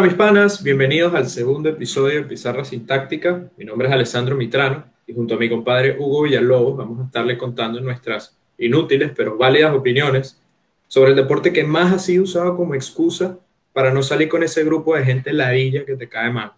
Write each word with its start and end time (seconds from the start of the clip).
Hola 0.00 0.08
mis 0.08 0.16
panas, 0.16 0.62
bienvenidos 0.62 1.14
al 1.14 1.28
segundo 1.28 1.68
episodio 1.68 2.22
de 2.22 2.26
Pizarra 2.26 2.64
Sintáctica. 2.64 3.50
Mi 3.58 3.66
nombre 3.66 3.86
es 3.86 3.92
Alessandro 3.92 4.34
Mitrano 4.34 4.86
y 5.06 5.12
junto 5.12 5.34
a 5.34 5.38
mi 5.38 5.50
compadre 5.50 5.98
Hugo 5.98 6.22
Villalobos 6.22 6.78
vamos 6.78 7.00
a 7.00 7.04
estarle 7.04 7.36
contando 7.36 7.82
nuestras 7.82 8.34
inútiles 8.56 9.12
pero 9.14 9.36
válidas 9.36 9.74
opiniones 9.74 10.40
sobre 10.88 11.10
el 11.10 11.16
deporte 11.16 11.52
que 11.52 11.64
más 11.64 11.92
ha 11.92 11.98
sido 11.98 12.24
usado 12.24 12.56
como 12.56 12.74
excusa 12.74 13.38
para 13.74 13.92
no 13.92 14.02
salir 14.02 14.30
con 14.30 14.42
ese 14.42 14.64
grupo 14.64 14.96
de 14.96 15.04
gente 15.04 15.34
ladilla 15.34 15.84
que 15.84 15.96
te 15.96 16.08
cae 16.08 16.30
mal. 16.30 16.54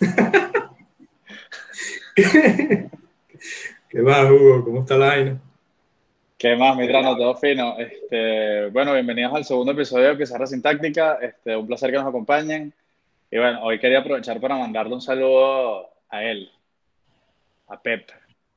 ¿Qué 3.90 4.00
más, 4.00 4.30
Hugo? 4.30 4.64
¿Cómo 4.64 4.80
está 4.80 4.96
la 4.96 5.08
vaina? 5.08 5.38
¿Qué 6.42 6.56
más, 6.56 6.76
Mitrano? 6.76 7.16
Todo 7.16 7.36
fino. 7.36 7.76
Este, 7.78 8.66
bueno, 8.70 8.92
bienvenidos 8.94 9.32
al 9.32 9.44
segundo 9.44 9.70
episodio 9.70 10.08
de 10.08 10.16
Pizarra 10.16 10.44
Sintáctica. 10.44 11.20
Este, 11.22 11.54
un 11.54 11.68
placer 11.68 11.92
que 11.92 11.98
nos 11.98 12.08
acompañen. 12.08 12.74
Y 13.30 13.38
bueno, 13.38 13.62
hoy 13.62 13.78
quería 13.78 14.00
aprovechar 14.00 14.40
para 14.40 14.56
mandarle 14.56 14.92
un 14.92 15.00
saludo 15.00 15.88
a 16.08 16.24
él, 16.24 16.50
a 17.68 17.80
Pep, 17.80 18.10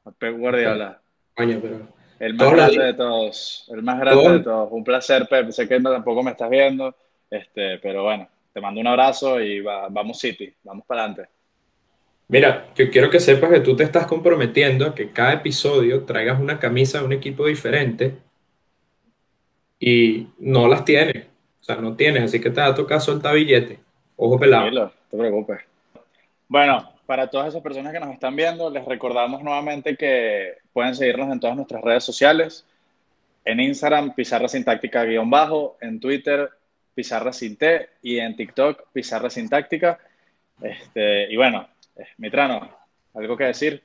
a 0.04 0.10
Pep 0.10 0.36
Guardiola. 0.36 1.00
Coño, 1.36 1.60
pero 1.62 1.88
El 2.18 2.34
más 2.34 2.54
grande 2.54 2.84
de 2.86 2.94
todos, 2.96 3.70
el 3.72 3.84
más 3.84 4.00
grande 4.00 4.32
de 4.32 4.40
todos. 4.40 4.68
Un 4.72 4.84
placer, 4.84 5.28
Pep. 5.28 5.52
Sé 5.52 5.68
que 5.68 5.80
tampoco 5.80 6.24
me 6.24 6.32
estás 6.32 6.50
viendo, 6.50 6.96
este, 7.30 7.78
pero 7.78 8.02
bueno, 8.02 8.28
te 8.52 8.62
mando 8.62 8.82
un 8.82 8.88
abrazo 8.88 9.40
y 9.40 9.62
vamos 9.62 10.18
City, 10.18 10.52
vamos 10.64 10.88
para 10.88 11.04
adelante. 11.04 11.35
Mira, 12.28 12.74
yo 12.76 12.90
quiero 12.90 13.10
que 13.10 13.20
sepas 13.20 13.52
que 13.52 13.60
tú 13.60 13.76
te 13.76 13.84
estás 13.84 14.08
comprometiendo 14.08 14.88
a 14.88 14.96
que 14.96 15.12
cada 15.12 15.34
episodio 15.34 16.06
traigas 16.06 16.40
una 16.40 16.60
camisa 16.60 17.00
de 17.00 17.06
un 17.06 17.14
equipo 17.14 17.46
diferente 17.46 18.18
y 19.80 20.28
no 20.40 20.68
las 20.68 20.84
tienes. 20.86 21.28
O 21.62 21.64
sea, 21.64 21.76
no 21.76 21.96
tienes, 21.96 22.24
así 22.24 22.42
que 22.42 22.50
te 22.50 22.62
va 22.62 22.68
a 22.68 22.76
tocar 22.76 23.00
soltar 23.02 23.36
billete. 23.36 23.80
Ojo 24.16 24.40
pelado. 24.40 24.70
No 24.72 24.92
te 25.12 25.18
preocupes. 25.18 25.60
Bueno, 26.48 26.94
para 27.06 27.28
todas 27.28 27.50
esas 27.50 27.62
personas 27.62 27.94
que 27.94 28.00
nos 28.00 28.14
están 28.14 28.36
viendo, 28.36 28.70
les 28.70 28.86
recordamos 28.86 29.44
nuevamente 29.44 29.96
que 29.96 30.54
pueden 30.74 30.96
seguirnos 30.96 31.32
en 31.32 31.40
todas 31.40 31.56
nuestras 31.56 31.84
redes 31.84 32.04
sociales. 32.04 32.66
En 33.44 33.60
Instagram, 33.60 34.16
Pizarra 34.16 34.48
Sintáctica 34.48 35.04
guion 35.04 35.30
bajo, 35.30 35.78
en 35.82 36.00
Twitter, 36.00 36.50
Pizarra 36.96 37.32
Sin 37.32 37.58
T 37.58 37.90
y 38.02 38.18
en 38.18 38.36
TikTok, 38.36 38.88
Pizarra 38.92 39.30
Sintáctica. 39.30 40.00
Este, 40.62 41.32
y 41.32 41.36
bueno, 41.36 41.68
Mitrano, 42.18 42.70
¿algo 43.14 43.38
que 43.38 43.46
decir? 43.46 43.84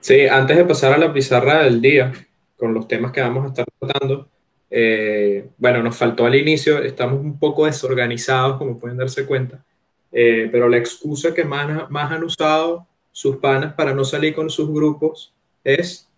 Sí, 0.00 0.26
antes 0.26 0.56
de 0.56 0.64
pasar 0.64 0.92
a 0.92 0.98
la 0.98 1.12
pizarra 1.12 1.62
del 1.62 1.80
día, 1.80 2.12
con 2.56 2.74
los 2.74 2.88
temas 2.88 3.12
que 3.12 3.20
vamos 3.20 3.44
a 3.44 3.48
estar 3.48 3.66
tratando, 3.78 4.28
eh, 4.70 5.48
bueno, 5.56 5.82
nos 5.82 5.96
faltó 5.96 6.26
al 6.26 6.34
inicio, 6.34 6.78
estamos 6.78 7.20
un 7.20 7.38
poco 7.38 7.66
desorganizados, 7.66 8.58
como 8.58 8.78
pueden 8.78 8.98
darse 8.98 9.26
cuenta, 9.26 9.64
eh, 10.12 10.48
pero 10.50 10.68
la 10.68 10.78
excusa 10.78 11.34
que 11.34 11.44
más, 11.44 11.88
han 11.90 12.24
usado 12.24 12.86
sus 13.12 13.36
panas 13.36 13.74
para 13.74 13.94
no 13.94 14.04
salir 14.04 14.34
con 14.34 14.50
sus 14.50 14.72
grupos 14.72 15.34
es, 15.64 16.08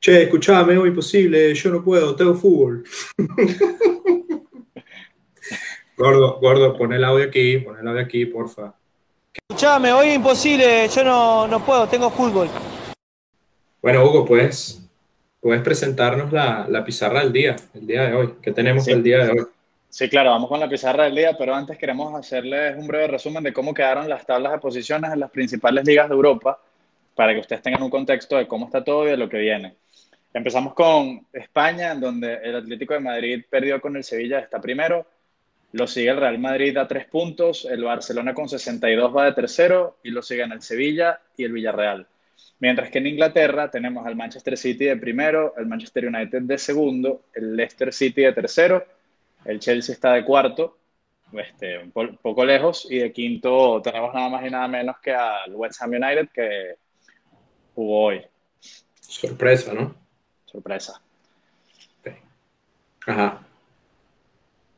che, 0.00 0.22
escúchame, 0.22 0.76
hoy 0.76 0.88
imposible, 0.88 1.54
yo 1.54 1.70
no 1.70 1.84
puedo, 1.84 2.16
tengo 2.16 2.34
fútbol. 2.34 2.84
gordo, 5.96 6.40
gordo, 6.40 6.76
pon 6.76 6.92
el 6.92 7.04
audio 7.04 7.26
aquí, 7.26 7.58
pon 7.58 7.78
el 7.78 7.88
audio 7.88 8.02
aquí, 8.02 8.26
porfa. 8.26 8.74
Escuchame, 9.32 9.92
hoy 9.92 10.08
es 10.08 10.16
imposible, 10.16 10.88
yo 10.88 11.04
no, 11.04 11.46
no 11.46 11.64
puedo, 11.64 11.86
tengo 11.86 12.10
fútbol. 12.10 12.48
Bueno, 13.80 14.04
Hugo, 14.04 14.24
pues 14.24 14.82
puedes 15.40 15.62
presentarnos 15.62 16.32
la, 16.32 16.66
la, 16.68 16.84
pizarra 16.84 17.20
del 17.20 17.32
día, 17.32 17.56
el 17.74 17.86
día 17.86 18.08
de 18.08 18.14
hoy. 18.14 18.34
¿Qué 18.42 18.52
tenemos 18.52 18.88
el 18.88 19.02
día 19.02 19.24
de 19.24 19.30
hoy? 19.30 19.46
Sí, 19.88 20.08
claro, 20.08 20.30
vamos 20.30 20.48
con 20.48 20.60
la 20.60 20.68
pizarra 20.68 21.04
del 21.04 21.14
día, 21.14 21.36
pero 21.38 21.54
antes 21.54 21.78
queremos 21.78 22.14
hacerles 22.14 22.76
un 22.76 22.86
breve 22.86 23.06
resumen 23.06 23.42
de 23.42 23.52
cómo 23.52 23.72
quedaron 23.72 24.08
las 24.08 24.26
tablas 24.26 24.52
de 24.52 24.58
posiciones 24.58 25.12
en 25.12 25.20
las 25.20 25.30
principales 25.30 25.84
ligas 25.84 26.08
de 26.08 26.14
Europa, 26.14 26.60
para 27.14 27.32
que 27.32 27.40
ustedes 27.40 27.62
tengan 27.62 27.82
un 27.82 27.90
contexto 27.90 28.36
de 28.36 28.48
cómo 28.48 28.66
está 28.66 28.82
todo 28.82 29.06
y 29.06 29.10
de 29.10 29.16
lo 29.16 29.28
que 29.28 29.38
viene. 29.38 29.74
Empezamos 30.32 30.74
con 30.74 31.26
España, 31.32 31.92
en 31.92 32.00
donde 32.00 32.34
el 32.34 32.56
Atlético 32.56 32.94
de 32.94 33.00
Madrid 33.00 33.44
perdió 33.48 33.80
con 33.80 33.96
el 33.96 34.04
Sevilla, 34.04 34.38
está 34.38 34.60
primero. 34.60 35.06
Lo 35.72 35.86
sigue 35.86 36.10
el 36.10 36.16
Real 36.16 36.38
Madrid 36.38 36.76
a 36.76 36.88
tres 36.88 37.06
puntos, 37.06 37.64
el 37.64 37.84
Barcelona 37.84 38.34
con 38.34 38.48
62 38.48 39.16
va 39.16 39.26
de 39.26 39.32
tercero 39.32 39.98
y 40.02 40.10
lo 40.10 40.22
siguen 40.22 40.52
el 40.52 40.62
Sevilla 40.62 41.20
y 41.36 41.44
el 41.44 41.52
Villarreal. 41.52 42.06
Mientras 42.58 42.90
que 42.90 42.98
en 42.98 43.06
Inglaterra 43.06 43.70
tenemos 43.70 44.06
al 44.06 44.16
Manchester 44.16 44.56
City 44.56 44.86
de 44.86 44.96
primero, 44.96 45.54
el 45.56 45.66
Manchester 45.66 46.06
United 46.06 46.42
de 46.42 46.58
segundo, 46.58 47.22
el 47.32 47.56
Leicester 47.56 47.92
City 47.92 48.22
de 48.22 48.32
tercero, 48.32 48.84
el 49.44 49.60
Chelsea 49.60 49.94
está 49.94 50.12
de 50.14 50.24
cuarto, 50.24 50.76
este, 51.32 51.78
un 51.78 51.90
poco 51.90 52.44
lejos, 52.44 52.86
y 52.90 52.98
de 52.98 53.12
quinto 53.12 53.80
tenemos 53.82 54.12
nada 54.12 54.28
más 54.28 54.44
y 54.44 54.50
nada 54.50 54.68
menos 54.68 54.96
que 54.98 55.12
al 55.12 55.54
West 55.54 55.80
Ham 55.80 55.90
United 55.90 56.28
que 56.34 56.74
jugó 57.74 58.06
hoy. 58.06 58.22
Sorpresa, 59.00 59.72
¿no? 59.72 59.94
Sorpresa. 60.44 61.00
Ajá. 63.06 63.46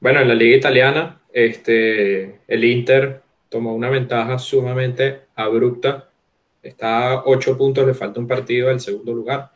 Bueno, 0.02 0.18
en 0.18 0.26
la 0.26 0.34
liga 0.34 0.56
italiana, 0.56 1.20
este, 1.32 2.40
el 2.48 2.64
Inter 2.64 3.22
tomó 3.48 3.72
una 3.72 3.88
ventaja 3.88 4.36
sumamente 4.36 5.26
abrupta. 5.36 6.08
Está 6.60 7.12
a 7.12 7.22
ocho 7.24 7.56
puntos, 7.56 7.86
le 7.86 7.94
falta 7.94 8.18
un 8.18 8.26
partido 8.26 8.68
al 8.68 8.80
segundo 8.80 9.14
lugar. 9.14 9.52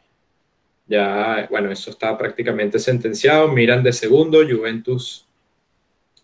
Ya, 0.87 1.49
bueno, 1.51 1.73
eso 1.73 1.91
está 1.91 2.17
prácticamente 2.17 2.79
sentenciado. 2.79 3.49
Miran 3.49 3.83
de 3.83 3.93
segundo, 3.93 4.39
Juventus 4.49 5.27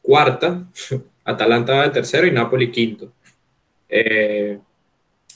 cuarta, 0.00 0.68
Atalanta 1.24 1.82
de 1.82 1.90
tercero 1.90 2.24
y 2.24 2.30
Napoli 2.30 2.70
quinto. 2.70 3.10
Eh, 3.88 4.56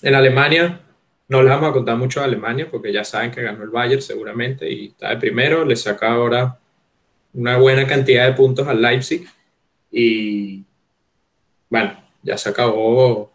en 0.01 0.15
Alemania, 0.15 0.81
no 1.27 1.43
les 1.43 1.51
vamos 1.51 1.71
a 1.71 1.73
contar 1.73 1.97
mucho 1.97 2.21
de 2.21 2.27
Alemania 2.27 2.69
porque 2.71 2.93
ya 2.93 3.03
saben 3.03 3.33
que 3.33 3.43
ganó 3.43 3.65
el 3.65 3.71
Bayern 3.71 4.01
seguramente 4.01 4.71
y 4.71 4.87
está 4.87 5.09
de 5.09 5.17
primero. 5.17 5.65
Le 5.65 5.75
saca 5.75 6.13
ahora 6.13 6.61
una 7.37 7.59
buena 7.59 7.87
cantidad 7.87 8.27
de 8.27 8.33
puntos 8.33 8.67
al 8.67 8.81
Leipzig 8.81 9.27
y 9.91 10.65
bueno, 11.69 11.93
ya 12.23 12.37
se 12.39 12.49
acabó, 12.49 13.31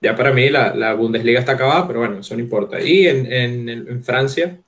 ya 0.00 0.16
para 0.16 0.32
mí 0.32 0.48
la, 0.48 0.74
la 0.74 0.94
Bundesliga 0.94 1.40
está 1.40 1.52
acabada, 1.52 1.86
pero 1.86 2.00
bueno, 2.00 2.18
eso 2.20 2.34
no 2.34 2.40
importa. 2.40 2.80
Y 2.80 3.06
en, 3.06 3.68
en, 3.68 4.02
Francia 4.02 4.58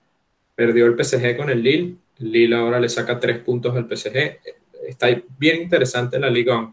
perdió 0.55 0.87
el 0.87 1.03
PSG 1.03 1.37
con 1.37 1.51
el 1.51 1.63
Lille, 1.63 1.97
Lille 2.19 2.55
ahora 2.55 2.79
le 2.79 2.89
saca 2.89 3.19
tres 3.19 3.39
puntos 3.39 3.75
al 3.75 3.89
PSG, 3.89 4.39
está 4.87 5.09
bien 5.39 5.63
interesante 5.63 6.19
la 6.19 6.31
Liga. 6.31 6.73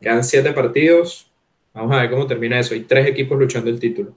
Quedan 0.00 0.24
siete 0.24 0.52
partidos, 0.52 1.30
vamos 1.74 1.96
a 1.96 2.00
ver 2.00 2.10
cómo 2.10 2.26
termina 2.26 2.60
eso, 2.60 2.74
hay 2.74 2.80
tres 2.80 3.06
equipos 3.06 3.38
luchando 3.38 3.70
el 3.70 3.80
título. 3.80 4.14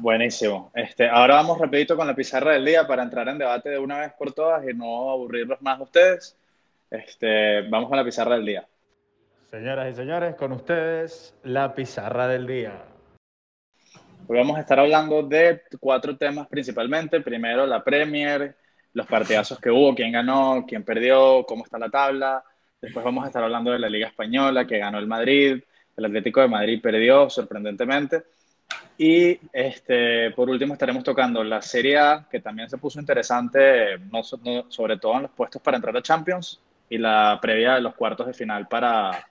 Buenísimo. 0.00 0.72
Este, 0.74 1.10
ahora 1.10 1.34
vamos 1.34 1.58
rapidito 1.58 1.94
con 1.94 2.06
la 2.06 2.14
pizarra 2.14 2.54
del 2.54 2.64
día 2.64 2.86
para 2.86 3.02
entrar 3.02 3.28
en 3.28 3.36
debate 3.36 3.68
de 3.68 3.78
una 3.78 4.00
vez 4.00 4.12
por 4.14 4.32
todas 4.32 4.66
y 4.66 4.72
no 4.72 5.10
aburrirlos 5.10 5.60
más 5.60 5.78
a 5.78 5.82
ustedes. 5.82 6.38
Este, 6.90 7.68
vamos 7.68 7.90
con 7.90 7.98
la 7.98 8.04
pizarra 8.04 8.36
del 8.36 8.46
día. 8.46 8.66
Señoras 9.50 9.92
y 9.92 9.94
señores, 9.94 10.36
con 10.36 10.52
ustedes 10.52 11.34
la 11.42 11.74
pizarra 11.74 12.28
del 12.28 12.46
día. 12.46 12.82
Hoy 14.26 14.38
vamos 14.38 14.56
a 14.56 14.60
estar 14.60 14.80
hablando 14.80 15.22
de 15.22 15.64
cuatro 15.78 16.16
temas 16.16 16.48
principalmente. 16.48 17.20
Primero, 17.20 17.66
la 17.66 17.84
Premier, 17.84 18.56
los 18.94 19.06
partidazos 19.06 19.60
que 19.60 19.70
hubo, 19.70 19.94
quién 19.94 20.12
ganó, 20.12 20.64
quién 20.66 20.82
perdió, 20.82 21.44
cómo 21.46 21.64
está 21.64 21.78
la 21.78 21.90
tabla. 21.90 22.42
Después 22.80 23.04
vamos 23.04 23.24
a 23.24 23.26
estar 23.26 23.44
hablando 23.44 23.70
de 23.70 23.78
la 23.78 23.90
Liga 23.90 24.08
Española, 24.08 24.66
que 24.66 24.78
ganó 24.78 24.98
el 24.98 25.06
Madrid. 25.06 25.62
El 25.94 26.04
Atlético 26.06 26.40
de 26.40 26.48
Madrid 26.48 26.80
perdió, 26.80 27.28
sorprendentemente. 27.28 28.22
Y 29.02 29.40
este, 29.54 30.30
por 30.32 30.50
último 30.50 30.74
estaremos 30.74 31.02
tocando 31.02 31.42
la 31.42 31.62
Serie 31.62 31.96
A, 31.96 32.26
que 32.30 32.40
también 32.40 32.68
se 32.68 32.76
puso 32.76 33.00
interesante, 33.00 33.96
no, 34.12 34.22
sobre 34.22 34.98
todo 34.98 35.16
en 35.16 35.22
los 35.22 35.30
puestos 35.30 35.62
para 35.62 35.78
entrar 35.78 35.96
a 35.96 36.02
Champions, 36.02 36.60
y 36.86 36.98
la 36.98 37.38
previa 37.40 37.76
de 37.76 37.80
los 37.80 37.94
cuartos 37.94 38.26
de 38.26 38.34
final 38.34 38.68
para, 38.68 39.26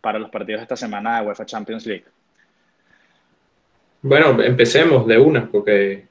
para 0.00 0.18
los 0.18 0.28
partidos 0.28 0.58
de 0.58 0.62
esta 0.64 0.74
semana 0.76 1.20
de 1.20 1.26
UEFA 1.28 1.46
Champions 1.46 1.86
League. 1.86 2.04
Bueno, 4.02 4.42
empecemos 4.42 5.06
de 5.06 5.18
una, 5.18 5.48
porque 5.48 6.08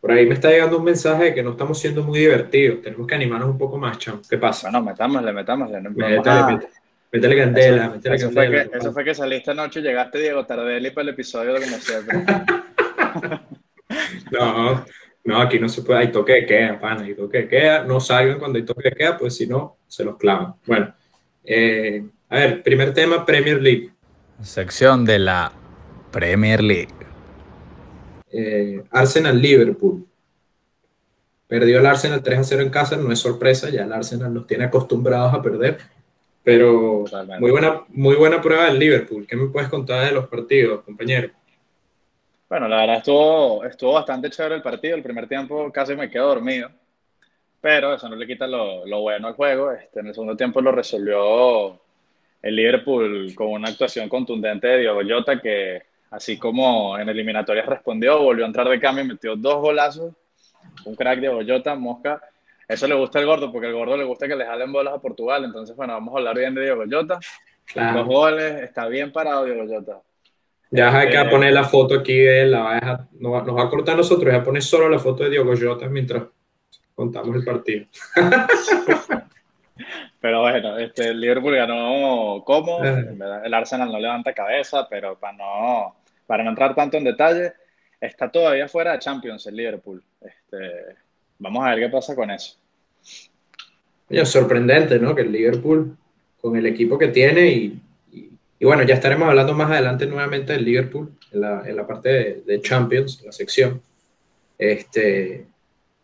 por 0.00 0.10
ahí 0.10 0.24
me 0.24 0.36
está 0.36 0.48
llegando 0.48 0.78
un 0.78 0.84
mensaje 0.84 1.24
de 1.24 1.34
que 1.34 1.42
no 1.42 1.50
estamos 1.50 1.78
siendo 1.78 2.02
muy 2.02 2.20
divertidos. 2.20 2.80
Tenemos 2.80 3.06
que 3.06 3.14
animarnos 3.14 3.50
un 3.50 3.58
poco 3.58 3.76
más, 3.76 3.98
Cham. 3.98 4.22
¿Qué 4.26 4.38
pasa? 4.38 4.70
Bueno, 4.70 4.86
metámosle, 4.86 5.32
metámosle. 5.34 5.82
No 5.82 5.90
métele, 5.90 6.66
métele, 7.12 7.36
candela, 7.36 7.98
eso, 8.02 8.12
eso 8.12 8.30
Fue 8.30 8.50
que, 8.50 8.70
eso 8.76 8.92
fue 8.92 9.04
que 9.04 9.14
saliste 9.14 9.50
anoche 9.50 9.80
y 9.80 9.82
llegaste 9.82 10.18
Diego 10.18 10.44
Tardelli 10.44 10.90
para 10.90 11.02
el 11.02 11.08
episodio 11.10 11.54
de 11.54 11.60
como 11.60 11.76
siempre. 11.76 12.18
no, 14.32 14.84
no, 15.24 15.40
aquí 15.40 15.58
no 15.58 15.68
se 15.68 15.82
puede. 15.82 16.00
Hay 16.00 16.12
toque 16.12 16.32
de 16.32 16.46
queda, 16.46 16.78
pana. 16.78 17.04
Hay 17.04 17.14
toque 17.14 17.38
de 17.38 17.48
queda. 17.48 17.84
No 17.84 18.00
salgan 18.00 18.38
cuando 18.38 18.58
hay 18.58 18.64
toque 18.64 18.90
de 18.90 18.96
queda, 18.96 19.18
pues 19.18 19.36
si 19.36 19.46
no, 19.46 19.78
se 19.86 20.04
los 20.04 20.16
clavan. 20.16 20.54
Bueno, 20.66 20.94
eh, 21.44 22.04
a 22.28 22.36
ver, 22.36 22.62
primer 22.62 22.92
tema, 22.92 23.24
Premier 23.24 23.60
League. 23.60 23.90
Sección 24.42 25.04
de 25.04 25.18
la 25.18 25.52
Premier 26.10 26.62
League. 26.62 26.94
Eh, 28.30 28.82
Arsenal-Liverpool. 28.90 30.06
Perdió 31.46 31.78
el 31.78 31.86
Arsenal 31.86 32.22
3 32.22 32.40
a 32.40 32.44
0 32.44 32.62
en 32.62 32.70
casa, 32.70 32.96
no 32.96 33.12
es 33.12 33.20
sorpresa, 33.20 33.70
ya 33.70 33.84
el 33.84 33.92
Arsenal 33.92 34.34
nos 34.34 34.46
tiene 34.46 34.64
acostumbrados 34.64 35.32
a 35.32 35.42
perder. 35.42 35.78
Pero 36.46 37.04
muy 37.40 37.50
buena, 37.50 37.82
muy 37.88 38.14
buena 38.14 38.40
prueba 38.40 38.66
del 38.66 38.78
Liverpool. 38.78 39.26
¿Qué 39.26 39.34
me 39.34 39.48
puedes 39.48 39.68
contar 39.68 40.06
de 40.06 40.12
los 40.12 40.28
partidos, 40.28 40.84
compañero? 40.84 41.32
Bueno, 42.48 42.68
la 42.68 42.76
verdad 42.76 42.98
estuvo, 42.98 43.64
estuvo 43.64 43.94
bastante 43.94 44.30
chévere 44.30 44.54
el 44.54 44.62
partido. 44.62 44.94
El 44.94 45.02
primer 45.02 45.26
tiempo 45.26 45.72
casi 45.72 45.96
me 45.96 46.08
quedo 46.08 46.28
dormido, 46.28 46.70
pero 47.60 47.94
eso 47.94 48.08
no 48.08 48.14
le 48.14 48.28
quita 48.28 48.46
lo, 48.46 48.86
lo 48.86 49.00
bueno 49.00 49.26
al 49.26 49.34
juego. 49.34 49.72
Este, 49.72 49.98
en 49.98 50.06
el 50.06 50.14
segundo 50.14 50.36
tiempo 50.36 50.60
lo 50.60 50.70
resolvió 50.70 51.80
el 52.40 52.54
Liverpool 52.54 53.34
con 53.34 53.48
una 53.48 53.70
actuación 53.70 54.08
contundente 54.08 54.68
de 54.68 54.78
Diogo 54.82 55.00
Jota 55.04 55.40
que, 55.40 55.82
así 56.12 56.38
como 56.38 56.96
en 56.96 57.08
eliminatorias 57.08 57.66
respondió, 57.66 58.22
volvió 58.22 58.44
a 58.44 58.46
entrar 58.46 58.68
de 58.68 58.78
cambio 58.78 59.02
y 59.02 59.08
metió 59.08 59.34
dos 59.34 59.56
golazos. 59.56 60.14
Un 60.84 60.94
crack 60.94 61.18
de 61.18 61.44
Jota, 61.44 61.74
Mosca 61.74 62.22
eso 62.68 62.86
le 62.86 62.94
gusta 62.94 63.18
al 63.18 63.26
gordo, 63.26 63.52
porque 63.52 63.68
al 63.68 63.74
gordo 63.74 63.96
le 63.96 64.04
gusta 64.04 64.26
que 64.26 64.36
le 64.36 64.44
jalen 64.44 64.72
bolas 64.72 64.94
a 64.94 65.00
Portugal. 65.00 65.44
Entonces, 65.44 65.76
bueno, 65.76 65.94
vamos 65.94 66.14
a 66.14 66.18
hablar 66.18 66.36
bien 66.36 66.54
de 66.54 66.62
Diego 66.62 66.84
Jota. 66.90 67.18
Claro. 67.64 67.98
Los 67.98 68.06
goles, 68.06 68.62
está 68.62 68.86
bien 68.86 69.12
parado 69.12 69.44
Diego 69.44 69.66
Jota. 69.66 70.00
Ya 70.70 70.96
hay 70.96 71.08
que 71.08 71.16
este, 71.16 71.30
poner 71.30 71.52
la 71.52 71.64
foto 71.64 72.00
aquí 72.00 72.18
de 72.18 72.42
él, 72.42 72.50
la 72.50 72.62
va 72.62 72.76
a 72.76 73.08
nos, 73.12 73.32
va, 73.32 73.62
a 73.62 73.70
cortar 73.70 73.96
nosotros, 73.96 74.32
ya 74.32 74.42
poner 74.42 74.62
solo 74.62 74.88
la 74.88 74.98
foto 74.98 75.22
de 75.22 75.30
Diego 75.30 75.52
Jota 75.56 75.88
mientras 75.88 76.24
contamos 76.94 77.36
el 77.36 77.44
partido. 77.44 77.86
pero 80.20 80.40
bueno, 80.40 80.76
este, 80.78 81.08
el 81.08 81.20
Liverpool 81.20 81.54
ganó 81.54 82.42
como, 82.44 82.82
el 82.82 83.54
Arsenal 83.54 83.92
no 83.92 84.00
levanta 84.00 84.32
cabeza, 84.32 84.88
pero 84.90 85.16
para 85.16 85.36
no, 85.36 85.96
para 86.26 86.42
no 86.42 86.50
entrar 86.50 86.74
tanto 86.74 86.96
en 86.96 87.04
detalle, 87.04 87.52
está 88.00 88.28
todavía 88.28 88.68
fuera 88.68 88.92
de 88.92 88.98
Champions 88.98 89.46
el 89.46 89.54
Liverpool. 89.54 90.02
Este, 90.20 90.96
Vamos 91.38 91.64
a 91.64 91.70
ver 91.74 91.80
qué 91.80 91.88
pasa 91.88 92.14
con 92.14 92.30
eso. 92.30 92.56
Es 94.08 94.28
sorprendente, 94.28 94.98
¿no? 94.98 95.14
Que 95.14 95.22
el 95.22 95.32
Liverpool, 95.32 95.96
con 96.40 96.56
el 96.56 96.66
equipo 96.66 96.98
que 96.98 97.08
tiene, 97.08 97.48
y, 97.50 97.80
bueno, 98.60 98.84
ya 98.84 98.94
estaremos 98.94 99.28
hablando 99.28 99.54
más 99.54 99.70
adelante 99.70 100.06
nuevamente 100.06 100.52
del 100.52 100.64
Liverpool 100.64 101.12
en 101.32 101.40
la, 101.40 101.86
parte 101.86 102.42
de, 102.46 102.60
Champions, 102.60 103.22
la 103.24 103.32
sección. 103.32 103.82
Este, 104.58 105.46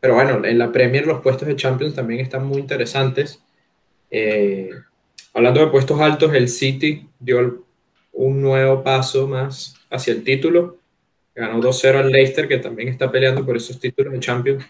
pero 0.01 0.15
bueno, 0.15 0.45
en 0.45 0.59
la 0.59 0.71
Premier 0.71 1.07
los 1.07 1.21
puestos 1.21 1.49
de 1.49 1.57
Champions 1.57 1.95
también 1.95 2.21
están 2.21 2.45
muy 2.47 2.59
interesantes. 2.59 3.43
Eh, 4.11 4.71
hablando 5.33 5.61
de 5.61 5.69
puestos 5.69 6.01
altos, 6.01 6.35
el 6.35 6.49
City 6.49 7.09
dio 7.19 7.65
un 8.13 8.43
nuevo 8.43 8.83
paso 8.83 9.27
más 9.27 9.75
hacia 9.91 10.13
el 10.13 10.25
título. 10.25 10.79
Ganó 11.35 11.61
2-0 11.61 11.99
al 11.99 12.11
Leicester, 12.11 12.47
que 12.47 12.59
también 12.59 12.89
está 12.89 13.11
peleando 13.11 13.47
por 13.47 13.57
esos 13.57 13.81
títulos 13.81 14.13
de 14.13 14.21
Champions. 14.21 14.65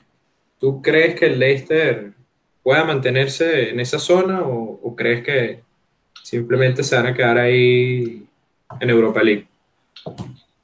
¿Tú 0.62 0.80
crees 0.80 1.18
que 1.18 1.26
el 1.26 1.40
Leicester 1.40 2.12
pueda 2.62 2.84
mantenerse 2.84 3.70
en 3.70 3.80
esa 3.80 3.98
zona 3.98 4.42
o, 4.44 4.94
crees 4.94 5.24
que 5.24 5.60
simplemente 6.22 6.84
se 6.84 6.94
van 6.94 7.06
a 7.06 7.14
quedar 7.14 7.36
ahí 7.36 8.24
en 8.78 8.88
Europa 8.88 9.24
League? 9.24 9.48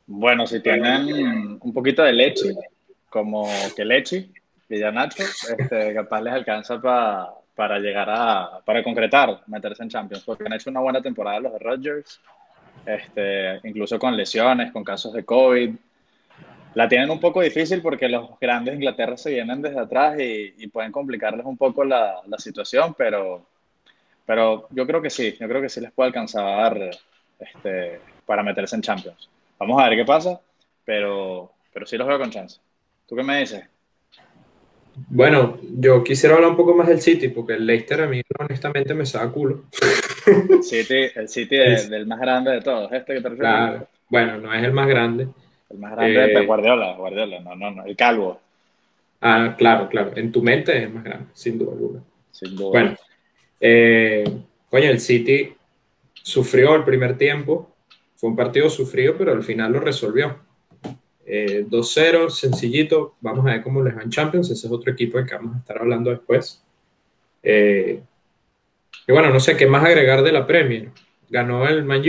Bueno, 0.07 0.47
si 0.47 0.61
tienen 0.61 1.59
un 1.61 1.73
poquito 1.75 2.05
de 2.05 2.13
leche, 2.13 2.55
como 3.11 3.51
que 3.75 3.85
leche, 3.85 4.29
y 4.69 4.79
ya 4.79 4.93
Nacho, 4.93 5.25
este, 5.59 5.93
capaz 5.95 6.21
les 6.23 6.33
alcanza 6.33 6.81
para 6.81 7.79
llegar 7.81 8.09
a, 8.09 8.61
para 8.65 8.85
concretar, 8.85 9.41
meterse 9.49 9.83
en 9.83 9.89
Champions, 9.89 10.23
porque 10.23 10.45
han 10.47 10.53
hecho 10.53 10.71
una 10.71 10.79
buena 10.79 11.03
temporada 11.03 11.41
los 11.41 11.55
de 11.55 11.59
Rodgers, 11.59 12.21
este, 12.87 13.59
incluso 13.65 13.99
con 13.99 14.17
lesiones, 14.17 14.71
con 14.71 14.85
casos 14.85 15.13
de 15.13 15.25
COVID, 15.25 15.75
la 16.75 16.89
tienen 16.89 17.11
un 17.11 17.21
poco 17.21 17.41
difícil 17.41 17.81
porque 17.83 18.09
los 18.09 18.39
grandes 18.41 18.73
de 18.73 18.77
Inglaterra 18.77 19.17
se 19.17 19.31
vienen 19.31 19.63
desde 19.63 19.81
atrás 19.81 20.19
y, 20.19 20.67
pueden 20.69 20.93
complicarles 20.93 21.47
un 21.47 21.57
poco 21.57 21.85
la, 21.85 22.21
situación, 22.39 22.95
pero, 22.97 23.47
pero 24.27 24.69
yo 24.71 24.87
creo 24.87 25.03
que 25.03 25.11
sí, 25.11 25.37
yo 25.39 25.49
creo 25.49 25.63
que 25.63 25.69
sí 25.69 25.81
les 25.81 25.93
puede 25.93 26.09
alcanzar 26.09 26.91
este, 27.39 28.01
para 28.27 28.43
meterse 28.43 28.77
en 28.77 28.83
Champions. 28.83 29.29
Vamos 29.59 29.81
a 29.81 29.89
ver 29.89 29.99
qué 29.99 30.05
pasa, 30.05 30.41
pero, 30.85 31.53
pero 31.73 31.87
sí 31.87 31.97
los 31.97 32.07
veo 32.07 32.19
con 32.19 32.31
chance. 32.31 32.61
¿Tú 33.07 33.17
qué 33.17 33.23
me 33.23 33.41
dices? 33.41 33.65
Bueno, 35.09 35.59
yo 35.63 36.03
quisiera 36.03 36.35
hablar 36.35 36.51
un 36.51 36.57
poco 36.57 36.75
más 36.75 36.89
del 36.89 37.01
City, 37.01 37.29
porque 37.29 37.55
el 37.55 37.67
Leicester 37.67 38.03
a 38.03 38.07
mí 38.07 38.21
honestamente 38.39 38.95
me 38.95 39.07
saca 39.07 39.31
culo. 39.31 39.65
City, 40.63 41.07
el 41.15 41.29
City 41.29 41.57
es, 41.59 41.89
del 41.89 42.07
más 42.07 42.21
grande 42.21 42.53
de 42.53 42.61
todos, 42.61 42.93
este 42.93 43.15
que 43.15 43.21
te 43.21 43.29
refieres. 43.29 43.83
bueno, 44.09 44.39
no 44.39 44.53
es 44.53 44.63
el 44.63 44.73
más 44.73 44.89
grande, 44.89 45.29
el 45.71 45.79
más 45.79 45.93
grande 45.93 46.33
es 46.33 46.41
eh, 46.41 46.47
Guardiola, 46.47 46.95
Guardiola, 46.95 47.41
no, 47.41 47.55
no, 47.55 47.71
no, 47.71 47.85
el 47.85 47.97
calvo. 47.97 48.41
Ah, 49.21 49.55
claro, 49.59 49.89
claro. 49.89 50.13
En 50.17 50.33
tu 50.33 50.43
mente 50.43 50.83
es 50.83 50.93
más 50.93 51.05
grande, 51.05 51.27
sin 51.35 51.59
duda 51.59 51.73
alguna. 51.73 52.03
Sin 52.31 52.57
duda. 52.57 52.71
Bueno, 52.71 52.97
eh, 53.61 54.25
coño, 54.71 54.91
el 54.91 55.01
City 55.01 55.53
sufrió 56.15 56.75
el 56.75 56.85
primer 56.85 57.19
tiempo. 57.19 57.71
Fue 58.17 58.31
un 58.31 58.37
partido 58.37 58.71
sufrido, 58.71 59.17
pero 59.17 59.33
al 59.33 59.43
final 59.43 59.73
lo 59.73 59.81
resolvió. 59.81 60.39
2-0, 61.27 62.27
eh, 62.27 62.31
sencillito. 62.31 63.17
Vamos 63.21 63.47
a 63.47 63.51
ver 63.51 63.63
cómo 63.63 63.83
les 63.83 63.97
va 63.97 64.03
en 64.03 64.11
Champions. 64.11 64.51
Ese 64.51 64.67
es 64.67 64.73
otro 64.73 64.93
equipo 64.93 65.19
del 65.19 65.27
que 65.27 65.35
vamos 65.35 65.57
a 65.57 65.59
estar 65.59 65.79
hablando 65.79 66.11
después. 66.11 66.63
y 67.43 69.13
bueno, 69.13 69.31
no 69.31 69.41
sé 69.41 69.57
qué 69.57 69.67
más 69.67 69.85
agregar 69.85 70.23
de 70.23 70.33
la 70.33 70.47
Premier. 70.47 70.91
Ganó 71.29 71.69
el 71.69 71.85
Man 71.85 72.03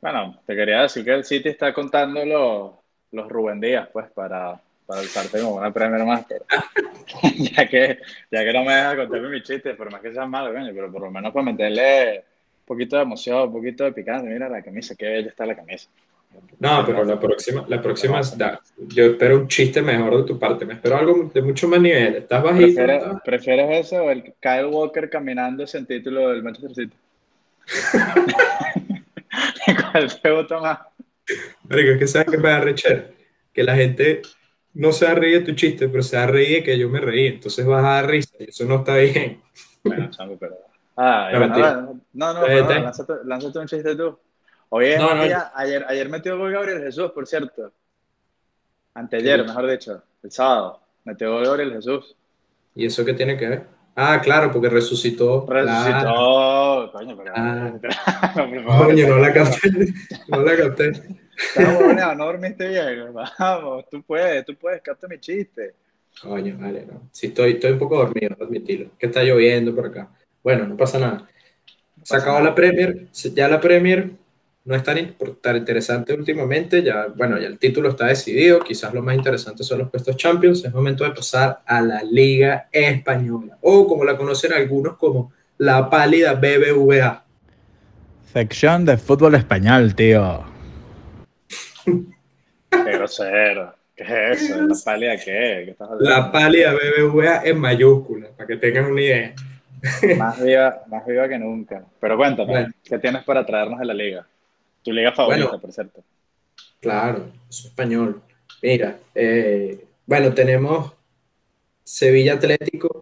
bueno, 0.00 0.40
te 0.46 0.54
quería 0.54 0.82
decir 0.82 1.04
que 1.04 1.12
el 1.12 1.24
City 1.24 1.48
está 1.48 1.72
contando 1.72 2.24
los, 2.24 2.72
los 3.12 3.28
Rubén 3.28 3.60
Díaz, 3.60 3.88
pues, 3.92 4.06
para, 4.10 4.60
para 4.86 5.00
alzarte 5.00 5.40
como 5.40 5.56
una 5.56 5.72
Premier 5.72 6.04
Master. 6.04 6.42
ya, 7.36 7.68
que, 7.68 7.98
ya 8.30 8.44
que 8.44 8.52
no 8.52 8.64
me 8.64 8.74
deja 8.74 8.96
contarme 8.96 9.28
mis 9.28 9.42
chistes, 9.42 9.76
por 9.76 9.90
más 9.90 10.00
que 10.00 10.12
sean 10.12 10.30
malos, 10.30 10.54
pero 10.74 10.90
por 10.90 11.02
lo 11.02 11.10
menos 11.10 11.32
para 11.32 11.44
meterle 11.44 12.18
un 12.18 12.66
poquito 12.66 12.96
de 12.96 13.02
emoción, 13.02 13.48
un 13.48 13.52
poquito 13.52 13.84
de 13.84 13.92
picante. 13.92 14.28
Mira 14.28 14.48
la 14.48 14.62
camisa, 14.62 14.94
qué 14.96 15.06
bella 15.06 15.28
está 15.28 15.44
la 15.44 15.56
camisa. 15.56 15.88
No, 16.60 16.84
pero 16.84 17.04
la 17.04 17.18
próxima, 17.18 17.64
la 17.68 17.80
próxima 17.80 18.20
yo 18.88 19.04
espero 19.04 19.36
un 19.36 19.48
chiste 19.48 19.80
mejor 19.80 20.18
de 20.18 20.24
tu 20.24 20.38
parte, 20.38 20.64
me 20.64 20.74
espero 20.74 20.96
algo 20.96 21.30
de 21.32 21.42
mucho 21.42 21.68
más 21.68 21.80
nivel. 21.80 22.16
¿Estás 22.16 22.42
bajito? 22.42 23.20
¿Prefieres, 23.24 23.86
eso 23.86 24.04
o 24.04 24.10
el 24.10 24.34
Kyle 24.40 24.66
Walker 24.66 25.08
caminando 25.08 25.66
sin 25.66 25.86
título 25.86 26.30
del 26.30 26.42
Manchester 26.42 26.74
City? 26.74 26.96
¿Cuál 29.92 30.20
te 30.20 30.30
gusta 30.30 30.60
más? 30.60 30.78
es 31.68 31.98
que 31.98 32.06
sabes 32.06 32.30
que 32.30 32.38
me 32.38 32.48
da 32.48 32.60
rechar. 32.60 33.10
Que 33.52 33.62
la 33.62 33.74
gente 33.74 34.22
no 34.74 34.92
se 34.92 35.12
ríe 35.14 35.40
de 35.40 35.44
tu 35.44 35.52
chiste, 35.52 35.88
pero 35.88 36.02
se 36.02 36.16
da 36.16 36.26
de 36.26 36.62
que 36.62 36.78
yo 36.78 36.88
me 36.88 37.00
reí. 37.00 37.26
Entonces 37.26 37.66
vas 37.66 37.84
a 37.84 37.88
dar 37.88 38.08
risa 38.08 38.34
y 38.38 38.44
eso 38.44 38.64
no 38.64 38.76
está 38.76 38.96
bien. 38.96 39.42
Bueno, 39.84 40.10
chamo, 40.10 40.36
pero. 40.38 40.56
Ah, 40.96 41.30
no, 41.32 41.46
no, 41.46 42.00
no, 42.12 42.34
no, 42.34 42.46
lánzate, 42.48 43.12
lánzate, 43.24 43.58
un 43.60 43.66
chiste 43.66 43.94
tú. 43.94 44.18
Oye, 44.70 44.98
no, 44.98 45.10
ayer, 45.54 45.84
ayer 45.86 46.08
metió 46.08 46.36
gol 46.36 46.52
Gabriel 46.52 46.82
Jesús, 46.82 47.10
por 47.12 47.26
cierto. 47.26 47.72
Anteayer, 48.94 49.44
mejor 49.44 49.70
dicho, 49.70 50.02
el 50.22 50.30
sábado. 50.30 50.80
Metió 51.04 51.32
gol 51.32 51.44
Gabriel 51.44 51.72
Jesús. 51.72 52.16
¿Y 52.74 52.86
eso 52.86 53.04
qué 53.04 53.14
tiene 53.14 53.36
que 53.36 53.48
ver? 53.48 53.66
Ah, 53.94 54.20
claro, 54.20 54.52
porque 54.52 54.68
resucitó. 54.68 55.46
Resucitó, 55.48 56.77
coño, 56.98 57.16
pero. 57.16 57.32
Ah. 57.34 57.72
no, 58.36 58.78
coño, 58.78 59.08
no 59.08 59.18
la 59.18 59.32
capté. 59.32 59.70
No 60.28 60.42
la 60.42 60.56
capté. 60.56 60.92
Estamos 61.56 62.16
no 62.16 62.24
dormiste 62.24 62.68
bien. 62.68 63.14
Vamos, 63.38 63.84
tú 63.90 64.02
puedes, 64.02 64.44
tú 64.44 64.56
puedes, 64.56 64.82
capta 64.82 65.06
mi 65.06 65.18
chiste. 65.18 65.74
Coño, 66.20 66.56
vale, 66.58 66.84
no. 66.86 67.08
Sí, 67.12 67.28
estoy, 67.28 67.52
estoy 67.52 67.72
un 67.72 67.78
poco 67.78 67.96
dormido, 67.96 68.36
admitirlo. 68.40 68.90
Que 68.98 69.06
está 69.06 69.22
lloviendo 69.22 69.74
por 69.74 69.86
acá. 69.86 70.10
Bueno, 70.42 70.66
no 70.66 70.76
pasa 70.76 70.98
nada. 70.98 71.28
Se 72.02 72.16
acabó 72.16 72.40
la 72.40 72.54
Premier, 72.54 73.08
ya 73.12 73.48
la 73.48 73.60
Premier 73.60 74.10
no 74.64 74.74
es 74.74 74.82
tan, 74.82 74.98
interesante 75.56 76.12
últimamente, 76.12 76.82
ya, 76.82 77.06
bueno, 77.16 77.38
ya 77.38 77.46
el 77.46 77.58
título 77.58 77.88
está 77.88 78.06
decidido, 78.06 78.60
quizás 78.60 78.92
lo 78.92 79.02
más 79.02 79.16
interesante 79.16 79.64
son 79.64 79.78
los 79.78 79.90
puestos 79.90 80.16
Champions, 80.16 80.62
es 80.62 80.74
momento 80.74 81.04
de 81.04 81.12
pasar 81.12 81.62
a 81.64 81.80
la 81.80 82.02
Liga 82.02 82.68
Española, 82.70 83.56
o 83.62 83.86
como 83.88 84.04
la 84.04 84.16
conocen 84.16 84.52
algunos 84.52 84.98
como 84.98 85.32
la 85.58 85.90
pálida 85.90 86.34
BBVA. 86.34 87.24
Sección 88.32 88.84
de 88.84 88.96
fútbol 88.96 89.34
español, 89.34 89.94
tío. 89.94 90.44
Qué 91.84 92.92
grosero. 92.92 93.74
¿Qué 93.96 94.04
es 94.04 94.42
eso? 94.42 94.62
¿La 94.62 94.76
pálida 94.84 95.16
qué? 95.16 95.74
la 95.98 96.30
pálida 96.30 96.72
BBVA 96.72 97.42
en 97.44 97.58
mayúscula, 97.58 98.28
para 98.36 98.46
que 98.46 98.56
tengan 98.56 98.92
una 98.92 99.02
idea. 99.02 99.34
Más 100.16 100.42
viva, 100.42 100.82
más 100.86 101.06
viva 101.06 101.28
que 101.28 101.38
nunca. 101.38 101.84
Pero 102.00 102.16
cuéntame, 102.16 102.68
¿qué 102.84 102.98
tienes 102.98 103.24
para 103.24 103.44
traernos 103.44 103.78
de 103.78 103.86
la 103.86 103.94
liga? 103.94 104.26
Tu 104.84 104.92
liga 104.92 105.12
favorita, 105.12 105.58
por 105.58 105.72
cierto. 105.72 106.04
Claro, 106.80 107.32
es 107.48 107.64
español. 107.64 108.22
Mira, 108.62 108.98
eh, 109.14 109.84
bueno, 110.06 110.32
tenemos 110.32 110.92
Sevilla 111.82 112.34
Atlético. 112.34 112.97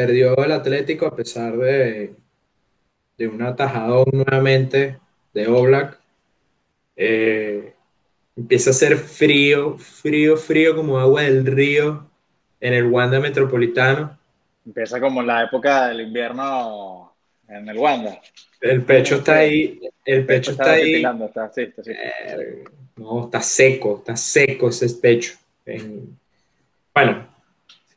Perdió 0.00 0.34
el 0.42 0.52
Atlético 0.52 1.04
a 1.04 1.14
pesar 1.14 1.58
de, 1.58 2.14
de 3.18 3.28
un 3.28 3.42
atajadón 3.42 4.06
nuevamente 4.12 4.98
de 5.34 5.46
Oblak. 5.46 5.98
Eh, 6.96 7.74
empieza 8.34 8.70
a 8.70 8.72
ser 8.72 8.96
frío, 8.96 9.76
frío, 9.76 10.38
frío 10.38 10.74
como 10.74 10.98
agua 10.98 11.20
del 11.24 11.44
río 11.44 12.06
en 12.62 12.72
el 12.72 12.86
Wanda 12.86 13.20
Metropolitano. 13.20 14.18
Empieza 14.64 14.98
como 14.98 15.22
la 15.22 15.44
época 15.44 15.88
del 15.88 16.00
invierno 16.00 17.12
en 17.46 17.68
el 17.68 17.76
Wanda. 17.76 18.22
El 18.62 18.82
pecho 18.82 19.16
está 19.16 19.36
ahí, 19.36 19.82
el 20.06 20.24
pecho 20.24 20.52
está 20.52 20.72
ahí. 20.72 20.92
titilando, 20.92 21.26
está, 21.26 21.52
sí, 21.52 21.60
está, 21.60 21.84
sí. 21.84 21.90
Eh, 21.94 22.64
no, 22.96 23.24
está 23.26 23.42
seco, 23.42 23.98
está 23.98 24.16
seco 24.16 24.70
ese 24.70 24.88
pecho. 24.94 25.34
En- 25.66 26.18
Bueno, 26.94 27.26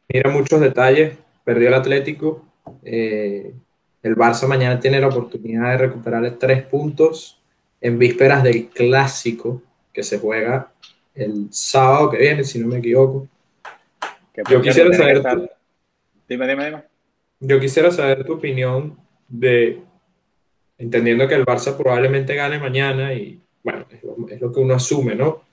mira 0.10 0.30
muchos 0.30 0.60
detalles. 0.60 1.23
Perdió 1.44 1.68
el 1.68 1.74
Atlético. 1.74 2.46
eh, 2.84 3.54
el 4.02 4.16
Barça 4.18 4.48
mañana 4.48 4.80
tiene 4.80 5.00
la 5.00 5.08
oportunidad 5.08 5.72
de 5.72 5.78
recuperar 5.78 6.30
tres 6.32 6.64
puntos 6.64 7.42
en 7.80 7.98
vísperas 7.98 8.44
del 8.44 8.68
clásico 8.70 9.62
que 9.94 10.04
se 10.04 10.20
juega 10.20 10.72
el 11.16 11.48
sábado 11.52 12.10
que 12.10 12.18
viene, 12.18 12.44
si 12.44 12.60
no 12.60 12.68
me 12.68 12.80
equivoco. 12.80 13.28
Yo 14.50 14.62
quisiera 14.62 14.94
saber 14.94 15.18
estar- 15.18 15.50
Dime, 16.28 16.48
dime, 16.48 16.66
dime. 16.66 16.84
Yo 17.40 17.60
quisiera 17.60 17.92
saber 17.92 18.26
tu 18.26 18.34
opinión 18.34 18.98
de, 19.28 19.82
entendiendo 20.78 21.28
que 21.28 21.36
el 21.36 21.46
Barça 21.46 21.76
probablemente 21.78 22.36
gane 22.36 22.58
mañana 22.60 23.14
y 23.14 23.40
bueno, 23.64 23.86
es 23.90 24.04
lo, 24.04 24.16
es 24.30 24.42
lo 24.42 24.52
que 24.52 24.60
uno 24.60 24.74
asume, 24.76 25.16
¿no? 25.16 25.44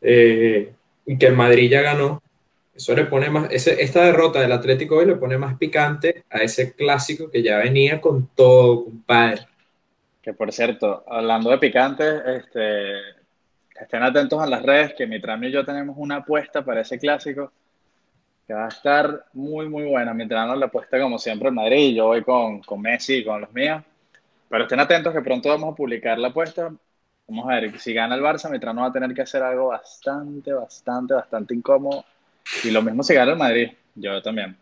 Eh, 0.00 0.72
y 1.06 1.16
que 1.18 1.26
el 1.26 1.36
Madrid 1.36 1.70
ya 1.70 1.82
ganó. 1.82 2.22
Eso 2.74 2.94
le 2.94 3.04
pone 3.04 3.28
más, 3.30 3.50
ese, 3.50 3.82
esta 3.82 4.04
derrota 4.04 4.40
del 4.40 4.52
Atlético 4.52 4.96
hoy 4.96 5.06
le 5.06 5.16
pone 5.16 5.36
más 5.36 5.56
picante 5.58 6.24
a 6.30 6.38
ese 6.38 6.74
clásico 6.74 7.30
que 7.30 7.42
ya 7.42 7.58
venía 7.58 8.00
con 8.00 8.28
todo, 8.28 8.84
compadre. 8.84 9.46
Que 10.22 10.32
por 10.32 10.52
cierto, 10.52 11.04
hablando 11.08 11.50
de 11.50 11.58
picantes, 11.58 12.22
este, 12.26 12.98
estén 13.80 14.02
atentos 14.02 14.40
a 14.40 14.46
las 14.46 14.62
redes, 14.62 14.94
que 14.94 15.06
Mitrano 15.06 15.48
y 15.48 15.52
yo 15.52 15.64
tenemos 15.64 15.96
una 15.98 16.16
apuesta 16.16 16.64
para 16.64 16.82
ese 16.82 16.98
clásico 16.98 17.52
que 18.46 18.54
va 18.54 18.66
a 18.66 18.68
estar 18.68 19.26
muy, 19.32 19.68
muy 19.68 19.84
buena. 19.84 20.12
Mitrano 20.12 20.56
le 20.56 20.64
apuesta 20.64 21.00
como 21.00 21.18
siempre 21.18 21.48
en 21.48 21.54
Madrid, 21.54 21.90
y 21.90 21.94
yo 21.94 22.06
voy 22.06 22.22
con, 22.22 22.60
con 22.62 22.80
Messi 22.80 23.16
y 23.16 23.24
con 23.24 23.40
los 23.40 23.52
míos. 23.52 23.82
Pero 24.48 24.64
estén 24.64 24.80
atentos 24.80 25.12
que 25.12 25.20
pronto 25.20 25.48
vamos 25.48 25.72
a 25.72 25.76
publicar 25.76 26.18
la 26.18 26.28
apuesta. 26.28 26.72
Vamos 27.28 27.48
a 27.48 27.60
ver, 27.60 27.78
si 27.78 27.94
gana 27.94 28.16
el 28.16 28.22
Barça, 28.22 28.50
Mitrano 28.50 28.82
va 28.82 28.88
a 28.88 28.92
tener 28.92 29.14
que 29.14 29.22
hacer 29.22 29.42
algo 29.42 29.68
bastante, 29.68 30.52
bastante, 30.52 31.14
bastante 31.14 31.54
incómodo. 31.54 32.04
Y 32.64 32.70
lo 32.70 32.82
mismo 32.82 33.02
si 33.02 33.14
gana 33.14 33.32
el 33.32 33.38
Madrid, 33.38 33.70
yo 33.94 34.20
también. 34.22 34.56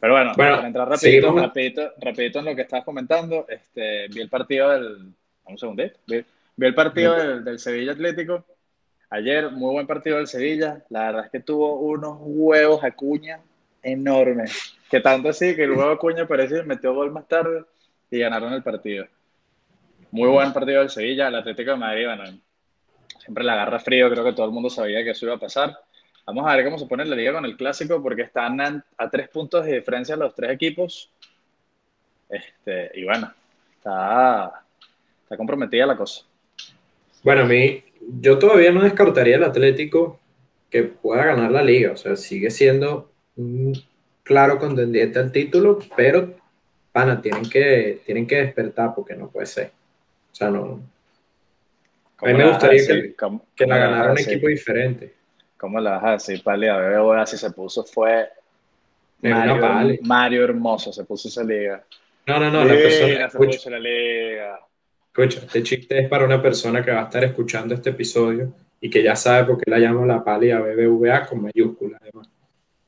Pero 0.00 0.12
bueno, 0.12 0.32
Bueno, 0.36 0.56
para 0.56 0.66
entrar 0.68 0.88
rapidito, 0.88 1.26
seguimos. 1.26 1.42
rapidito, 1.42 1.92
rapidito 2.00 2.38
en 2.38 2.44
lo 2.44 2.54
que 2.54 2.62
estabas 2.62 2.84
comentando, 2.84 3.46
este, 3.48 4.06
vi 4.08 4.20
el 4.20 4.28
partido 4.28 4.70
del... 4.70 5.12
Un 5.44 5.58
segundito. 5.58 5.98
Vi, 6.06 6.24
vi 6.56 6.66
el 6.66 6.74
partido 6.74 7.14
del, 7.16 7.44
del 7.44 7.58
Sevilla 7.58 7.92
Atlético. 7.92 8.44
Ayer, 9.10 9.50
muy 9.50 9.72
buen 9.72 9.86
partido 9.86 10.18
del 10.18 10.26
Sevilla. 10.26 10.84
La 10.90 11.06
verdad 11.06 11.24
es 11.24 11.30
que 11.30 11.40
tuvo 11.40 11.80
unos 11.80 12.18
huevos 12.20 12.84
Acuña 12.84 13.40
enormes. 13.82 14.76
Que 14.90 15.00
tanto 15.00 15.30
así 15.30 15.56
que 15.56 15.64
el 15.64 15.70
huevo 15.70 15.90
Acuña 15.90 16.26
parece 16.28 16.56
que 16.56 16.62
metió 16.64 16.94
gol 16.94 17.10
más 17.10 17.26
tarde 17.26 17.64
y 18.10 18.18
ganaron 18.18 18.52
el 18.52 18.62
partido. 18.62 19.06
Muy 20.10 20.28
buen 20.28 20.52
partido 20.52 20.80
del 20.80 20.90
Sevilla. 20.90 21.28
El 21.28 21.36
Atlético 21.36 21.70
de 21.72 21.76
Madrid, 21.78 22.06
bueno, 22.06 22.24
siempre 23.18 23.44
la 23.44 23.54
agarra 23.54 23.80
frío. 23.80 24.10
Creo 24.10 24.24
que 24.24 24.32
todo 24.32 24.46
el 24.46 24.52
mundo 24.52 24.68
sabía 24.70 25.02
que 25.02 25.10
eso 25.10 25.26
iba 25.26 25.34
a 25.34 25.40
pasar. 25.40 25.78
Vamos 26.28 26.46
a 26.46 26.54
ver 26.56 26.64
cómo 26.66 26.78
se 26.78 26.84
pone 26.84 27.06
la 27.06 27.16
liga 27.16 27.32
con 27.32 27.46
el 27.46 27.56
clásico, 27.56 28.02
porque 28.02 28.20
están 28.20 28.60
a, 28.60 28.84
a 28.98 29.08
tres 29.08 29.30
puntos 29.30 29.64
de 29.64 29.76
diferencia 29.76 30.14
los 30.14 30.34
tres 30.34 30.50
equipos. 30.50 31.10
Este, 32.28 32.90
y 33.00 33.04
bueno, 33.04 33.32
está, 33.78 34.62
está 35.22 35.38
comprometida 35.38 35.86
la 35.86 35.96
cosa. 35.96 36.26
Bueno, 37.22 37.40
a 37.40 37.44
mí, 37.46 37.82
yo 38.20 38.38
todavía 38.38 38.70
no 38.70 38.82
descartaría 38.82 39.36
el 39.36 39.44
Atlético 39.44 40.20
que 40.68 40.82
pueda 40.82 41.24
ganar 41.24 41.50
la 41.50 41.62
liga. 41.62 41.92
O 41.92 41.96
sea, 41.96 42.14
sigue 42.14 42.50
siendo 42.50 43.10
un 43.36 43.72
claro 44.22 44.58
contendiente 44.58 45.18
al 45.18 45.32
título, 45.32 45.78
pero, 45.96 46.34
pana, 46.92 47.22
tienen 47.22 47.48
que, 47.48 48.02
tienen 48.04 48.26
que 48.26 48.36
despertar 48.36 48.94
porque 48.94 49.14
no 49.14 49.30
puede 49.30 49.46
ser. 49.46 49.70
O 50.30 50.34
sea, 50.34 50.50
no, 50.50 50.82
A 52.18 52.26
mí 52.26 52.32
me 52.32 52.32
¿Cómo 52.32 52.38
la 52.38 52.44
vas 52.44 52.64
a 52.64 52.68
gustaría 52.68 52.86
que- 53.02 53.14
¿Cómo- 53.14 53.46
que 53.56 53.64
cómo 53.64 53.74
la 53.74 53.80
ganara 53.80 54.12
un 54.12 54.18
equipo 54.18 54.48
diferente. 54.48 55.14
¿Cómo 55.58 55.80
la 55.80 55.92
vas 55.92 56.04
a 56.04 56.10
decir, 56.12 56.42
Pali? 56.42 56.68
A 56.68 56.78
BBVA 56.78 57.26
si 57.26 57.36
se 57.36 57.50
puso 57.50 57.84
fue 57.84 58.28
Mario. 59.20 59.98
Mario 60.02 60.44
Hermoso, 60.44 60.92
se 60.92 61.04
puso 61.04 61.28
esa 61.28 61.42
liga. 61.42 61.84
No, 62.26 62.38
no, 62.38 62.50
no, 62.50 62.64
la 62.64 62.74
persona, 62.74 63.08
se 63.08 63.24
escucha, 63.24 63.56
puso 63.56 63.70
la 63.70 63.78
liga. 63.78 64.60
escucha, 65.08 65.40
este 65.40 65.62
chiste 65.62 65.98
es 65.98 66.08
para 66.08 66.24
una 66.24 66.40
persona 66.40 66.84
que 66.84 66.92
va 66.92 67.00
a 67.00 67.04
estar 67.04 67.24
escuchando 67.24 67.74
este 67.74 67.90
episodio 67.90 68.52
y 68.80 68.88
que 68.88 69.02
ya 69.02 69.16
sabe 69.16 69.46
por 69.46 69.58
qué 69.58 69.70
la 69.70 69.78
llamo 69.78 70.06
la 70.06 70.22
pálida 70.22 70.60
BBVA 70.60 71.26
con 71.26 71.42
mayúsculas 71.42 72.00
además. 72.00 72.28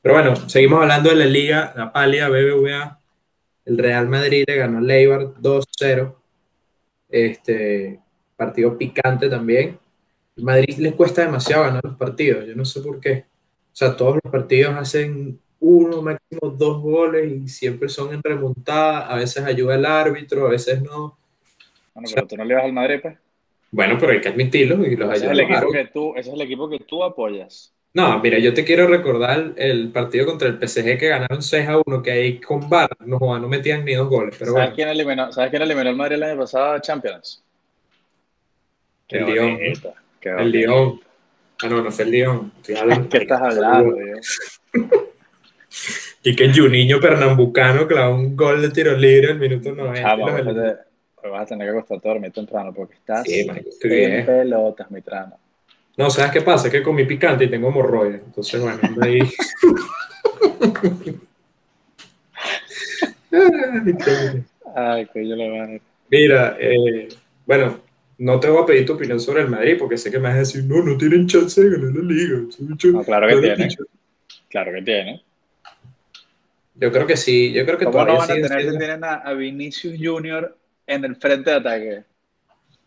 Pero 0.01 0.15
bueno, 0.15 0.35
seguimos 0.49 0.81
hablando 0.81 1.09
de 1.09 1.15
la 1.15 1.25
liga, 1.25 1.73
la 1.75 1.91
pálida 1.91 2.29
BBVA. 2.29 2.99
El 3.65 3.77
Real 3.77 4.07
Madrid 4.07 4.45
le 4.47 4.55
ganó 4.55 4.89
Eibar 4.89 5.33
2-0. 5.35 6.15
Este 7.09 7.99
partido 8.35 8.77
picante 8.77 9.29
también. 9.29 9.77
El 10.41 10.45
Madrid 10.45 10.75
le 10.79 10.93
cuesta 10.93 11.21
demasiado 11.21 11.65
ganar 11.65 11.83
los 11.83 11.95
partidos, 11.97 12.47
yo 12.47 12.55
no 12.55 12.65
sé 12.65 12.81
por 12.81 12.99
qué. 12.99 13.25
O 13.71 13.75
sea, 13.75 13.95
todos 13.95 14.15
los 14.23 14.31
partidos 14.31 14.75
hacen 14.75 15.39
uno, 15.59 16.01
máximo 16.01 16.49
dos 16.49 16.81
goles 16.81 17.31
y 17.31 17.47
siempre 17.47 17.87
son 17.87 18.11
en 18.11 18.23
remontada. 18.23 19.05
A 19.05 19.17
veces 19.17 19.43
ayuda 19.43 19.75
el 19.75 19.85
árbitro, 19.85 20.47
a 20.47 20.49
veces 20.49 20.81
no. 20.81 21.15
Bueno, 21.93 22.09
pero 22.15 22.25
tú 22.25 22.37
no 22.37 22.43
le 22.43 22.55
vas 22.55 22.63
al 22.63 22.73
Madrid, 22.73 22.99
pues. 23.03 23.19
Bueno, 23.69 23.97
pero 23.99 24.13
hay 24.13 24.21
que 24.21 24.29
admitirlo 24.29 24.83
y 24.83 24.95
los 24.95 25.13
Ese 25.13 25.25
es, 25.25 25.31
el 25.31 25.41
equipo 25.41 25.71
que 25.71 25.85
tú, 25.85 26.15
ese 26.15 26.29
es 26.29 26.33
el 26.33 26.41
equipo 26.41 26.67
que 26.67 26.79
tú 26.79 27.03
apoyas. 27.03 27.71
No, 27.93 28.19
mira, 28.19 28.39
yo 28.39 28.51
te 28.55 28.65
quiero 28.65 28.87
recordar 28.87 29.53
el 29.57 29.91
partido 29.91 30.25
contra 30.25 30.47
el 30.47 30.57
PSG 30.57 30.97
que 30.97 31.07
ganaron 31.07 31.43
6 31.43 31.67
a 31.67 31.77
1, 31.85 32.01
que 32.01 32.11
ahí 32.11 32.39
con 32.41 32.67
VAR 32.67 32.89
no, 33.05 33.19
joda, 33.19 33.39
no 33.39 33.47
metían 33.47 33.85
ni 33.85 33.93
dos 33.93 34.09
goles, 34.09 34.35
pero 34.39 34.53
¿Sabes, 34.53 34.69
bueno, 34.69 34.75
quién 34.75 34.87
eliminó, 34.87 35.31
¿Sabes 35.31 35.51
quién 35.51 35.61
eliminó 35.61 35.89
al 35.91 35.95
Madrid 35.95 36.15
el 36.15 36.23
año 36.23 36.39
pasado 36.39 36.79
Champions? 36.79 37.43
Qué 39.07 39.19
El 39.19 39.25
Lyon. 39.25 39.59
Qué 40.21 40.29
el. 40.29 40.51
Lyon. 40.51 41.01
Ah, 41.63 41.67
no, 41.67 41.81
no 41.83 41.91
fue 41.91 42.05
el 42.05 42.11
Lyon. 42.11 42.51
Estoy 42.57 42.75
hablando- 42.79 43.09
¿Qué 43.09 43.17
estás 43.17 43.41
hablando? 43.41 43.95
Y 46.23 46.35
que 46.35 46.53
Juninho 46.53 46.99
Pernambucano 46.99 47.87
clavó 47.87 48.13
un 48.15 48.35
gol 48.37 48.61
de 48.61 48.69
tiro 48.69 48.95
libre 48.95 49.31
al 49.31 49.39
minuto 49.39 49.71
90. 49.73 50.01
Chamo, 50.03 50.27
Los 50.29 50.35
vas 50.35 50.41
a 50.41 50.45
tener- 50.53 50.77
vas 51.31 51.41
a 51.41 51.45
tener 51.47 51.67
que 51.67 51.71
acostarte 51.77 52.07
a 52.09 52.11
dormir 52.11 52.31
temprano 52.31 52.73
porque 52.73 52.93
estás 52.95 53.23
Sí, 53.23 53.47
en 53.83 54.25
pelotas, 54.25 54.91
mi 54.91 55.01
trano. 55.01 55.37
No, 55.97 56.09
¿sabes 56.11 56.31
qué 56.31 56.41
pasa? 56.41 56.67
Es 56.67 56.73
que 56.73 56.83
comí 56.83 57.05
picante 57.05 57.45
y 57.45 57.49
tengo 57.49 57.69
hemorroides. 57.69 58.21
Entonces, 58.23 58.61
bueno, 58.61 58.79
ahí. 59.01 59.19
Ay, 63.31 63.93
coño. 63.93 64.43
Ay, 64.75 65.05
que 65.13 65.27
yo 65.27 65.35
lo 65.35 65.79
Mira, 66.09 66.57
eh, 66.59 67.07
bueno, 67.45 67.79
no 68.23 68.39
te 68.39 68.47
voy 68.49 68.61
a 68.61 68.65
pedir 68.67 68.85
tu 68.85 68.93
opinión 68.93 69.19
sobre 69.19 69.41
el 69.41 69.49
Madrid 69.49 69.77
porque 69.79 69.97
sé 69.97 70.11
que 70.11 70.19
me 70.19 70.27
vas 70.29 70.35
a 70.35 70.39
decir, 70.39 70.63
no, 70.65 70.83
no 70.83 70.95
tienen 70.95 71.25
chance 71.27 71.59
de 71.59 71.71
ganar 71.71 71.91
la 71.95 72.03
liga. 72.03 72.37
No, 72.93 73.03
claro 73.03 73.27
que 73.27 73.35
no, 73.35 73.41
tienen. 73.41 73.69
Claro 74.47 74.71
que 74.73 74.81
tiene. 74.83 75.23
Yo 76.75 76.91
creo 76.91 77.07
que 77.07 77.17
sí, 77.17 77.51
yo 77.51 77.65
creo 77.65 77.77
que 77.79 77.85
¿Cómo 77.85 77.97
no 77.97 78.05
todavía 78.05 78.19
van 78.19 78.29
a 78.31 78.33
tener 78.33 78.47
si 78.51 78.57
siendo- 78.59 78.77
tienen 78.79 79.03
a, 79.03 79.13
a 79.15 79.33
Vinicius 79.33 79.95
Junior 79.99 80.55
en 80.85 81.03
el 81.05 81.15
frente 81.15 81.49
de 81.49 81.55
ataque? 81.57 82.03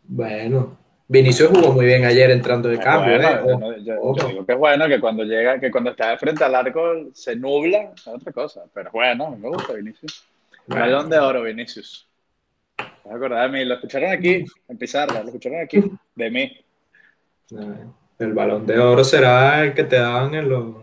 Bueno, 0.05 0.79
Vinicius 1.09 1.51
jugó 1.51 1.73
muy 1.73 1.87
bien 1.87 2.05
ayer 2.05 2.31
entrando 2.31 2.69
de 2.69 2.79
cambio, 2.79 3.17
bueno, 3.17 3.73
¿eh? 3.73 3.83
yo, 3.85 4.15
yo- 4.17 4.29
digo 4.29 4.47
que 4.47 4.53
es 4.53 4.59
bueno 4.59 4.87
que 4.87 5.01
cuando 5.01 5.25
llega, 5.25 5.59
que 5.59 5.71
cuando 5.71 5.91
está 5.91 6.11
de 6.11 6.19
frente 6.19 6.45
al 6.45 6.55
arco 6.55 7.09
se 7.13 7.35
nubla, 7.35 7.93
es 7.97 8.07
otra 8.07 8.33
cosa. 8.33 8.65
Pero 8.73 8.91
bueno, 8.93 9.37
me 9.37 9.49
gusta 9.49 9.73
Vinicius. 9.73 10.25
Bueno. 10.67 10.85
Balón 10.85 11.11
de 11.11 11.19
oro, 11.19 11.43
Vinicius. 11.43 12.07
¿Te 13.05 13.11
vas 13.11 13.15
a 13.15 13.17
acordar 13.19 13.51
de 13.51 13.59
mí? 13.59 13.65
Lo 13.67 13.75
escucharon 13.75 14.11
aquí, 14.11 14.45
en 14.69 14.79
Pizarra, 14.79 15.21
lo 15.21 15.27
escucharon 15.29 15.61
aquí, 15.61 15.83
de 16.15 16.31
mí. 16.31 16.65
El 18.19 18.33
balón 18.33 18.67
de 18.67 18.79
oro 18.79 19.05
será 19.05 19.63
el 19.63 19.75
que 19.75 19.85
te 19.85 19.97
daban 19.97 20.35
en 20.35 20.49
los. 20.49 20.75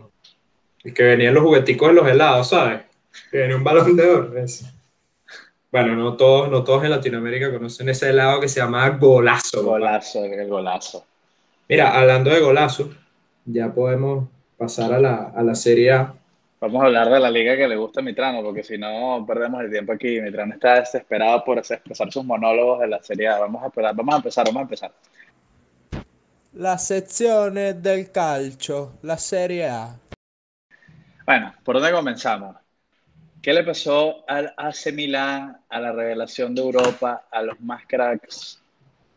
El 0.84 0.94
que 0.94 1.02
venía 1.02 1.28
en 1.28 1.34
los 1.34 1.42
jugueticos 1.42 1.88
de 1.88 1.94
los 1.94 2.08
helados, 2.08 2.48
¿sabes? 2.48 2.82
Que 3.30 3.38
venía 3.38 3.56
un 3.56 3.64
balón 3.64 3.96
de 3.96 4.08
oro. 4.08 4.38
ese. 4.38 4.66
Bueno, 5.70 5.96
no 5.96 6.16
todos, 6.16 6.48
no 6.50 6.62
todos 6.62 6.84
en 6.84 6.90
Latinoamérica 6.90 7.50
conocen 7.50 7.88
ese 7.88 8.10
helado 8.10 8.40
que 8.40 8.48
se 8.48 8.60
llama 8.60 8.88
golazo. 8.90 9.64
Golazo, 9.64 10.24
el 10.24 10.48
golazo. 10.48 11.04
Mira, 11.68 11.98
hablando 11.98 12.30
de 12.30 12.40
golazo, 12.40 12.90
ya 13.46 13.72
podemos 13.72 14.28
pasar 14.56 14.92
a 14.92 15.00
la, 15.00 15.32
a 15.34 15.42
la 15.42 15.54
Serie 15.54 15.92
A. 15.92 16.14
Vamos 16.62 16.80
a 16.80 16.86
hablar 16.86 17.10
de 17.10 17.18
la 17.18 17.28
liga 17.28 17.56
que 17.56 17.66
le 17.66 17.74
gusta 17.74 17.98
a 17.98 18.04
Mitrano, 18.04 18.40
porque 18.40 18.62
si 18.62 18.78
no 18.78 19.24
perdemos 19.26 19.62
el 19.62 19.68
tiempo 19.68 19.94
aquí. 19.94 20.20
Mitrano 20.20 20.54
está 20.54 20.78
desesperado 20.78 21.42
por 21.42 21.58
expresar 21.58 22.12
sus 22.12 22.24
monólogos 22.24 22.78
de 22.78 22.86
la 22.86 23.02
serie 23.02 23.26
A. 23.26 23.40
Vamos 23.40 23.64
a, 23.64 23.66
esperar, 23.66 23.96
vamos 23.96 24.14
a 24.14 24.18
empezar, 24.18 24.46
vamos 24.46 24.60
a 24.60 24.62
empezar. 24.62 24.92
La 26.52 26.78
sezione 26.78 27.74
del 27.74 28.12
calcio, 28.12 28.92
la 29.02 29.18
Serie 29.18 29.66
A. 29.66 29.96
Bueno, 31.26 31.52
¿por 31.64 31.80
dónde 31.80 31.90
comenzamos? 31.90 32.54
¿Qué 33.42 33.52
le 33.52 33.64
pasó 33.64 34.24
al 34.28 34.54
AC 34.56 34.92
Milán, 34.92 35.60
a 35.68 35.80
la 35.80 35.90
revelación 35.90 36.54
de 36.54 36.62
Europa, 36.62 37.26
a 37.28 37.42
los 37.42 37.58
más 37.60 37.82
cracks, 37.88 38.62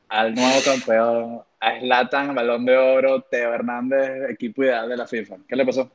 al 0.09 0.33
nuevo 0.33 0.61
campeón, 0.65 1.41
a 1.59 1.79
Zlatan, 1.79 2.33
balón 2.33 2.65
de 2.65 2.75
oro, 2.75 3.21
Teo 3.21 3.53
Hernández, 3.53 4.31
equipo 4.31 4.63
ideal 4.63 4.89
de 4.89 4.97
la 4.97 5.05
FIFA? 5.05 5.35
¿Qué 5.47 5.55
le 5.55 5.63
pasó? 5.63 5.91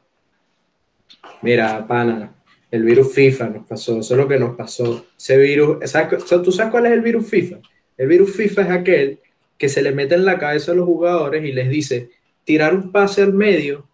Mira, 1.43 1.87
pana, 1.87 2.35
El 2.71 2.85
virus 2.85 3.12
FIFA 3.12 3.49
nos 3.49 3.67
pasó, 3.67 3.99
eso 4.00 4.14
es 4.14 4.21
lo 4.21 4.29
que 4.29 4.38
nos 4.38 4.57
pasó. 4.57 5.07
Ese 5.19 5.37
virus, 5.37 5.90
¿sabes, 5.90 6.25
¿tú 6.25 6.52
sabes 6.52 6.71
cuál 6.71 6.87
es 6.87 6.93
el 6.93 7.00
virus 7.00 7.29
FIFA? 7.29 7.59
El 7.97 8.09
virus 8.09 8.33
FIFA 8.37 8.62
es 8.62 8.71
aquel 8.71 9.19
que 9.59 9.69
se 9.69 9.83
le 9.83 9.93
mete 9.93 10.14
en 10.14 10.25
la 10.25 10.38
cabeza 10.38 10.73
a 10.73 10.75
los 10.75 10.87
jugadores 10.87 11.45
y 11.45 11.52
les 11.52 11.69
dice, 11.69 12.11
tirar 12.45 12.75
un 12.75 12.93
pase 12.93 13.23
al 13.23 13.33
medio 13.33 13.88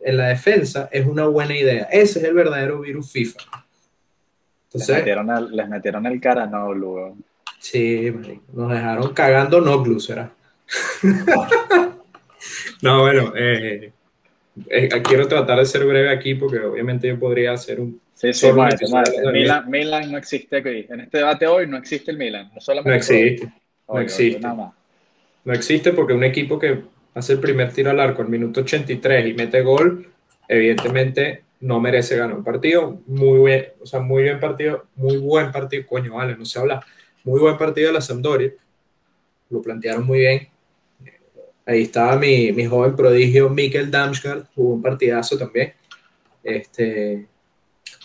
en 0.00 0.16
la 0.16 0.28
defensa 0.28 0.88
es 0.92 1.06
una 1.06 1.26
buena 1.26 1.56
idea. 1.56 1.84
Ese 1.90 2.20
es 2.20 2.24
el 2.26 2.34
verdadero 2.34 2.80
virus 2.80 3.10
FIFA. 3.10 3.40
Entonces, 4.66 4.88
les, 4.88 4.98
metieron 4.98 5.30
el, 5.30 5.56
les 5.56 5.68
metieron 5.68 6.06
el 6.06 6.20
cara, 6.20 6.46
no, 6.46 6.72
luego. 6.72 7.16
Sí, 7.58 8.12
nos 8.52 8.70
dejaron 8.70 9.12
cagando 9.12 9.60
no 9.60 10.00
será. 10.00 10.32
no, 12.82 13.00
bueno, 13.00 13.32
eh, 13.36 13.92
eh, 14.68 14.88
quiero 15.02 15.26
tratar 15.28 15.58
de 15.58 15.66
ser 15.66 15.84
breve 15.84 16.10
aquí 16.10 16.34
porque 16.34 16.58
obviamente 16.58 17.08
yo 17.08 17.18
podría 17.18 17.52
hacer 17.52 17.80
un... 17.80 18.00
Sí, 18.14 18.32
sí, 18.32 18.48
Milan, 19.32 19.70
Milan, 19.70 20.12
no 20.12 20.18
existe 20.18 20.58
aquí. 20.58 20.86
En 20.90 21.00
este 21.00 21.18
debate 21.18 21.46
hoy 21.46 21.66
no 21.66 21.78
existe 21.78 22.10
el 22.10 22.18
Milan. 22.18 22.50
No, 22.54 22.82
no 22.82 22.92
existe. 22.92 23.50
no 23.88 24.00
existe. 24.00 24.46
No 25.44 25.52
existe 25.54 25.92
porque 25.92 26.12
un 26.12 26.24
equipo 26.24 26.58
que 26.58 26.82
hace 27.14 27.32
el 27.32 27.40
primer 27.40 27.72
tiro 27.72 27.90
al 27.90 28.00
arco 28.00 28.22
al 28.22 28.28
minuto 28.28 28.60
83 28.60 29.26
y 29.26 29.34
mete 29.34 29.62
gol, 29.62 30.06
evidentemente 30.46 31.44
no 31.60 31.80
merece 31.80 32.16
ganar 32.16 32.36
un 32.36 32.44
partido. 32.44 33.00
Muy 33.06 33.38
bien, 33.44 33.68
o 33.80 33.86
sea, 33.86 34.00
muy 34.00 34.22
bien 34.24 34.38
partido, 34.38 34.86
muy 34.96 35.16
buen 35.16 35.50
partido, 35.50 35.86
coño, 35.86 36.14
vale, 36.14 36.36
no 36.36 36.44
se 36.44 36.58
habla. 36.58 36.84
Muy 37.24 37.40
buen 37.40 37.56
partido 37.56 37.88
de 37.88 37.94
la 37.94 38.00
Sampdoria. 38.00 38.52
Lo 39.50 39.60
plantearon 39.62 40.06
muy 40.06 40.20
bien. 40.20 40.48
Ahí 41.70 41.82
estaba 41.82 42.16
mi, 42.16 42.50
mi 42.50 42.66
joven 42.66 42.96
prodigio 42.96 43.48
Mikkel 43.48 43.92
Damsgaard, 43.92 44.46
jugó 44.56 44.74
un 44.74 44.82
partidazo 44.82 45.38
también. 45.38 45.72
Este, 46.42 47.28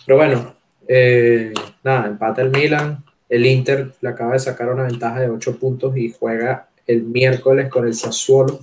pero 0.06 0.18
bueno, 0.18 0.54
eh, 0.86 1.52
nada, 1.82 2.06
empata 2.06 2.42
el 2.42 2.52
Milan. 2.52 3.04
El 3.28 3.44
Inter 3.44 3.92
le 4.00 4.08
acaba 4.08 4.34
de 4.34 4.38
sacar 4.38 4.68
una 4.68 4.84
ventaja 4.84 5.18
de 5.18 5.30
8 5.30 5.58
puntos 5.58 5.96
y 5.96 6.14
juega 6.16 6.68
el 6.86 7.02
miércoles 7.02 7.68
con 7.68 7.88
el 7.88 7.94
Sassuolo, 7.94 8.60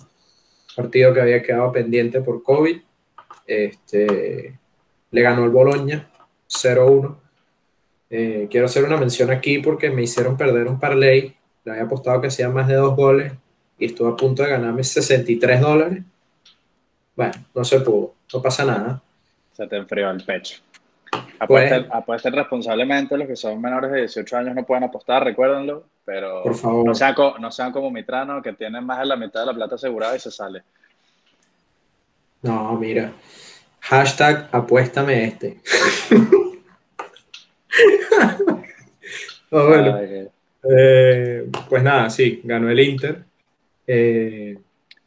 partido 0.74 1.14
que 1.14 1.20
había 1.20 1.44
quedado 1.44 1.74
pendiente 1.74 2.22
por 2.22 2.42
COVID. 2.42 2.78
Este, 3.46 4.58
le 5.12 5.22
ganó 5.22 5.44
el 5.44 5.52
Bologna 5.52 6.10
0-1. 6.48 7.18
Eh, 8.10 8.48
quiero 8.50 8.68
hacer 8.68 8.86
una 8.86 8.96
mención 8.96 9.32
aquí 9.32 9.60
porque 9.60 9.90
me 9.90 10.04
hicieron 10.04 10.38
perder 10.38 10.66
un 10.70 10.80
parlay. 10.80 11.36
Le 11.66 11.72
había 11.74 11.84
apostado 11.84 12.22
que 12.22 12.28
hacía 12.28 12.48
más 12.48 12.70
de 12.70 12.76
dos 12.76 12.96
goles 12.96 13.34
y 13.84 13.88
estuve 13.88 14.10
a 14.10 14.16
punto 14.16 14.44
de 14.44 14.50
ganarme 14.50 14.82
63 14.82 15.60
dólares. 15.60 16.02
Bueno, 17.18 17.34
no 17.54 17.66
se 17.66 17.82
pudo, 17.82 18.14
no 18.34 18.42
pasa 18.42 18.64
nada. 18.64 19.02
Se 19.52 19.68
te 19.68 19.76
enfrió 19.76 20.10
el 20.10 20.24
pecho. 20.24 20.62
Apuesten, 21.38 21.88
pues, 22.06 22.24
responsablemente, 22.24 23.18
los 23.18 23.28
que 23.28 23.36
son 23.36 23.62
menores 23.62 23.92
de 23.92 24.00
18 24.00 24.38
años 24.38 24.56
no 24.56 24.66
pueden 24.66 24.86
apostar, 24.86 25.24
recuérdenlo, 25.24 25.84
pero 26.06 26.44
Por 26.44 26.56
favor. 26.56 26.86
No, 26.86 26.96
sean, 26.96 27.14
no 27.40 27.52
sean 27.52 27.74
como 27.74 27.92
Mitrano, 27.92 28.42
que 28.42 28.54
tienen 28.54 28.86
más 28.86 29.00
de 29.00 29.06
la 29.06 29.18
mitad 29.18 29.42
de 29.42 29.48
la 29.48 29.54
plata 29.54 29.76
asegurada 29.76 30.16
y 30.16 30.20
se 30.20 30.32
sale. 30.32 30.64
No, 32.42 32.78
mira. 32.78 33.12
Hashtag 33.82 34.48
apuéstame 34.50 35.26
este. 35.26 35.60
bueno. 39.52 40.00
Eh, 40.70 41.50
pues 41.68 41.84
nada, 41.84 42.10
sí, 42.10 42.40
ganó 42.46 42.70
el 42.70 42.80
Inter. 42.80 43.26
Eh, 43.88 44.58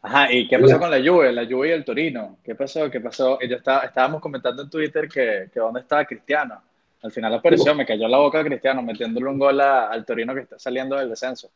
Ajá, 0.06 0.32
¿y 0.32 0.46
qué 0.46 0.56
pasó 0.58 0.78
con 0.78 0.88
la 0.88 0.98
Juve? 0.98 1.32
La 1.32 1.46
Juve 1.46 1.68
y 1.68 1.72
el 1.72 1.84
Torino. 1.84 2.38
¿Qué 2.44 2.54
pasó? 2.54 2.88
¿Qué 2.88 3.00
pasó? 3.00 3.40
Yo 3.40 3.56
estaba, 3.56 3.86
estábamos 3.86 4.20
comentando 4.20 4.62
en 4.62 4.70
Twitter 4.70 5.08
que, 5.08 5.48
que 5.52 5.58
dónde 5.58 5.80
estaba 5.80 6.04
Cristiano. 6.04 6.62
Al 7.02 7.10
final 7.10 7.34
apareció, 7.34 7.74
me 7.74 7.84
cayó 7.84 8.06
la 8.06 8.18
boca 8.18 8.44
Cristiano 8.44 8.82
metiéndole 8.82 9.26
un 9.26 9.38
gol 9.38 9.60
al 9.60 10.04
Torino 10.04 10.32
que 10.32 10.42
está 10.42 10.60
saliendo 10.60 10.96
del 10.96 11.10
descenso. 11.10 11.50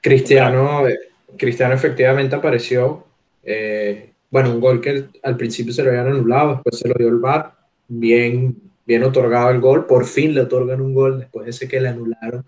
Cristiano, 0.00 0.88
eh, 0.88 0.98
Cristiano 1.36 1.74
efectivamente 1.74 2.34
apareció. 2.34 3.04
Eh, 3.44 4.10
bueno, 4.28 4.50
un 4.50 4.60
gol 4.60 4.80
que 4.80 5.04
al 5.22 5.36
principio 5.36 5.72
se 5.72 5.84
lo 5.84 5.90
habían 5.90 6.08
anulado, 6.08 6.54
después 6.54 6.78
se 6.78 6.88
lo 6.88 6.94
dio 6.94 7.08
el 7.08 7.18
VAR. 7.18 7.52
Bien, 7.86 8.56
bien 8.84 9.04
otorgado 9.04 9.50
el 9.50 9.60
gol. 9.60 9.86
Por 9.86 10.04
fin 10.04 10.34
le 10.34 10.40
otorgan 10.40 10.80
un 10.80 10.94
gol 10.94 11.20
después 11.20 11.44
de 11.44 11.50
ese 11.50 11.68
que 11.68 11.80
le 11.80 11.90
anularon 11.90 12.44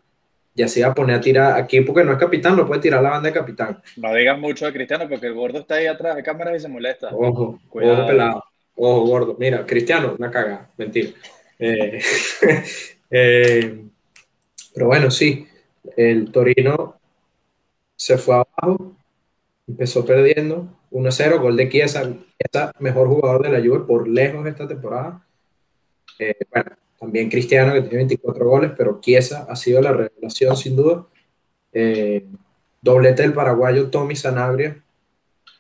ya 0.57 0.67
se 0.69 0.81
iba 0.81 0.89
a 0.89 0.95
poner 0.95 1.17
a 1.17 1.21
tirar 1.21 1.61
aquí 1.61 1.83
porque 1.83 2.03
no 2.03 2.13
es 2.13 2.19
capitán, 2.19 2.57
no 2.57 2.67
puede 2.67 2.81
tirar 2.81 3.03
la 3.03 3.11
banda 3.11 3.29
de 3.29 3.35
capitán. 3.35 3.83
No 3.97 4.15
digas 4.15 4.39
mucho 4.39 4.65
de 4.65 4.73
Cristiano 4.73 5.07
porque 5.09 5.27
el 5.27 5.35
gordo 5.35 5.61
está 5.61 5.75
ahí 5.75 5.87
atrás 5.87 6.17
de 6.17 6.23
cámaras 6.23 6.57
y 6.57 6.61
se 6.61 6.69
molesta. 6.69 7.11
Ojo, 7.13 7.61
ojo 7.71 8.07
pelado, 8.07 8.43
ojo 8.75 9.01
gordo. 9.03 9.37
Mira, 9.39 9.67
Cristiano, 9.67 10.17
una 10.19 10.31
caga, 10.31 10.71
mentira. 10.79 11.11
Eh, 11.59 12.01
eh, 13.11 13.85
pero 14.75 14.87
bueno, 14.87 15.11
sí, 15.11 15.47
el 15.95 16.33
Torino 16.33 16.99
se 17.95 18.17
fue 18.17 18.37
abajo, 18.37 18.97
empezó 19.67 20.07
perdiendo 20.07 20.69
1-0, 20.91 21.39
gol 21.39 21.57
de 21.57 21.69
Chiesa, 21.69 22.03
Chiesa, 22.03 22.73
mejor 22.79 23.09
jugador 23.09 23.43
de 23.43 23.51
la 23.51 23.67
Juve 23.67 23.87
por 23.87 24.09
lejos 24.09 24.47
esta 24.47 24.67
temporada. 24.67 25.23
Eh, 26.19 26.35
bueno, 26.51 26.73
también 26.99 27.29
Cristiano, 27.29 27.73
que 27.75 27.83
tiene 27.83 27.97
24 27.99 28.49
goles, 28.49 28.73
pero 28.77 29.01
Chiesa 29.01 29.47
ha 29.49 29.57
sido 29.57 29.81
la 29.83 29.93
revelación 29.93 30.57
sin 30.57 30.77
duda. 30.77 31.07
Eh, 31.73 32.25
doblete 32.81 33.23
del 33.23 33.35
paraguayo 33.35 33.91
Tommy 33.91 34.17
Sanabria. 34.17 34.83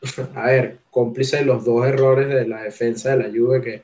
A 0.34 0.46
ver, 0.46 0.78
cómplice 0.90 1.38
de 1.38 1.44
los 1.44 1.64
dos 1.64 1.86
errores 1.86 2.28
de 2.28 2.46
la 2.46 2.62
defensa 2.62 3.14
de 3.14 3.22
la 3.22 3.28
Juve 3.28 3.60
que 3.60 3.82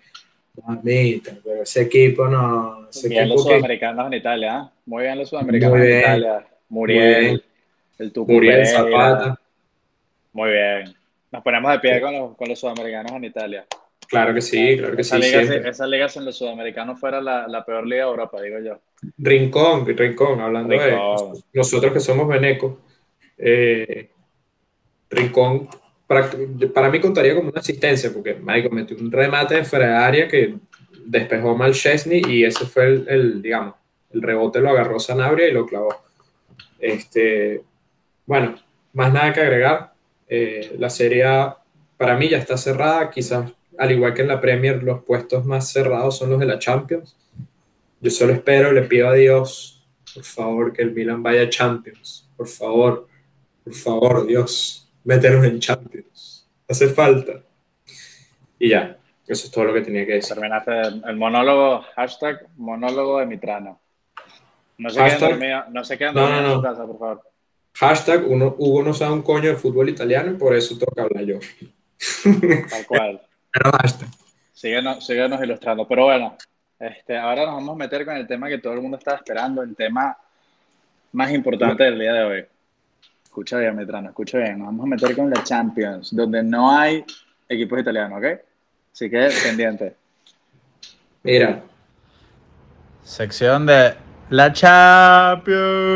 mamita, 0.64 1.32
pero 1.42 1.62
ese 1.62 1.82
equipo 1.82 2.26
no. 2.26 2.88
Ese 2.88 3.08
bien 3.08 3.28
los 3.28 3.42
sudamericanos 3.42 4.06
en 4.06 4.14
Italia, 4.14 4.58
¿eh? 4.58 4.78
muy 4.86 5.02
bien 5.04 5.18
los 5.18 5.28
sudamericanos 5.28 5.78
en 5.78 5.98
Italia. 5.98 6.46
Muriel, 6.68 7.44
el 7.98 8.12
Tucu 8.12 8.32
Muriel 8.32 8.66
Zapata. 8.66 9.38
Muy 10.32 10.50
bien. 10.50 10.94
Nos 11.30 11.42
ponemos 11.42 11.72
de 11.72 11.78
pie 11.78 12.00
con 12.00 12.14
los, 12.14 12.36
con 12.36 12.48
los 12.48 12.58
sudamericanos 12.58 13.12
en 13.12 13.24
Italia. 13.24 13.66
Claro 14.12 14.34
que 14.34 14.42
sí, 14.42 14.76
claro 14.76 14.94
que 14.94 15.00
esa 15.00 15.16
sí. 15.16 15.22
Liga, 15.22 15.70
esa 15.70 15.86
liga 15.86 16.06
en 16.14 16.24
los 16.26 16.36
sudamericanos 16.36 17.00
fuera 17.00 17.18
la, 17.22 17.48
la, 17.48 17.64
peor 17.64 17.86
liga 17.86 18.04
de 18.04 18.10
Europa, 18.10 18.42
digo 18.42 18.58
yo. 18.58 18.78
Rincón, 19.16 19.86
Rincón, 19.86 20.38
hablando 20.38 20.74
de 20.74 20.98
nosotros 21.54 21.94
que 21.94 22.00
somos 22.00 22.28
venecos. 22.28 22.74
Eh, 23.38 24.10
Rincón, 25.08 25.66
para, 26.06 26.28
para, 26.74 26.90
mí 26.90 27.00
contaría 27.00 27.34
como 27.34 27.48
una 27.48 27.60
asistencia, 27.60 28.12
porque 28.12 28.34
Michael 28.34 28.72
metió 28.72 28.98
un 28.98 29.10
remate 29.10 29.54
de 29.54 29.64
fuera 29.64 29.86
de 29.86 29.96
área 29.96 30.28
que 30.28 30.56
despejó 31.06 31.56
mal 31.56 31.72
Chesney 31.72 32.20
y 32.28 32.44
ese 32.44 32.66
fue 32.66 32.84
el, 32.84 33.06
el, 33.08 33.40
digamos, 33.40 33.76
el 34.12 34.20
rebote 34.20 34.60
lo 34.60 34.68
agarró 34.68 35.00
Sanabria 35.00 35.48
y 35.48 35.52
lo 35.52 35.64
clavó. 35.64 36.04
Este, 36.78 37.62
bueno, 38.26 38.56
más 38.92 39.10
nada 39.10 39.32
que 39.32 39.40
agregar. 39.40 39.94
Eh, 40.28 40.76
la 40.78 40.90
serie 40.90 41.24
para 41.96 42.14
mí 42.18 42.28
ya 42.28 42.36
está 42.36 42.58
cerrada, 42.58 43.08
quizás 43.08 43.50
al 43.78 43.92
igual 43.92 44.14
que 44.14 44.22
en 44.22 44.28
la 44.28 44.40
Premier, 44.40 44.82
los 44.82 45.02
puestos 45.02 45.44
más 45.44 45.72
cerrados 45.72 46.18
son 46.18 46.30
los 46.30 46.40
de 46.40 46.46
la 46.46 46.58
Champions. 46.58 47.16
Yo 48.00 48.10
solo 48.10 48.32
espero, 48.32 48.72
le 48.72 48.82
pido 48.82 49.08
a 49.08 49.14
Dios, 49.14 49.84
por 50.14 50.24
favor, 50.24 50.72
que 50.72 50.82
el 50.82 50.92
Milan 50.92 51.22
vaya 51.22 51.42
a 51.42 51.48
Champions. 51.48 52.28
Por 52.36 52.48
favor, 52.48 53.08
por 53.64 53.74
favor, 53.74 54.26
Dios, 54.26 54.88
métenos 55.04 55.44
en 55.44 55.60
Champions. 55.60 56.46
Hace 56.68 56.88
falta. 56.88 57.42
Y 58.58 58.70
ya, 58.70 58.98
eso 59.26 59.46
es 59.46 59.50
todo 59.50 59.64
lo 59.64 59.74
que 59.74 59.82
tenía 59.82 60.04
que 60.04 60.14
decir. 60.14 60.34
Terminaste 60.34 60.72
el 61.08 61.16
monólogo, 61.16 61.84
hashtag 61.94 62.46
monólogo 62.56 63.18
de 63.18 63.26
Mitrano. 63.26 63.80
No 64.78 64.90
se 64.90 65.02
queden 65.02 65.20
dormidos, 65.20 65.64
no 65.70 65.84
se 65.84 65.98
queden 65.98 66.14
dormidos 66.14 66.44
en 66.44 66.52
su 66.54 66.62
casa, 66.62 66.86
por 66.86 66.98
favor. 66.98 67.22
Hashtag 67.74 68.28
uno, 68.28 68.54
Hugo 68.58 68.82
no 68.82 68.92
sabe 68.92 69.12
un 69.12 69.22
coño 69.22 69.48
de 69.48 69.56
fútbol 69.56 69.88
italiano 69.88 70.32
y 70.32 70.34
por 70.34 70.54
eso 70.54 70.76
toca 70.76 71.02
hablar 71.02 71.24
yo. 71.24 71.38
Tal 72.68 72.86
cual. 72.86 73.22
Pero 73.52 73.70
basta. 73.70 74.06
Síguenos, 74.52 75.08
ilustrando. 75.42 75.86
Pero 75.86 76.04
bueno, 76.04 76.36
este, 76.78 77.18
ahora 77.18 77.44
nos 77.46 77.54
vamos 77.56 77.74
a 77.74 77.78
meter 77.78 78.04
con 78.04 78.16
el 78.16 78.26
tema 78.26 78.48
que 78.48 78.58
todo 78.58 78.74
el 78.74 78.80
mundo 78.80 78.96
estaba 78.96 79.16
esperando, 79.16 79.62
el 79.62 79.74
tema 79.74 80.16
más 81.12 81.30
importante 81.32 81.84
del 81.84 81.98
día 81.98 82.12
de 82.12 82.22
hoy. 82.22 82.44
Escucha 83.24 83.58
bien, 83.58 83.74
Metrano, 83.76 84.08
escucha 84.08 84.38
bien. 84.38 84.58
Nos 84.58 84.66
vamos 84.66 84.86
a 84.86 84.88
meter 84.88 85.16
con 85.16 85.30
la 85.30 85.42
Champions, 85.42 86.14
donde 86.14 86.42
no 86.42 86.70
hay 86.70 87.04
equipos 87.48 87.80
italianos, 87.80 88.18
¿ok? 88.18 88.26
Así 88.92 89.10
que 89.10 89.30
pendiente. 89.42 89.96
Mira. 91.22 91.62
Sección 93.02 93.66
de 93.66 93.94
la 94.30 94.52
Champions. 94.52 95.92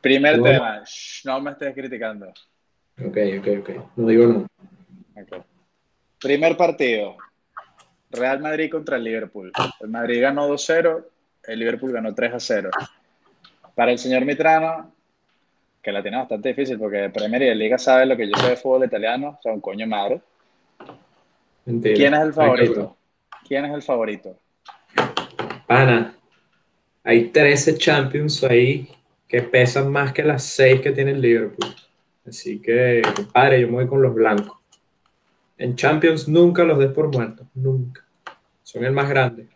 Primer 0.00 0.42
tema. 0.42 0.82
no 1.24 1.40
me 1.40 1.52
estés 1.52 1.74
criticando. 1.74 2.26
Ok, 2.98 3.16
ok, 3.38 3.48
ok. 3.60 3.70
No 3.96 4.06
digo 4.08 4.26
no. 4.26 4.46
Okay. 5.22 5.51
Primer 6.22 6.56
partido. 6.56 7.16
Real 8.10 8.40
Madrid 8.40 8.70
contra 8.70 8.96
el 8.96 9.04
Liverpool. 9.04 9.50
El 9.80 9.88
Madrid 9.88 10.20
ganó 10.20 10.48
2-0, 10.48 11.04
el 11.44 11.58
Liverpool 11.58 11.92
ganó 11.92 12.14
3-0. 12.14 12.70
Para 13.74 13.90
el 13.90 13.98
señor 13.98 14.24
Mitrano, 14.24 14.92
que 15.82 15.90
la 15.90 16.02
tiene 16.02 16.18
bastante 16.18 16.50
difícil 16.50 16.78
porque 16.78 17.10
Premier 17.10 17.42
y 17.42 17.46
de 17.46 17.54
Liga 17.54 17.78
sabe 17.78 18.06
lo 18.06 18.16
que 18.16 18.28
yo 18.28 18.36
sé 18.36 18.50
de 18.50 18.56
fútbol 18.56 18.84
italiano, 18.84 19.38
son 19.42 19.60
coño 19.60 19.86
madre. 19.86 20.20
¿Quién 21.64 22.14
es 22.14 22.20
el 22.20 22.32
favorito? 22.32 22.96
¿Quién 23.48 23.64
es 23.64 23.74
el 23.74 23.82
favorito? 23.82 24.36
Pana, 25.66 26.14
hay 27.02 27.24
13 27.30 27.78
Champions 27.78 28.44
ahí 28.44 28.88
que 29.26 29.42
pesan 29.42 29.90
más 29.90 30.12
que 30.12 30.22
las 30.22 30.44
6 30.44 30.82
que 30.82 30.92
tiene 30.92 31.12
el 31.12 31.20
Liverpool. 31.20 31.74
Así 32.28 32.60
que, 32.60 33.02
padre, 33.32 33.62
yo 33.62 33.66
me 33.68 33.74
voy 33.74 33.88
con 33.88 34.02
los 34.02 34.14
blancos. 34.14 34.61
En 35.62 35.76
Champions 35.76 36.26
nunca 36.28 36.64
los 36.64 36.78
des 36.78 36.90
por 36.90 37.08
muertos, 37.08 37.46
nunca. 37.54 38.04
Son 38.64 38.84
el 38.84 38.92
más 38.92 39.08
grande. 39.08 39.46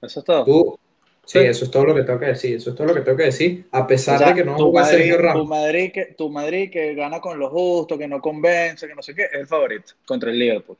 Eso 0.00 0.20
es 0.20 0.24
todo. 0.24 0.44
Tú, 0.44 0.78
sí, 1.24 1.40
Sí. 1.40 1.44
eso 1.44 1.64
es 1.66 1.70
todo 1.70 1.84
lo 1.84 1.94
que 1.94 2.04
tengo 2.04 2.18
que 2.18 2.26
decir. 2.26 2.56
Eso 2.56 2.70
es 2.70 2.76
todo 2.76 2.86
lo 2.86 2.94
que 2.94 3.00
tengo 3.02 3.18
que 3.18 3.24
decir. 3.24 3.66
A 3.70 3.86
pesar 3.86 4.14
O 4.14 4.18
sea, 4.18 4.28
de 4.28 4.34
que 4.34 4.44
no 4.44 4.56
tu, 4.56 4.70
juega 4.70 4.80
Madrid, 4.86 4.96
Sergio 4.98 5.16
tu, 5.16 5.22
Ramos. 5.22 5.48
Madrid 5.48 5.92
que, 5.92 6.04
tu 6.16 6.30
Madrid 6.30 6.70
que 6.70 6.94
gana 6.94 7.20
con 7.20 7.38
lo 7.38 7.50
justo, 7.50 7.98
que 7.98 8.08
no 8.08 8.20
convence, 8.20 8.86
que 8.88 8.94
no 8.94 9.02
sé 9.02 9.14
qué, 9.14 9.24
es 9.24 9.34
el 9.34 9.46
favorito 9.46 9.92
contra 10.06 10.30
el 10.30 10.38
Liverpool. 10.38 10.78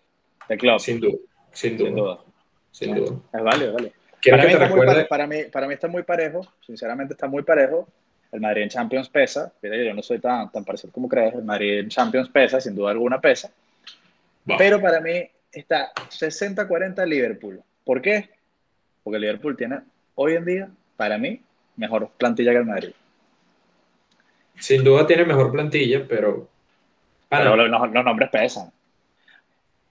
El 0.49 0.59
club, 0.59 0.79
sin, 0.81 1.01
Sin 1.01 1.01
duda, 1.01 1.19
sin 1.53 1.77
duda, 1.77 1.91
duda. 1.91 2.25
sin 2.71 2.95
duda. 2.95 3.17
Es 3.35 3.43
válido. 3.43 3.77
Quiero 4.23 4.39
Para 4.39 4.43
que 4.43 4.47
mí, 4.49 4.53
está 4.55 4.69
muy 4.75 5.07
para, 5.07 5.27
mí, 5.27 5.37
para 5.53 5.67
mí 5.69 5.75
está 5.75 5.89
muy 5.89 6.03
parejo, 6.03 6.41
sinceramente 6.67 7.13
está 7.15 7.29
muy 7.29 7.43
parejo. 7.43 7.87
El 8.31 8.41
Madrid 8.41 8.63
en 8.63 8.69
Champions 8.69 9.09
pesa, 9.09 9.53
yo 9.63 9.95
no 9.95 10.03
soy 10.03 10.19
tan, 10.19 10.51
tan 10.53 10.65
parecido 10.65 10.93
como 10.93 11.09
crees, 11.09 11.35
el 11.35 11.45
Madrid 11.45 11.79
en 11.79 11.89
Champions 11.89 12.29
pesa, 12.29 12.61
sin 12.61 12.75
duda 12.75 12.91
alguna 12.91 13.21
pesa, 13.21 13.51
pero 14.59 14.81
para 14.81 15.01
mí 15.01 15.29
está 15.51 15.93
60-40 16.11 17.07
Liverpool. 17.07 17.63
¿Por 17.85 18.03
qué? 18.03 18.29
Porque 19.03 19.19
Liverpool 19.19 19.57
tiene 19.57 19.81
hoy 20.15 20.35
en 20.35 20.45
día, 20.45 20.69
para 20.97 21.17
mí, 21.17 21.41
mejor 21.77 22.11
plantilla 22.19 22.53
que 22.53 22.59
el 22.59 22.65
Madrid. 22.67 22.91
Sin 24.59 24.83
duda 24.85 25.07
tiene 25.07 25.25
mejor 25.25 25.51
plantilla, 25.53 26.05
pero. 26.09 26.49
Los, 27.31 27.57
los- 27.71 27.93
los 27.93 28.05
nombres 28.05 28.29
pesan. 28.31 28.71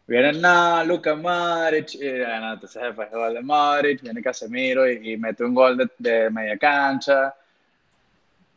Viene 0.07 0.33
nada, 0.33 0.83
Luka 0.83 1.15
Modric, 1.15 1.95
y, 1.95 2.09
bueno, 2.09 2.53
entonces 2.53 2.81
después 2.81 3.09
el 3.11 3.17
gol 3.17 3.33
de 3.33 3.41
Modric, 3.41 4.01
viene 4.01 4.21
Casemiro 4.21 4.89
y, 4.89 5.13
y 5.13 5.17
mete 5.17 5.43
un 5.43 5.53
gol 5.53 5.77
de, 5.77 5.89
de 5.97 6.29
media 6.29 6.57
cancha. 6.57 7.33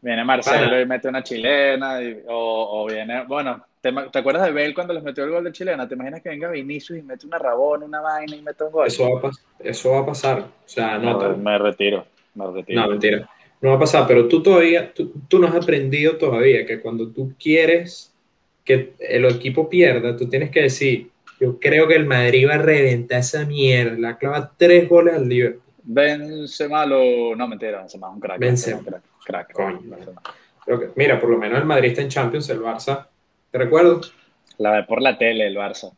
Viene 0.03 0.25
Marcelo 0.25 0.81
y 0.81 0.87
mete 0.87 1.09
una 1.09 1.23
chilena. 1.23 2.03
y- 2.03 2.23
o, 2.29 2.83
o 2.83 2.87
viene, 2.87 3.25
bueno, 3.25 3.63
¿te, 3.81 3.93
te 4.11 4.19
acuerdas 4.19 4.45
de 4.47 4.53
Bale 4.53 4.75
cuando 4.75 4.95
les 4.95 5.03
metió 5.03 5.25
el 5.25 5.31
gol 5.31 5.45
de 5.45 5.53
chilena? 5.53 5.87
¿Te 5.87 5.95
imaginas 5.95 6.23
que 6.23 6.31
venga 6.31 6.51
Vinicius 6.51 6.99
y 6.99 7.03
mete 7.03 7.27
una 7.27 7.39
rabona, 7.39 7.85
una 7.85 8.01
vaina 8.01 8.37
y 8.37 8.43
mete 8.43 8.65
un 8.65 8.73
gol? 8.73 8.87
eso, 8.87 9.11
va 9.21 9.29
a 9.29 9.33
eso 9.61 9.91
va 9.93 9.99
a 10.01 10.07
pasar. 10.07 10.39
O 10.41 10.47
sea, 10.65 10.95
anota. 10.95 11.29
me 11.29 11.59
retiro, 11.59 12.07
me 12.35 12.47
retiro. 12.51 12.81
No, 12.83 12.89
mentira. 12.89 13.29
No 13.61 13.71
va 13.71 13.77
a 13.77 13.81
pasar, 13.81 14.07
pero 14.07 14.27
tú 14.27 14.43
todavía, 14.43 14.93
tú, 14.95 15.13
tú 15.29 15.39
no 15.39 15.47
has 15.47 15.55
aprendido 15.55 16.17
todavía 16.17 16.65
que 16.65 16.81
cuando 16.81 17.09
tú 17.09 17.35
quieres 17.39 18.15
que 18.65 18.95
el 18.99 19.27
equipo 19.27 19.69
pierda, 19.69 20.17
tú 20.17 20.29
tienes 20.31 20.51
que 20.51 20.63
decir, 20.63 21.11
yo 21.39 21.59
creo 21.61 21.87
que 21.87 21.97
el 21.97 22.07
Madrid 22.07 22.49
va 22.49 22.55
a 22.55 22.59
reventar 22.59 23.19
esa 23.21 23.45
mierda, 23.45 23.99
la 23.99 24.17
clava 24.17 24.51
tres 24.57 24.89
goles 24.89 25.15
al 25.15 25.29
Liverpool. 25.29 25.63
Benzema 25.83 26.87
lo... 26.87 27.35
No, 27.37 27.49
mentira, 27.49 27.81
Benzema 27.81 28.09
es 28.09 28.15
un 28.15 28.21
crack. 28.21 28.39
Benzema. 28.39 28.83
Crack, 28.83 29.03
crack, 29.25 29.53
Coño. 29.53 29.81
Que- 30.67 30.91
mira, 30.97 31.19
por 31.19 31.31
lo 31.31 31.39
menos 31.39 31.59
el 31.59 31.65
Madrid 31.65 31.91
está 31.91 32.03
en 32.03 32.09
Champions, 32.09 32.49
el 32.51 32.61
Barça, 32.61 33.07
¿te 33.51 33.59
recuerdo? 33.59 34.01
La 34.59 34.73
ve 34.73 34.83
por 34.85 35.01
la 35.03 35.17
tele 35.19 35.47
el 35.47 35.57
Barça. 35.57 35.93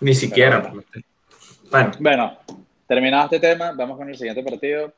Ni 0.00 0.14
siquiera. 0.14 0.58
bueno. 0.60 0.82
Bueno, 1.70 1.92
Bueno, 2.00 2.38
terminado 2.86 3.24
este 3.24 3.40
tema, 3.40 3.72
vamos 3.72 3.96
con 3.96 4.08
el 4.08 4.16
siguiente 4.16 4.42
partido. 4.42 4.92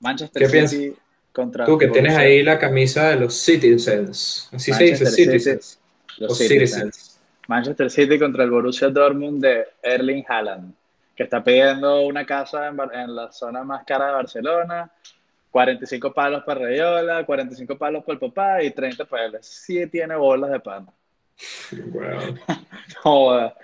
Manchester 0.00 0.50
¿Qué 0.50 0.68
City 0.68 0.96
contra 1.32 1.64
tú 1.64 1.76
que 1.78 1.88
tienes 1.88 2.16
ahí 2.16 2.42
la 2.42 2.58
camisa 2.58 3.10
de 3.10 3.16
los 3.16 3.34
Citizens, 3.34 4.48
así 4.52 4.72
se 4.72 4.84
dice, 4.84 5.04
Manchester 5.04 5.08
Citizens, 5.26 5.80
los 6.18 6.38
Citizens. 6.38 6.70
Citizens. 6.74 7.20
Manchester 7.48 7.90
City 7.90 8.18
contra 8.18 8.44
el 8.44 8.50
Borussia 8.50 8.88
Dortmund 8.88 9.42
de 9.42 9.66
Erling 9.82 10.24
Haaland, 10.28 10.74
que 11.16 11.22
está 11.24 11.42
pidiendo 11.42 12.02
una 12.02 12.24
casa 12.26 12.68
en 12.68 13.16
la 13.16 13.32
zona 13.32 13.64
más 13.64 13.84
cara 13.84 14.06
de 14.08 14.12
Barcelona, 14.12 14.90
45 15.50 16.12
palos 16.12 16.42
para 16.44 16.60
Rayola, 16.60 17.24
45 17.24 17.76
palos 17.78 18.04
para 18.04 18.14
el 18.14 18.20
papá 18.20 18.62
y 18.62 18.70
30 18.70 19.04
para 19.06 19.26
él. 19.26 19.36
Sí 19.40 19.86
tiene 19.86 20.14
bolas 20.16 20.50
de 20.50 20.60
pana. 20.60 20.86
Wow. 21.92 22.36
Joda. 23.02 23.54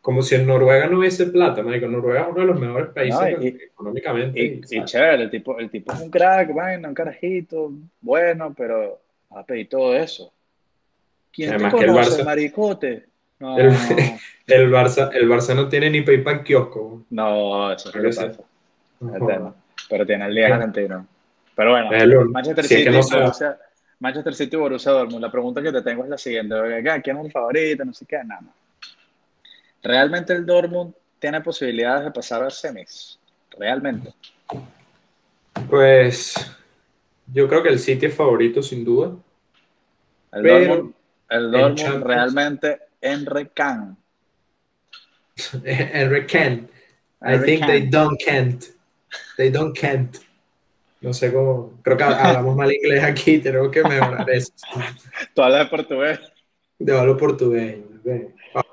Como 0.00 0.22
si 0.22 0.34
en 0.34 0.46
Noruega 0.46 0.86
no 0.86 0.98
hubiese 0.98 1.26
plata, 1.26 1.62
marico. 1.62 1.86
Noruega 1.86 2.22
es 2.22 2.26
uno 2.28 2.40
de 2.40 2.46
los 2.46 2.60
mejores 2.60 2.88
países 2.90 3.20
No, 3.20 3.42
y- 3.42 3.48
económicamente. 3.48 4.38
Y, 4.40 4.60
y, 4.70 4.84
chévere, 4.84 5.22
el 5.24 5.30
tipo, 5.30 5.58
el 5.58 5.70
tipo 5.70 5.92
es 5.92 6.00
un 6.00 6.10
crack, 6.10 6.52
bueno, 6.52 6.88
un 6.88 6.94
carajito, 6.94 7.72
bueno, 8.02 8.52
pero 8.56 9.00
a 9.30 9.42
pedir 9.44 9.68
todo 9.68 9.94
eso. 9.96 10.30
¿Quién 11.32 11.50
Además 11.50 11.72
te 11.72 11.78
que 11.78 11.84
el 11.86 11.90
conoce, 11.92 12.22
Barça- 12.22 12.24
maricote? 12.24 13.04
No, 13.40 13.58
El- 13.58 13.68
El 14.46 14.70
Barça, 14.70 15.10
el 15.14 15.26
Barça 15.28 15.54
no 15.56 15.68
tiene 15.70 15.88
ni 15.88 16.02
PayPal 16.02 16.42
kiosco. 16.44 17.04
no, 17.10 17.72
eso 17.72 17.88
es 17.88 17.94
lo 17.94 18.02
que 18.02 18.08
pasa, 18.08 18.42
el 19.18 19.26
tema. 19.26 19.54
Pero 19.88 20.04
tiene 20.06 20.26
el 20.26 20.34
10 20.34 20.50
argentino. 20.52 21.06
Pero 21.54 21.70
bueno, 21.70 21.90
Manchester 22.30 22.64
si 22.64 22.74
es 22.74 22.80
City, 22.80 22.90
que 22.90 22.96
no 22.96 23.02
se- 23.02 23.16
Borussia, 23.16 23.58
Manchester 24.00 24.34
City, 24.34 24.56
Borussia 24.56 24.92
Dortmund. 24.92 25.22
La 25.22 25.30
pregunta 25.30 25.62
que 25.62 25.72
te 25.72 25.82
tengo 25.82 26.04
es 26.04 26.10
la 26.10 26.18
siguiente. 26.18 26.54
¿quién 27.02 27.16
es 27.18 27.24
el 27.26 27.32
favorito? 27.32 27.84
No 27.84 27.94
sé 27.94 28.06
qué, 28.06 28.18
nada. 28.24 28.42
¿Realmente 29.82 30.32
el 30.32 30.44
Dortmund 30.46 30.94
tiene 31.18 31.40
posibilidades 31.40 32.04
de 32.04 32.10
pasar 32.10 32.42
a 32.42 32.50
semis? 32.50 33.18
Realmente. 33.58 34.12
Pues 35.68 36.34
yo 37.32 37.48
creo 37.48 37.62
que 37.62 37.68
el 37.68 37.78
City 37.78 38.06
es 38.06 38.14
favorito 38.14 38.62
sin 38.62 38.84
duda. 38.84 39.12
El 40.32 40.42
Pero 40.42 40.58
Dortmund, 40.66 40.94
el 41.28 41.50
Dortmund 41.52 42.04
realmente 42.04 42.80
Enre 43.00 43.48
Can. 43.48 43.96
Henry 45.64 46.26
Kent. 46.26 46.70
I 47.22 47.32
Henry 47.32 47.46
think 47.46 47.60
Kent. 47.60 47.70
they 47.72 47.80
don't 47.88 48.20
can't. 48.22 48.64
They 49.36 49.50
don't 49.50 49.76
can't. 49.78 50.18
No 51.04 51.12
sé 51.12 51.30
cómo. 51.30 51.80
Creo 51.82 51.98
que 51.98 52.02
hablamos 52.04 52.56
mal 52.56 52.72
inglés 52.72 53.04
aquí. 53.04 53.38
Tenemos 53.42 53.70
que 53.70 53.82
mejorar 53.82 54.28
eso. 54.30 54.52
Tú 55.34 55.42
hablas 55.42 55.60
de 55.60 55.66
portugués. 55.66 56.18
De 56.78 56.98
hablo 56.98 57.16
portugués. 57.16 57.76
¿ves? 58.02 58.22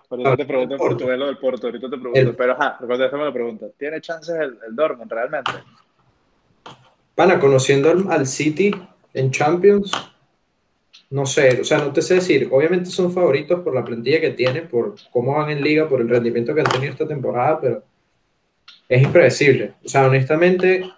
Por 0.07 0.21
eso 0.21 0.37
te 0.37 0.45
pregunto 0.45 0.75
en 0.75 0.79
portugués 0.79 1.17
lo 1.19 1.25
del 1.27 1.37
Porto. 1.37 1.67
Ahorita 1.67 1.89
te 1.89 1.97
pregunto. 1.97 2.19
El- 2.19 2.35
Pero, 2.35 2.53
ajá, 2.53 2.77
contéstame 2.79 3.25
la 3.25 3.33
pregunta. 3.33 3.65
¿Tiene 3.77 3.99
chances 3.99 4.35
el, 4.35 4.57
el 4.65 4.75
Dortmund 4.75 5.11
realmente? 5.11 5.51
Pana, 7.15 7.37
conociendo 7.37 7.91
al, 7.91 8.09
al 8.09 8.25
City 8.25 8.71
en 9.13 9.29
Champions, 9.31 9.91
no 11.09 11.25
sé, 11.25 11.59
o 11.59 11.63
sea, 11.65 11.79
no 11.79 11.91
te 11.91 12.01
sé 12.01 12.15
decir, 12.15 12.47
obviamente 12.49 12.89
son 12.89 13.11
favoritos 13.11 13.59
por 13.59 13.75
la 13.75 13.83
plantilla 13.83 14.21
que 14.21 14.31
tienen, 14.31 14.69
por 14.69 14.95
cómo 15.11 15.35
van 15.35 15.49
en 15.49 15.61
liga, 15.61 15.87
por 15.89 15.99
el 15.99 16.07
rendimiento 16.07 16.55
que 16.55 16.61
han 16.61 16.67
tenido 16.71 16.93
esta 16.93 17.07
temporada, 17.07 17.59
pero 17.59 17.83
es 18.87 19.01
impredecible. 19.03 19.73
O 19.83 19.89
sea, 19.89 20.07
honestamente, 20.07 20.89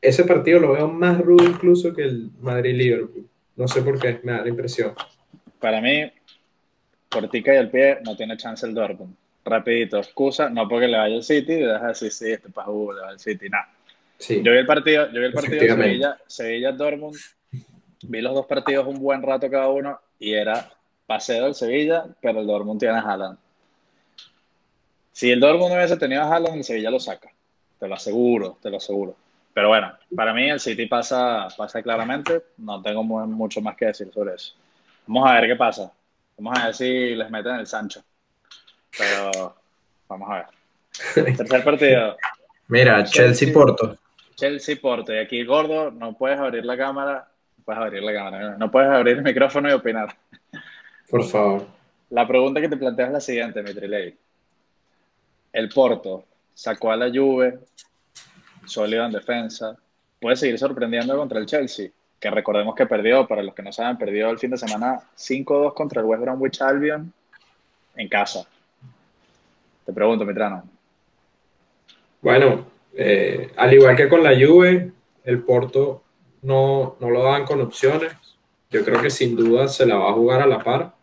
ese 0.00 0.24
partido 0.24 0.60
lo 0.60 0.72
veo 0.72 0.88
más 0.88 1.18
rudo 1.20 1.44
incluso 1.44 1.94
que 1.94 2.02
el 2.02 2.30
Madrid-Liverpool. 2.40 3.28
No 3.56 3.68
sé 3.68 3.82
por 3.82 3.98
qué, 4.00 4.20
me 4.22 4.32
da 4.32 4.42
la 4.42 4.48
impresión. 4.48 4.94
Para 5.58 5.80
mí, 5.80 6.10
cortica 7.10 7.54
y 7.54 7.58
al 7.58 7.70
pie, 7.70 7.98
no 8.04 8.16
tiene 8.16 8.36
chance 8.36 8.64
el 8.66 8.74
Dortmund. 8.74 9.14
Rapidito, 9.44 9.98
excusa, 9.98 10.48
no 10.48 10.68
porque 10.68 10.86
le 10.86 10.96
vaya 10.96 11.16
al 11.16 11.22
City, 11.22 11.52
y 11.52 11.62
deja 11.62 11.80
de 11.80 11.88
decir, 11.88 12.12
sí, 12.12 12.30
este 12.30 12.48
pajú 12.50 12.92
le 12.92 13.00
va 13.00 13.08
al 13.10 13.18
City, 13.18 13.48
nada. 13.48 13.68
Sí, 14.18 14.42
Yo 14.42 14.52
vi 14.52 14.58
el 14.58 14.66
partido, 14.66 15.10
yo 15.10 15.20
vi 15.20 15.26
el 15.26 15.32
partido 15.32 15.60
de. 15.60 15.82
Sevilla, 15.82 16.18
Sevilla 16.26 16.72
Dortmund, 16.72 17.16
vi 18.02 18.20
los 18.20 18.34
dos 18.34 18.46
partidos 18.46 18.86
un 18.86 18.98
buen 19.00 19.22
rato 19.22 19.50
cada 19.50 19.68
uno 19.68 19.98
y 20.18 20.32
era 20.32 20.70
paseo 21.06 21.44
del 21.44 21.54
Sevilla, 21.54 22.04
pero 22.20 22.40
el 22.40 22.46
Dortmund 22.46 22.78
tiene 22.78 22.96
a 22.96 23.00
Haaland. 23.00 23.38
Si 25.12 25.30
el 25.30 25.40
Dortmund 25.40 25.70
no 25.70 25.76
hubiese 25.76 25.96
tenido 25.96 26.22
a 26.22 26.34
Haaland, 26.34 26.58
el 26.58 26.64
Sevilla 26.64 26.90
lo 26.90 27.00
saca. 27.00 27.30
Te 27.78 27.88
lo 27.88 27.94
aseguro, 27.94 28.58
te 28.62 28.70
lo 28.70 28.76
aseguro. 28.76 29.16
Pero 29.52 29.68
bueno, 29.68 29.92
para 30.14 30.32
mí 30.32 30.48
el 30.48 30.60
City 30.60 30.86
pasa, 30.86 31.48
pasa 31.56 31.82
claramente. 31.82 32.42
No 32.58 32.80
tengo 32.82 33.02
mu- 33.02 33.26
mucho 33.26 33.60
más 33.60 33.76
que 33.76 33.86
decir 33.86 34.10
sobre 34.12 34.34
eso. 34.34 34.54
Vamos 35.06 35.28
a 35.28 35.34
ver 35.40 35.48
qué 35.50 35.56
pasa. 35.56 35.92
Vamos 36.38 36.58
a 36.58 36.66
ver 36.66 36.74
si 36.74 37.14
les 37.14 37.30
meten 37.30 37.56
el 37.56 37.66
Sancho. 37.66 38.02
Pero 38.96 39.56
vamos 40.08 40.30
a 40.30 40.34
ver. 40.34 41.36
Tercer 41.36 41.64
partido. 41.64 42.16
Mira, 42.68 43.02
Chelsea- 43.04 43.26
Chelsea-Porto. 43.26 43.98
Chelsea 44.36 44.76
Porto. 44.80 45.12
Y 45.12 45.18
aquí, 45.18 45.44
gordo, 45.44 45.90
no 45.90 46.14
puedes 46.16 46.38
abrir 46.38 46.64
la 46.64 46.76
cámara. 46.76 47.28
No 47.58 47.64
puedes 47.64 47.82
abrir 47.82 48.02
la 48.02 48.12
cámara. 48.14 48.56
No 48.56 48.70
puedes 48.70 48.88
abrir 48.88 49.16
el 49.18 49.22
micrófono 49.22 49.68
y 49.68 49.72
opinar. 49.72 50.14
Por 51.10 51.24
favor. 51.24 51.66
La 52.10 52.26
pregunta 52.26 52.60
que 52.60 52.68
te 52.68 52.76
planteo 52.76 53.06
es 53.06 53.12
la 53.12 53.20
siguiente, 53.20 53.62
Mitriley. 53.62 54.16
El 55.52 55.68
Porto 55.68 56.24
sacó 56.54 56.92
a 56.92 56.96
la 56.96 57.08
Juve, 57.10 57.58
sólido 58.70 59.04
en 59.04 59.12
defensa. 59.12 59.76
Puede 60.20 60.36
seguir 60.36 60.58
sorprendiendo 60.58 61.16
contra 61.16 61.38
el 61.38 61.46
Chelsea, 61.46 61.90
que 62.18 62.30
recordemos 62.30 62.74
que 62.74 62.86
perdió, 62.86 63.26
para 63.26 63.42
los 63.42 63.54
que 63.54 63.62
no 63.62 63.72
saben, 63.72 63.98
perdió 63.98 64.30
el 64.30 64.38
fin 64.38 64.50
de 64.50 64.58
semana 64.58 65.00
5-2 65.16 65.74
contra 65.74 66.00
el 66.00 66.06
West 66.06 66.22
Bromwich 66.22 66.62
Albion 66.62 67.12
en 67.96 68.08
casa. 68.08 68.46
Te 69.84 69.92
pregunto, 69.92 70.24
Mitrano. 70.24 70.62
Bueno, 72.22 72.66
eh, 72.94 73.50
al 73.56 73.72
igual 73.72 73.96
que 73.96 74.08
con 74.08 74.22
la 74.22 74.34
Juve, 74.34 74.92
el 75.24 75.42
Porto 75.42 76.02
no, 76.42 76.96
no 77.00 77.10
lo 77.10 77.22
daban 77.22 77.44
con 77.44 77.60
opciones. 77.60 78.12
Yo 78.70 78.84
creo 78.84 79.00
que 79.02 79.10
sin 79.10 79.34
duda 79.34 79.68
se 79.68 79.86
la 79.86 79.96
va 79.96 80.10
a 80.10 80.14
jugar 80.14 80.42
a 80.42 80.46
la 80.46 80.62
par. 80.62 80.94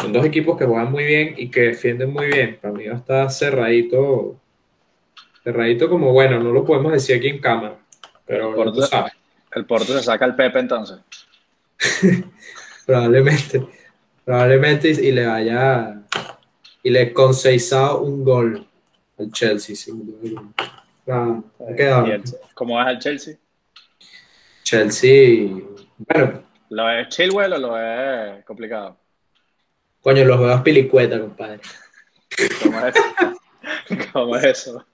Son 0.00 0.12
dos 0.12 0.24
equipos 0.24 0.58
que 0.58 0.66
juegan 0.66 0.90
muy 0.90 1.04
bien 1.04 1.34
y 1.36 1.50
que 1.50 1.62
defienden 1.62 2.12
muy 2.12 2.26
bien. 2.26 2.58
Para 2.60 2.74
mí 2.74 2.84
va 2.86 3.30
cerradito 3.30 4.36
Cerradito 5.46 5.88
como 5.88 6.12
bueno, 6.12 6.40
no 6.40 6.50
lo 6.50 6.64
podemos 6.64 6.90
decir 6.90 7.18
aquí 7.18 7.28
en 7.28 7.38
cámara, 7.38 7.76
pero 8.26 8.52
Porto, 8.52 8.72
tú 8.72 8.82
sabes. 8.82 9.12
El 9.52 9.64
Porto 9.64 9.92
se 9.92 10.02
saca 10.02 10.24
el 10.24 10.34
Pepe 10.34 10.58
entonces. 10.58 10.98
probablemente, 12.84 13.64
probablemente 14.24 14.90
y, 14.90 15.06
y 15.06 15.12
le 15.12 15.24
vaya 15.24 16.02
y 16.82 16.90
le 16.90 17.12
conceizado 17.12 18.00
un 18.00 18.24
gol 18.24 18.66
al 19.20 19.30
Chelsea, 19.30 19.76
sin 19.76 20.04
duda 20.04 20.18
alguna. 20.24 20.52
Ah, 21.06 21.40
ha 21.70 21.74
quedado. 21.76 22.08
Y 22.08 22.10
el- 22.10 22.24
¿Cómo 22.54 22.82
es 22.82 22.88
el 22.88 22.98
Chelsea? 22.98 23.34
Chelsea, 24.64 25.48
bueno, 25.96 26.42
¿Lo 26.70 26.90
es 26.90 27.08
Chilwell 27.10 27.52
o 27.52 27.58
lo 27.58 27.78
es 27.80 28.44
complicado? 28.44 28.96
coño, 30.00 30.24
los 30.24 30.40
veo 30.40 30.52
a 30.52 30.64
pilicueta, 30.64 31.20
compadre. 31.20 31.60
¿Cómo 32.64 32.80
es 32.84 32.96
eso? 32.96 33.40
¿Cómo 34.12 34.36
es 34.38 34.44
eso? 34.44 34.84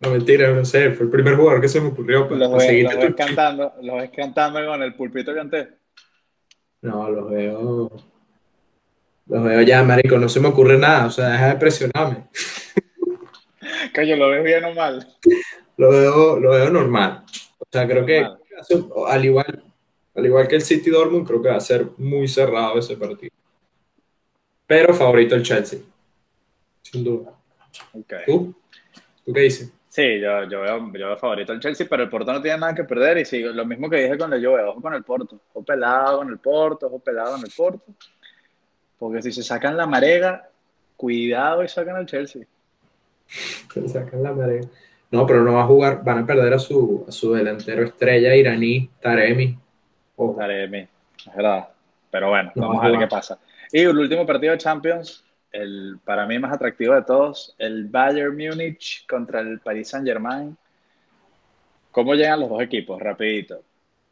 No, 0.00 0.10
mentira, 0.10 0.52
no 0.52 0.64
sé, 0.64 0.90
fue 0.90 1.06
el 1.06 1.12
primer 1.12 1.36
jugador 1.36 1.60
que 1.60 1.68
se 1.68 1.80
me 1.80 1.88
ocurrió 1.88 2.28
para, 2.28 2.40
Los 2.40 2.50
para 2.50 2.64
ves, 2.64 2.82
los 2.82 2.96
ves 2.96 3.14
cantando, 3.16 3.72
los 3.80 3.96
ves 3.96 4.10
cantando 4.14 4.66
con 4.66 4.82
el 4.82 4.94
pulpito 4.94 5.32
que 5.32 5.40
antes. 5.40 5.68
No, 6.82 7.08
los 7.10 7.30
veo. 7.30 7.90
Los 9.26 9.44
veo 9.44 9.62
ya, 9.62 9.82
marico, 9.82 10.18
no 10.18 10.28
se 10.28 10.40
me 10.40 10.48
ocurre 10.48 10.76
nada, 10.78 11.06
o 11.06 11.10
sea, 11.10 11.30
deja 11.30 11.48
de 11.48 11.56
presionarme. 11.56 12.28
Coño, 13.94 14.16
lo 14.16 14.30
ves 14.30 14.44
bien 14.44 14.64
o 14.64 14.74
mal. 14.74 15.16
Lo 15.78 15.90
veo, 15.90 16.40
lo 16.40 16.50
veo 16.50 16.70
normal. 16.70 17.24
O 17.58 17.64
sea, 17.70 17.86
creo 17.88 18.04
que 18.04 18.26
al 19.08 19.24
igual, 19.24 19.64
al 20.14 20.26
igual 20.26 20.46
que 20.46 20.56
el 20.56 20.62
City 20.62 20.90
Dortmund, 20.90 21.26
creo 21.26 21.42
que 21.42 21.48
va 21.48 21.56
a 21.56 21.60
ser 21.60 21.86
muy 21.96 22.28
cerrado 22.28 22.78
ese 22.78 22.96
partido. 22.96 23.34
Pero 24.66 24.94
favorito 24.94 25.34
el 25.34 25.42
Chelsea. 25.42 25.80
Sin 26.82 27.02
duda. 27.02 27.32
Ok. 27.92 28.12
¿Tú? 28.26 28.54
¿Tú 29.24 29.32
qué 29.32 29.40
dices? 29.40 29.72
Sí, 29.96 30.20
yo, 30.20 30.44
yo, 30.44 30.60
veo, 30.60 30.92
yo 30.92 31.06
veo 31.06 31.16
favorito 31.16 31.52
al 31.54 31.60
Chelsea, 31.60 31.86
pero 31.88 32.02
el 32.02 32.10
Porto 32.10 32.30
no 32.30 32.42
tiene 32.42 32.58
nada 32.58 32.74
que 32.74 32.84
perder. 32.84 33.16
Y 33.16 33.24
sí, 33.24 33.40
lo 33.40 33.64
mismo 33.64 33.88
que 33.88 33.96
dije 33.96 34.18
con 34.18 34.30
el 34.30 34.44
Juve, 34.46 34.62
ojo 34.62 34.82
con 34.82 34.92
el 34.92 35.02
Porto. 35.02 35.40
Ojo 35.54 35.64
pelado 35.64 36.18
con 36.18 36.28
el 36.28 36.36
Porto, 36.36 36.88
ojo 36.88 36.98
pelado 36.98 37.32
con 37.32 37.40
el 37.40 37.50
Porto. 37.56 37.82
Porque 38.98 39.22
si 39.22 39.32
se 39.32 39.42
sacan 39.42 39.74
la 39.74 39.86
marega, 39.86 40.50
cuidado 40.98 41.64
y 41.64 41.68
sacan 41.68 41.96
al 41.96 42.04
Chelsea. 42.04 42.42
Se 43.26 43.88
sacan 43.88 44.22
la 44.22 44.34
marea. 44.34 44.60
No, 45.10 45.26
pero 45.26 45.42
no 45.42 45.54
va 45.54 45.62
a 45.62 45.66
jugar, 45.66 46.04
van 46.04 46.18
a 46.18 46.26
perder 46.26 46.52
a 46.52 46.58
su, 46.58 47.06
a 47.08 47.10
su 47.10 47.32
delantero 47.32 47.82
estrella 47.82 48.34
iraní, 48.34 48.90
Taremi. 49.00 49.56
Ojo. 50.16 50.36
Taremi, 50.38 50.80
es 50.80 51.34
verdad. 51.34 51.68
Pero 52.10 52.28
bueno, 52.28 52.52
No, 52.54 52.68
vamos 52.68 52.82
a 52.84 52.88
ver 52.88 52.94
no. 52.96 53.00
qué 53.00 53.06
pasa. 53.06 53.38
Y 53.72 53.80
el 53.80 53.96
último 53.96 54.26
partido 54.26 54.52
de 54.52 54.58
Champions, 54.58 55.24
el 55.56 55.98
para 56.04 56.26
mí 56.26 56.38
más 56.38 56.52
atractivo 56.52 56.94
de 56.94 57.02
todos, 57.02 57.54
el 57.58 57.86
Bayern 57.86 58.36
Múnich 58.36 59.06
contra 59.06 59.40
el 59.40 59.60
Paris 59.60 59.88
Saint-Germain. 59.88 60.56
¿Cómo 61.90 62.14
llegan 62.14 62.40
los 62.40 62.50
dos 62.50 62.62
equipos? 62.62 63.00
Rapidito. 63.00 63.62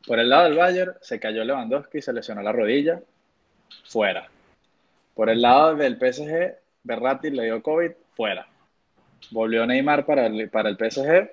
Por 0.06 0.18
el 0.18 0.30
lado 0.30 0.44
del 0.44 0.56
Bayern 0.56 0.94
se 1.00 1.20
cayó 1.20 1.44
Lewandowski, 1.44 2.00
se 2.00 2.12
lesionó 2.12 2.42
la 2.42 2.52
rodilla, 2.52 3.00
fuera. 3.84 4.28
Por 5.14 5.28
el 5.28 5.42
lado 5.42 5.76
del 5.76 5.96
PSG, 5.96 6.56
Berratti 6.82 7.30
le 7.30 7.44
dio 7.44 7.62
COVID, 7.62 7.92
fuera. 8.14 8.46
Volvió 9.30 9.66
Neymar 9.66 10.06
para 10.06 10.26
el, 10.26 10.48
para 10.48 10.70
el 10.70 10.76
PSG. 10.76 11.30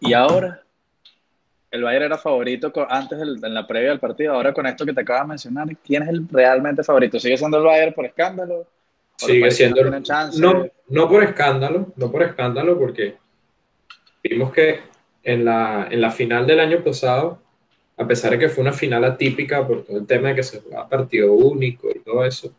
Y 0.00 0.12
ahora 0.12 0.62
el 1.70 1.82
Bayern 1.82 2.06
era 2.06 2.18
favorito 2.18 2.72
antes 2.88 3.18
del- 3.18 3.44
en 3.44 3.54
la 3.54 3.66
previa 3.66 3.90
del 3.90 4.00
partido. 4.00 4.32
Ahora 4.34 4.52
con 4.52 4.66
esto 4.66 4.86
que 4.86 4.92
te 4.92 5.00
acabas 5.02 5.22
de 5.22 5.28
mencionar, 5.28 5.68
¿quién 5.84 6.02
es 6.02 6.08
el 6.08 6.26
realmente 6.30 6.82
favorito? 6.82 7.18
¿Sigue 7.20 7.36
siendo 7.36 7.58
el 7.58 7.64
Bayern 7.64 7.92
por 7.94 8.06
escándalo? 8.06 8.54
¿O 8.54 8.66
los 9.20 9.26
Sigue 9.26 9.50
siendo. 9.50 10.02
chance? 10.02 10.40
No, 10.40 10.66
no 10.88 11.08
por 11.08 11.22
escándalo, 11.24 11.88
no 11.96 12.10
por 12.10 12.22
escándalo, 12.22 12.78
porque 12.78 13.16
vimos 14.22 14.52
que 14.52 14.80
en 15.24 15.44
la, 15.44 15.88
en 15.90 16.00
la 16.00 16.10
final 16.10 16.46
del 16.46 16.60
año 16.60 16.82
pasado, 16.82 17.40
a 17.96 18.06
pesar 18.06 18.30
de 18.30 18.38
que 18.38 18.48
fue 18.48 18.62
una 18.62 18.72
final 18.72 19.04
atípica 19.04 19.66
por 19.66 19.84
todo 19.84 19.98
el 19.98 20.06
tema 20.06 20.28
de 20.28 20.36
que 20.36 20.42
se 20.42 20.60
jugaba 20.60 20.88
partido 20.88 21.32
único 21.32 21.88
y 21.94 21.98
todo 21.98 22.24
eso, 22.24 22.52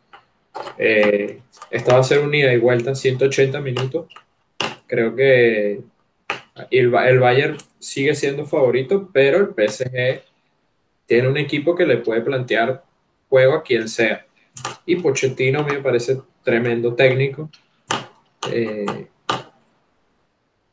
eh, 0.77 1.39
esta 1.71 1.93
va 1.93 1.99
a 2.01 2.03
ser 2.03 2.19
un 2.19 2.33
ida 2.35 2.51
y 2.53 2.57
vuelta 2.57 2.89
en 2.89 2.95
180 2.95 3.61
minutos. 3.61 4.07
Creo 4.87 5.15
que 5.15 5.79
el, 6.71 6.89
Ba- 6.89 7.09
el 7.09 7.19
Bayern 7.19 7.57
sigue 7.79 8.15
siendo 8.15 8.45
favorito, 8.45 9.09
pero 9.13 9.37
el 9.37 9.49
PSG 9.49 10.23
tiene 11.05 11.27
un 11.27 11.37
equipo 11.37 11.75
que 11.75 11.85
le 11.85 11.97
puede 11.97 12.21
plantear 12.21 12.83
juego 13.29 13.53
a 13.55 13.63
quien 13.63 13.87
sea. 13.87 14.25
Y 14.85 14.97
Pochettino 14.97 15.63
me 15.63 15.79
parece 15.79 16.21
tremendo 16.43 16.93
técnico. 16.95 17.49
Eh, 18.51 19.07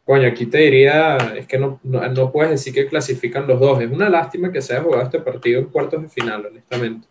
coño, 0.04 0.28
aquí 0.28 0.46
te 0.46 0.58
diría, 0.58 1.16
es 1.36 1.46
que 1.46 1.58
no, 1.58 1.80
puedes 2.32 2.50
decir 2.50 2.72
que 2.72 2.86
clasifican 2.86 3.46
los 3.46 3.60
dos. 3.60 3.80
Es 3.80 3.90
una 3.90 4.08
lástima 4.08 4.50
que 4.52 4.62
se 4.62 4.74
haya 4.74 4.82
jugado 4.84 5.04
este 5.04 5.20
partido 5.20 5.60
en 5.60 5.66
cuartos 5.66 6.02
de 6.02 6.08
final, 6.08 6.46
honestamente. 6.46 7.08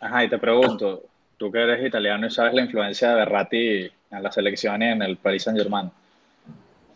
Ajá, 0.00 0.24
y 0.24 0.28
te 0.30 0.38
pregunto, 0.38 1.04
tú 1.36 1.50
que 1.52 1.58
eres 1.62 1.84
italiano 1.86 2.26
y 2.26 2.30
sabes 2.30 2.54
la 2.54 2.62
influencia 2.62 3.10
de 3.10 3.14
Berratti 3.16 3.92
en 4.10 4.22
la 4.22 4.32
selección 4.32 4.82
y 4.82 4.86
en 4.86 5.02
el 5.02 5.16
Paris 5.18 5.42
Saint-Germain. 5.44 5.90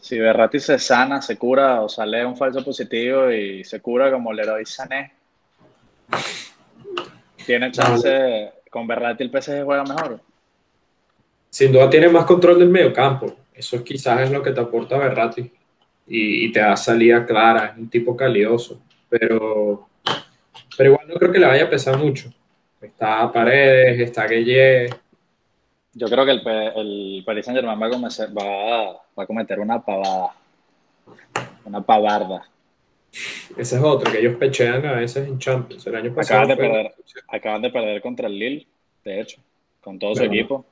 Si 0.01 0.19
Berratti 0.19 0.59
se 0.59 0.79
sana, 0.79 1.21
se 1.21 1.37
cura 1.37 1.83
o 1.83 1.89
sale 1.89 2.25
un 2.25 2.37
falso 2.37 2.65
positivo 2.65 3.31
y 3.31 3.63
se 3.65 3.81
cura 3.81 4.11
como 4.11 4.33
Leroy 4.33 4.65
Sané, 4.65 5.13
¿tiene 7.45 7.71
chance 7.71 8.53
con 8.71 8.87
Berratti 8.87 9.25
el 9.25 9.31
PSG 9.31 9.63
juega 9.65 9.85
mejor? 9.85 10.21
Sin 11.51 11.73
duda 11.73 11.91
tiene 11.91 12.09
más 12.09 12.25
control 12.25 12.59
del 12.59 12.71
mediocampo. 12.71 13.37
Eso 13.53 13.77
es 13.77 13.83
quizás 13.83 14.23
es 14.23 14.31
lo 14.31 14.43
que 14.43 14.53
te 14.53 14.61
aporta 14.61 14.97
Berratti. 14.97 15.53
Y, 16.07 16.47
y 16.47 16.53
te 16.53 16.61
da 16.61 16.77
salida 16.77 17.25
clara, 17.27 17.67
es 17.67 17.79
un 17.79 17.91
tipo 17.91 18.17
calidoso. 18.17 18.81
Pero, 19.09 19.89
pero 20.77 20.91
igual 20.91 21.07
no 21.09 21.15
creo 21.15 21.31
que 21.31 21.39
le 21.39 21.47
vaya 21.47 21.65
a 21.65 21.71
pesar 21.71 21.99
mucho. 21.99 22.33
Está 22.81 23.31
Paredes, 23.31 24.01
está 24.01 24.27
Gueye. 24.27 24.89
Yo 25.93 26.09
creo 26.09 26.25
que 26.25 26.33
el, 26.33 26.43
el 26.77 27.23
Paris 27.25 27.47
Saint-Germain 27.47 27.81
va 27.81 27.87
a, 27.87 27.91
cometer, 27.91 28.29
va, 28.37 28.93
va 29.19 29.23
a 29.23 29.27
cometer 29.27 29.59
una 29.59 29.81
pavada, 29.81 30.35
una 31.65 31.81
pavarda. 31.81 32.49
Ese 33.57 33.77
es 33.77 33.83
otro, 33.83 34.11
que 34.11 34.21
ellos 34.21 34.37
pechean 34.37 34.87
a 34.87 34.93
veces 34.93 35.27
en 35.27 35.39
Champions. 35.39 35.85
El 35.87 35.97
año 35.97 36.15
pasado 36.15 36.43
Acaban 36.43 36.49
de 36.49 36.57
perder. 36.57 36.95
Acaban 37.29 37.63
de 37.63 37.71
perder 37.71 38.03
contra 38.03 38.29
el 38.29 38.39
Lille, 38.39 38.67
de 39.05 39.21
hecho, 39.21 39.41
con 39.81 39.99
todo 39.99 40.15
su 40.15 40.23
equipo. 40.23 40.65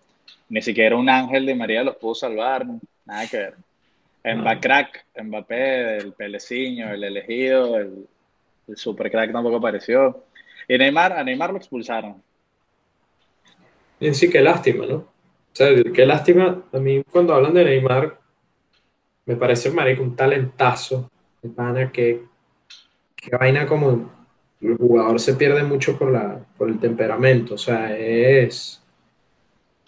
Ni 0.48 0.62
siquiera 0.62 0.96
un 0.96 1.08
ángel 1.08 1.46
de 1.46 1.54
María 1.54 1.82
los 1.82 1.96
pudo 1.96 2.14
salvar, 2.14 2.64
nada 3.04 3.26
que 3.26 3.36
ver. 3.36 3.54
Mbappé, 4.24 4.86
Mbappé, 5.22 5.96
el 5.96 6.12
Peleciño, 6.12 6.92
el 6.92 7.02
elegido, 7.02 7.76
el, 7.78 8.06
el 8.68 8.76
super 8.76 9.10
crack 9.10 9.32
tampoco 9.32 9.56
apareció. 9.56 10.24
Y 10.68 10.76
Neymar, 10.76 11.12
a 11.12 11.24
Neymar 11.24 11.50
lo 11.50 11.56
expulsaron. 11.56 12.22
Y 14.00 14.14
sí, 14.14 14.30
qué 14.30 14.40
lástima, 14.40 14.86
¿no? 14.86 14.96
O 14.96 15.06
sea, 15.52 15.70
qué 15.92 16.06
lástima. 16.06 16.64
A 16.72 16.78
mí, 16.78 17.02
cuando 17.10 17.34
hablan 17.34 17.54
de 17.54 17.64
Neymar, 17.64 18.18
me 19.26 19.36
parece, 19.36 19.70
marico, 19.70 20.02
un 20.02 20.14
talentazo. 20.16 21.10
De 21.42 21.48
pana 21.50 21.92
que, 21.92 22.24
que 23.14 23.36
vaina 23.36 23.66
como 23.66 24.10
el 24.60 24.76
jugador 24.76 25.20
se 25.20 25.34
pierde 25.34 25.62
mucho 25.62 25.96
por, 25.96 26.10
la, 26.10 26.44
por 26.56 26.68
el 26.68 26.78
temperamento. 26.80 27.54
O 27.54 27.58
sea, 27.58 27.96
es, 27.96 28.82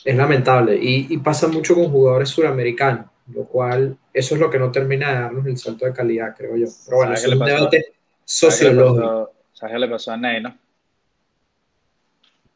es 0.04 0.16
lamentable. 0.16 0.76
Y, 0.76 1.06
y 1.10 1.18
pasa 1.18 1.48
mucho 1.48 1.74
con 1.74 1.90
jugadores 1.90 2.28
suramericanos, 2.28 3.06
lo 3.34 3.44
cual, 3.44 3.96
eso 4.12 4.34
es 4.34 4.40
lo 4.40 4.50
que 4.50 4.58
no 4.58 4.70
termina 4.70 5.08
de 5.08 5.20
darnos 5.20 5.46
el 5.46 5.56
salto 5.58 5.86
de 5.86 5.92
calidad, 5.92 6.34
creo 6.36 6.56
yo. 6.56 6.66
Pero 6.84 6.96
bueno, 6.98 7.16
¿Sabes 7.16 7.20
eso 7.20 7.28
qué 7.28 7.34
es 7.34 7.34
un 7.34 7.38
pasó? 7.40 7.54
debate 7.56 7.94
¿Sabes 8.24 8.58
qué 8.58 8.64
le 8.64 8.70
sociológico. 8.70 9.32
¿Sabes 9.52 9.72
qué 9.74 9.78
le 9.78 9.88
pasó 9.88 10.12
a 10.12 10.16
Ney, 10.16 10.40
no? 10.42 10.56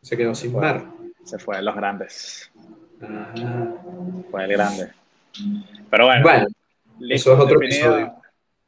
Se 0.02 0.16
quedó 0.16 0.34
sin 0.34 0.52
mar. 0.52 0.93
Se 1.24 1.38
fue 1.38 1.56
de 1.56 1.62
los 1.62 1.74
grandes. 1.74 2.50
Ah. 3.02 3.32
Fue 4.30 4.44
el 4.44 4.52
grande. 4.52 4.90
Pero 5.90 6.06
bueno, 6.06 6.22
Bueno, 6.22 6.46
listo, 6.98 7.32
eso 7.32 7.34
es 7.34 7.40
otro 7.44 7.58
definido, 7.58 7.98
episodio. 7.98 8.14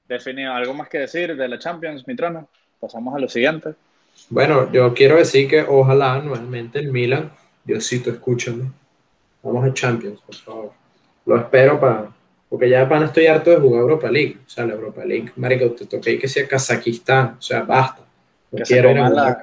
definido. 0.09 0.53
¿Algo 0.53 0.75
más 0.75 0.89
que 0.89 0.99
decir 0.99 1.37
de 1.37 1.49
la 1.49 1.59
Champions, 1.59 2.07
Mitrono? 2.07 2.49
Pasamos 2.81 3.15
a 3.15 3.19
lo 3.19 3.29
siguiente. 3.29 3.75
Bueno, 4.31 4.71
yo 4.73 4.95
quiero 4.95 5.17
decir 5.17 5.49
que 5.49 5.63
ojalá 5.63 6.19
nuevamente 6.21 6.79
el 6.79 6.91
Milan, 6.91 7.31
Diosito, 7.65 8.11
escúchame. 8.11 8.71
Vamos 9.43 9.65
a 9.69 9.73
Champions, 9.75 10.21
por 10.23 10.35
favor. 10.35 10.73
Lo 11.27 11.37
espero 11.39 11.79
para. 11.79 12.09
Porque 12.49 12.69
ya 12.71 12.81
de 12.81 12.87
pana 12.87 13.07
estoy 13.07 13.27
harto 13.27 13.51
de 13.51 13.57
jugar 13.57 13.83
Europa 13.83 14.09
League. 14.11 14.39
O 14.47 14.49
sea, 14.49 14.65
la 14.67 14.75
Europa 14.75 15.05
League, 15.05 15.33
marico, 15.37 15.71
te 15.73 16.13
ir 16.13 16.21
que 16.21 16.29
sea 16.29 16.47
Kazajistán. 16.49 17.37
O 17.39 17.43
sea, 17.43 17.63
basta. 17.63 18.03
No 18.53 18.59
Que 18.59 18.65
se, 18.65 18.83
coman 18.83 19.15
la- 19.15 19.43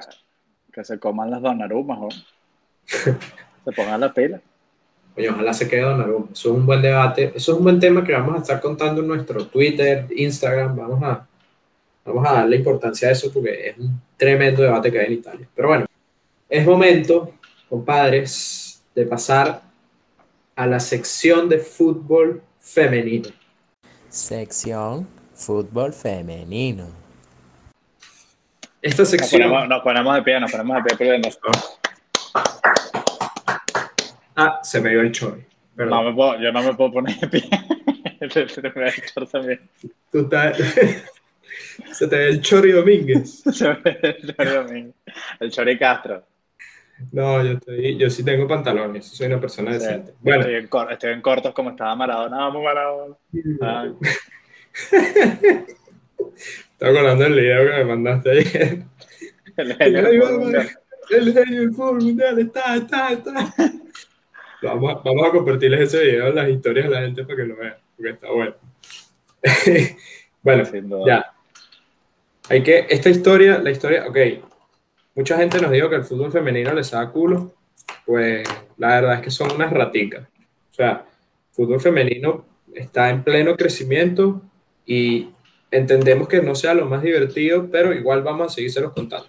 que 0.72 0.84
se 0.84 0.98
coman 0.98 1.30
las 1.30 1.42
donarumas, 1.42 1.98
¿o? 2.00 2.08
Se 2.86 3.72
pongan 3.74 4.00
las 4.00 4.12
pilas. 4.12 4.40
Oye, 5.16 5.30
ojalá 5.30 5.54
se 5.54 5.68
quede 5.68 5.82
Donnarumma. 5.82 6.28
Eso 6.32 6.50
es 6.50 6.56
un 6.56 6.66
buen 6.66 6.82
debate. 6.82 7.32
Eso 7.34 7.52
es 7.52 7.58
un 7.58 7.64
buen 7.64 7.78
tema 7.78 8.02
que 8.02 8.12
vamos 8.12 8.34
a 8.36 8.38
estar 8.40 8.60
contando 8.60 9.00
en 9.00 9.08
nuestro 9.08 9.46
Twitter, 9.46 10.06
Instagram. 10.14 10.76
Vamos 10.76 11.02
a, 11.02 11.26
vamos 12.04 12.28
a 12.28 12.32
darle 12.32 12.56
importancia 12.56 13.08
a 13.08 13.12
eso 13.12 13.32
porque 13.32 13.68
es 13.70 13.78
un 13.78 14.00
tremendo 14.16 14.62
debate 14.62 14.90
que 14.90 14.98
hay 14.98 15.06
en 15.06 15.12
Italia. 15.12 15.48
Pero 15.54 15.68
bueno, 15.68 15.86
es 16.48 16.66
momento, 16.66 17.32
compadres, 17.68 18.82
de 18.94 19.06
pasar 19.06 19.62
a 20.56 20.66
la 20.66 20.80
sección 20.80 21.48
de 21.48 21.58
fútbol 21.58 22.42
femenino. 22.58 23.28
Sección 24.08 25.08
fútbol 25.34 25.92
femenino. 25.92 26.88
Esta 28.80 29.02
Nos 29.02 29.10
sección... 29.10 29.42
ponemos, 29.42 29.68
nos 29.68 29.82
ponemos 29.82 30.14
de 30.14 30.22
pie, 30.22 30.40
nos 30.40 30.50
ponemos 30.50 30.76
de 30.76 30.82
pie 30.82 30.96
pidiendo. 30.96 31.28
Ah, 34.36 34.60
se 34.62 34.80
me 34.80 34.90
dio 34.90 35.00
el 35.00 35.12
chori. 35.12 35.44
No 35.76 36.02
me 36.02 36.12
puedo, 36.14 36.40
yo 36.40 36.52
no 36.52 36.62
me 36.62 36.74
puedo 36.74 36.92
poner 36.92 37.16
de 37.18 37.28
pie. 37.28 37.42
Se 38.30 38.62
me 38.62 38.70
ve 38.70 38.86
el 38.88 39.02
chor 39.12 39.28
también. 39.28 39.60
Tú 40.10 40.20
estás- 40.20 40.56
se 41.92 42.06
te 42.08 42.16
ve 42.16 42.28
el 42.30 42.40
chori 42.40 42.72
Domínguez. 42.72 43.42
Se 43.52 43.68
me 43.68 43.74
ve 43.82 43.98
el 44.02 44.34
chor 44.34 44.46
también. 44.54 44.94
El 45.40 45.50
Chori 45.50 45.78
Castro. 45.78 46.24
No, 47.12 47.42
yo, 47.44 47.52
estoy, 47.52 47.98
yo 47.98 48.08
sí 48.08 48.24
tengo 48.24 48.46
pantalones, 48.48 49.06
soy 49.06 49.26
una 49.26 49.40
persona 49.40 49.72
Sí. 49.72 49.78
decente. 49.78 50.14
Bueno, 50.20 50.40
Estoy, 50.42 50.54
en 50.56 50.68
cor- 50.68 50.92
estoy 50.92 51.12
en 51.12 51.20
cortos 51.20 51.52
como 51.52 51.70
estaba 51.70 51.94
Maradona. 51.96 52.36
Vamos, 52.38 52.62
Maradona. 52.62 53.14
Ay, 53.60 53.94
estaba 56.70 56.92
acordando 56.92 57.24
del 57.24 57.34
video 57.34 57.64
que 57.70 57.76
me 57.78 57.84
mandaste 57.84 58.30
ayer. 58.30 58.78
el. 59.56 60.66
El 61.10 61.34
del 61.34 61.70
fútbol 61.74 62.02
mundial 62.02 62.38
está, 62.38 62.76
está, 62.76 63.12
está. 63.12 63.54
Vamos, 64.64 64.92
a- 64.94 65.00
vamos 65.04 65.26
a 65.26 65.30
compartirles 65.30 65.80
ese 65.80 66.02
video, 66.04 66.32
las 66.32 66.48
historias 66.48 66.86
a 66.86 66.90
la 66.90 67.00
gente 67.02 67.24
para 67.24 67.36
que 67.36 67.44
lo 67.44 67.56
vean, 67.56 67.76
porque 67.96 68.10
está 68.12 68.30
bueno. 68.30 68.54
bueno, 70.42 70.64
ya. 71.06 71.32
Hay 72.48 72.62
que, 72.62 72.86
esta 72.88 73.10
historia, 73.10 73.58
la 73.58 73.70
historia, 73.70 74.06
ok. 74.08 74.16
Mucha 75.14 75.36
gente 75.36 75.60
nos 75.60 75.70
dijo 75.70 75.88
que 75.88 75.96
el 75.96 76.04
fútbol 76.04 76.32
femenino 76.32 76.72
les 76.74 76.90
da 76.90 77.10
culo. 77.10 77.54
Pues 78.04 78.46
la 78.76 78.88
verdad 79.00 79.14
es 79.14 79.20
que 79.22 79.30
son 79.30 79.52
unas 79.52 79.72
raticas. 79.72 80.26
O 80.70 80.74
sea, 80.74 81.06
el 81.50 81.54
fútbol 81.54 81.80
femenino 81.80 82.44
está 82.74 83.08
en 83.10 83.22
pleno 83.22 83.56
crecimiento 83.56 84.42
y 84.84 85.30
entendemos 85.70 86.28
que 86.28 86.42
no 86.42 86.54
sea 86.54 86.74
lo 86.74 86.86
más 86.86 87.02
divertido, 87.02 87.68
pero 87.70 87.92
igual 87.94 88.22
vamos 88.22 88.46
a 88.48 88.54
seguírselos 88.54 88.92
contando. 88.92 89.28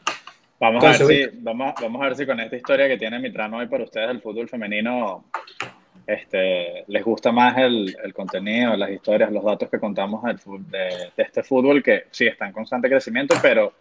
Vamos 0.59 0.83
a, 0.83 0.87
ver 0.87 0.95
si, 0.95 1.37
vamos, 1.39 1.73
vamos 1.81 2.01
a 2.01 2.05
ver 2.05 2.15
si 2.15 2.25
con 2.25 2.39
esta 2.39 2.55
historia 2.55 2.87
que 2.87 2.97
tiene 2.97 3.19
Mitrano 3.19 3.57
hoy 3.57 3.67
para 3.67 3.83
ustedes 3.83 4.07
del 4.07 4.21
fútbol 4.21 4.47
femenino 4.47 5.25
este, 6.07 6.85
les 6.87 7.03
gusta 7.03 7.31
más 7.31 7.57
el, 7.57 7.95
el 8.03 8.13
contenido, 8.13 8.75
las 8.77 8.91
historias, 8.91 9.31
los 9.31 9.43
datos 9.43 9.69
que 9.69 9.79
contamos 9.79 10.23
del 10.23 10.37
de 10.69 11.11
este 11.17 11.43
fútbol 11.43 11.81
que 11.81 12.05
sí 12.11 12.27
está 12.27 12.45
en 12.45 12.53
constante 12.53 12.89
crecimiento, 12.89 13.35
pero 13.41 13.73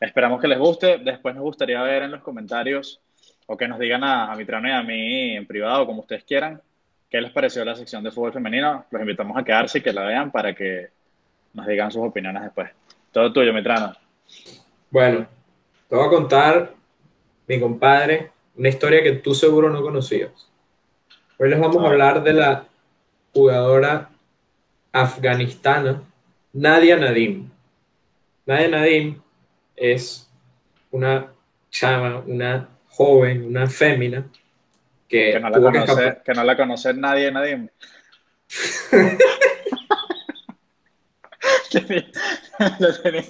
esperamos 0.00 0.40
que 0.40 0.48
les 0.48 0.58
guste. 0.58 0.98
Después 0.98 1.34
nos 1.34 1.44
gustaría 1.44 1.80
ver 1.82 2.02
en 2.02 2.10
los 2.10 2.22
comentarios 2.22 3.00
o 3.46 3.56
que 3.56 3.68
nos 3.68 3.78
digan 3.78 4.02
a, 4.04 4.32
a 4.32 4.36
Mitrano 4.36 4.68
y 4.68 4.72
a 4.72 4.82
mí 4.82 5.36
en 5.36 5.46
privado, 5.46 5.86
como 5.86 6.00
ustedes 6.00 6.24
quieran, 6.24 6.60
qué 7.08 7.20
les 7.20 7.32
pareció 7.32 7.64
la 7.64 7.76
sección 7.76 8.02
de 8.02 8.10
fútbol 8.10 8.32
femenino. 8.32 8.84
Los 8.90 9.00
invitamos 9.02 9.36
a 9.36 9.44
quedarse 9.44 9.78
y 9.78 9.82
que 9.82 9.92
la 9.92 10.02
vean 10.02 10.30
para 10.30 10.54
que 10.54 10.88
nos 11.54 11.66
digan 11.66 11.90
sus 11.90 12.02
opiniones 12.02 12.42
después. 12.42 12.70
Todo 13.12 13.32
tuyo, 13.32 13.52
Mitrano. 13.52 13.94
Bueno, 14.90 15.26
te 15.90 15.96
voy 15.96 16.06
a 16.06 16.08
contar, 16.08 16.74
mi 17.48 17.58
compadre, 17.58 18.30
una 18.54 18.68
historia 18.68 19.02
que 19.02 19.10
tú 19.14 19.34
seguro 19.34 19.70
no 19.70 19.82
conocías. 19.82 20.30
Hoy 21.36 21.50
les 21.50 21.58
vamos 21.58 21.82
a 21.82 21.88
hablar 21.88 22.22
de 22.22 22.32
la 22.32 22.68
jugadora 23.34 24.08
afganistana 24.92 26.00
Nadia 26.52 26.96
Nadim. 26.96 27.50
Nadia 28.46 28.68
Nadim 28.68 29.20
es 29.74 30.30
una 30.92 31.32
chama, 31.70 32.22
una 32.24 32.68
joven, 32.88 33.46
una 33.46 33.66
fémina 33.66 34.24
que, 35.08 35.32
Que 35.32 35.40
no 35.40 35.50
la 35.50 35.56
que 35.56 35.62
conoce, 35.62 35.80
escapar. 35.80 36.22
que 36.22 36.34
no 36.34 36.44
la 36.44 36.56
conoce 36.56 36.94
nadie, 36.94 37.26
en 37.32 37.64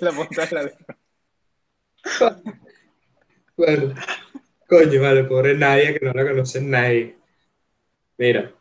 la 0.00 0.12
punta 0.12 0.44
de 0.44 0.54
la. 0.54 0.70
Bueno, 3.56 3.94
coño, 4.68 5.02
vale, 5.02 5.24
pobre 5.24 5.56
Nadia 5.56 5.94
que 5.98 6.04
no 6.06 6.12
la 6.12 6.26
conoce 6.28 6.60
nadie. 6.60 7.16
Mira, 8.18 8.52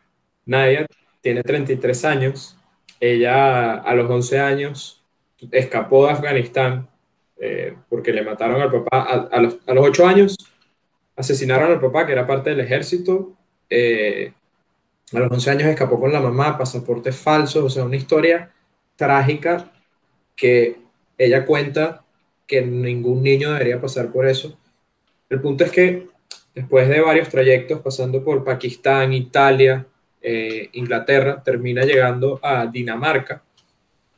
Nadia 0.46 0.86
tiene 1.22 1.44
33 1.44 2.06
años. 2.06 2.58
Ella 3.00 3.76
a 3.76 3.94
los 3.96 4.10
11 4.10 4.40
años 4.40 5.04
escapó 5.52 6.08
de 6.08 6.14
Afganistán 6.14 6.90
eh, 7.40 7.76
porque 7.90 8.14
le 8.14 8.24
mataron 8.24 8.62
al 8.62 8.72
papá. 8.72 9.04
A, 9.04 9.16
a 9.38 9.42
los, 9.42 9.58
a 9.68 9.74
los 9.74 9.86
8 9.88 10.08
años 10.08 10.38
asesinaron 11.16 11.72
al 11.72 11.82
papá, 11.82 12.06
que 12.06 12.14
era 12.14 12.28
parte 12.28 12.52
del 12.52 12.62
ejército. 12.62 13.34
Eh, 13.70 14.34
a 15.14 15.20
los 15.20 15.32
11 15.32 15.52
años 15.52 15.70
escapó 15.70 16.00
con 16.00 16.14
la 16.14 16.22
mamá, 16.22 16.58
pasaportes 16.58 17.18
falsos, 17.18 17.64
o 17.66 17.70
sea, 17.70 17.86
una 17.86 17.96
historia 17.98 18.52
trágica 18.96 19.72
que 20.36 20.78
ella 21.18 21.46
cuenta 21.46 22.04
que 22.50 22.64
ningún 22.64 23.22
niño 23.22 23.54
debería 23.54 23.80
pasar 23.80 24.12
por 24.12 24.28
eso. 24.28 24.58
El 25.30 25.40
punto 25.40 25.64
es 25.64 25.72
que 25.72 26.08
después 26.56 26.90
de 26.90 27.00
varios 27.00 27.30
trayectos 27.30 27.80
pasando 27.80 28.24
por 28.24 28.44
Pakistán, 28.44 29.14
Italia, 29.14 29.86
eh, 30.20 30.68
Inglaterra, 30.74 31.44
termina 31.44 31.86
llegando 31.86 32.40
a 32.42 32.66
Dinamarca, 32.66 33.44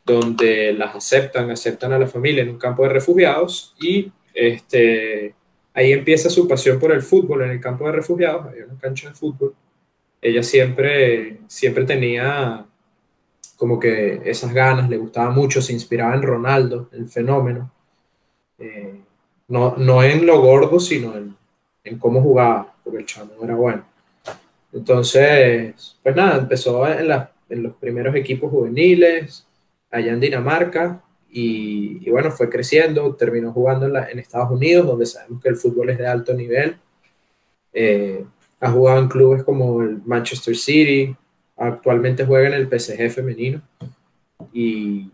donde 0.05 0.71
las 0.71 0.95
aceptan, 0.95 1.51
aceptan 1.51 1.91
a 1.91 1.99
la 1.99 2.07
familia 2.07 2.43
en 2.43 2.51
un 2.51 2.57
campo 2.57 2.83
de 2.83 2.89
refugiados 2.89 3.75
y 3.81 4.09
este, 4.33 5.35
ahí 5.73 5.91
empieza 5.91 6.29
su 6.29 6.47
pasión 6.47 6.79
por 6.79 6.93
el 6.93 7.01
fútbol 7.01 7.41
en 7.43 7.51
el 7.51 7.59
campo 7.59 7.85
de 7.85 7.91
refugiados, 7.91 8.47
hay 8.47 8.61
una 8.61 8.79
cancha 8.79 9.09
de 9.09 9.13
fútbol. 9.13 9.53
Ella 10.21 10.41
siempre, 10.41 11.39
siempre 11.47 11.83
tenía 11.83 12.65
como 13.57 13.77
que 13.77 14.21
esas 14.23 14.53
ganas, 14.53 14.89
le 14.89 14.97
gustaba 14.97 15.31
mucho, 15.31 15.61
se 15.61 15.73
inspiraba 15.73 16.15
en 16.15 16.21
Ronaldo, 16.21 16.89
el 16.93 17.09
fenómeno. 17.09 17.71
No, 19.47 19.75
no 19.77 20.03
en 20.03 20.25
lo 20.25 20.39
gordo, 20.41 20.79
sino 20.79 21.15
en, 21.17 21.35
en 21.83 21.99
cómo 21.99 22.21
jugaba, 22.21 22.73
porque 22.83 22.99
el 22.99 23.05
chamo 23.05 23.31
era 23.43 23.55
bueno. 23.55 23.85
Entonces, 24.71 25.97
pues 26.01 26.15
nada, 26.15 26.37
empezó 26.37 26.87
en, 26.87 27.07
los 27.63 27.73
primeros 27.75 28.15
equipos 28.15 28.49
juveniles, 28.49 29.45
allá 29.89 30.13
en 30.13 30.19
Dinamarca, 30.19 31.01
y, 31.29 31.99
y 32.01 32.09
bueno, 32.09 32.31
fue 32.31 32.49
creciendo, 32.49 33.13
terminó 33.15 33.51
jugando 33.51 33.87
en 33.87 34.19
Estados 34.19 34.51
Unidos, 34.51 34.87
donde 34.87 35.05
sabemos 35.05 35.41
que 35.41 35.49
el 35.49 35.57
fútbol 35.57 35.89
es 35.89 35.97
de 35.97 36.07
alto 36.07 36.33
nivel. 36.33 36.77
Eh, 37.73 38.23
ha 38.59 38.71
jugado 38.71 38.99
en 38.99 39.07
clubes 39.07 39.43
como 39.43 39.81
el 39.81 40.01
Manchester 40.05 40.55
City, 40.55 41.15
actualmente 41.57 42.25
juega 42.25 42.47
en 42.47 42.53
el 42.53 42.67
PSG 42.67 43.09
femenino. 43.09 43.61
Y, 44.53 45.09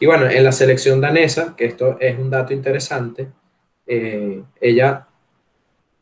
y 0.00 0.06
bueno, 0.06 0.26
en 0.28 0.44
la 0.44 0.52
selección 0.52 1.00
danesa, 1.00 1.54
que 1.56 1.66
esto 1.66 1.98
es 2.00 2.18
un 2.18 2.30
dato 2.30 2.52
interesante, 2.52 3.28
eh, 3.86 4.42
ella 4.60 5.06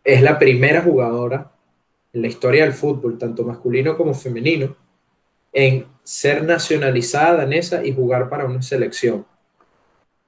es 0.04 0.22
la 0.22 0.38
primera 0.38 0.82
jugadora 0.82 1.52
en 2.12 2.22
la 2.22 2.28
historia 2.28 2.64
del 2.64 2.72
fútbol, 2.72 3.18
tanto 3.18 3.44
masculino 3.44 3.96
como 3.96 4.14
femenino, 4.14 4.76
en 5.52 5.86
ser 6.02 6.44
nacionalizada 6.44 7.38
danesa 7.38 7.84
y 7.84 7.94
jugar 7.94 8.28
para 8.28 8.44
una 8.44 8.62
selección. 8.62 9.26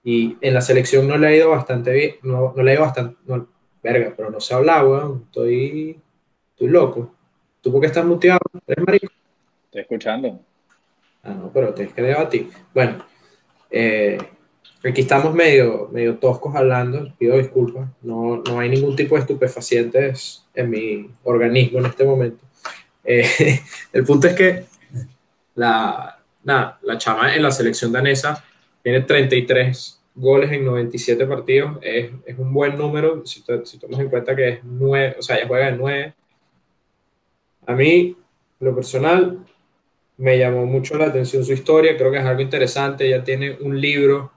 Y 0.02 0.36
en 0.40 0.54
la 0.54 0.60
selección 0.60 1.08
no 1.08 1.16
le 1.16 1.26
ha 1.26 1.34
ido 1.34 1.50
bastante 1.50 1.92
bien, 1.92 2.14
no, 2.22 2.52
no 2.54 2.62
le 2.62 2.70
ha 2.70 2.74
ido 2.74 2.82
bastante, 2.82 3.16
no, 3.26 3.48
verga, 3.82 4.12
pero 4.16 4.30
no 4.30 4.40
se 4.40 4.54
habla, 4.54 4.84
weón, 4.84 5.22
estoy, 5.26 5.98
estoy 6.50 6.68
loco. 6.68 7.14
¿Tú 7.60 7.72
por 7.72 7.80
qué 7.80 7.86
estás 7.86 8.04
muteado? 8.04 8.40
¿Eres 8.66 8.84
marico? 8.86 9.12
Estoy 9.64 9.80
escuchando. 9.82 10.40
Ah, 11.22 11.30
no, 11.30 11.50
pero 11.52 11.72
tienes 11.72 11.94
que 11.94 12.02
debatir. 12.02 12.50
Bueno, 12.74 13.04
eh, 13.76 14.18
aquí 14.84 15.00
estamos 15.00 15.34
medio, 15.34 15.88
medio 15.92 16.16
toscos 16.18 16.54
hablando, 16.54 17.12
pido 17.18 17.36
disculpas. 17.36 17.88
No, 18.02 18.36
no 18.36 18.60
hay 18.60 18.68
ningún 18.68 18.94
tipo 18.94 19.16
de 19.16 19.22
estupefacientes 19.22 20.46
en 20.54 20.70
mi 20.70 21.10
organismo 21.24 21.80
en 21.80 21.86
este 21.86 22.04
momento. 22.04 22.44
Eh, 23.02 23.28
el 23.92 24.04
punto 24.04 24.28
es 24.28 24.34
que 24.34 24.64
la, 25.56 26.20
nada, 26.44 26.78
la 26.82 26.98
chama 26.98 27.34
en 27.34 27.42
la 27.42 27.50
selección 27.50 27.90
danesa 27.90 28.44
tiene 28.80 29.00
33 29.00 30.00
goles 30.14 30.52
en 30.52 30.64
97 30.64 31.26
partidos. 31.26 31.78
Es, 31.82 32.12
es 32.24 32.38
un 32.38 32.54
buen 32.54 32.78
número 32.78 33.26
si, 33.26 33.42
si 33.64 33.78
tomas 33.78 33.98
en 33.98 34.08
cuenta 34.08 34.36
que 34.36 34.48
es 34.50 34.58
9, 34.62 35.16
o 35.18 35.22
sea, 35.22 35.36
ella 35.36 35.48
juega 35.48 35.66
de 35.72 35.76
9. 35.76 36.14
A 37.66 37.74
mí, 37.74 38.16
lo 38.60 38.72
personal, 38.72 39.44
me 40.16 40.38
llamó 40.38 40.66
mucho 40.66 40.96
la 40.96 41.06
atención 41.06 41.44
su 41.44 41.52
historia, 41.52 41.96
creo 41.96 42.10
que 42.10 42.18
es 42.18 42.24
algo 42.24 42.40
interesante, 42.42 43.06
ella 43.06 43.24
tiene 43.24 43.56
un 43.60 43.80
libro, 43.80 44.32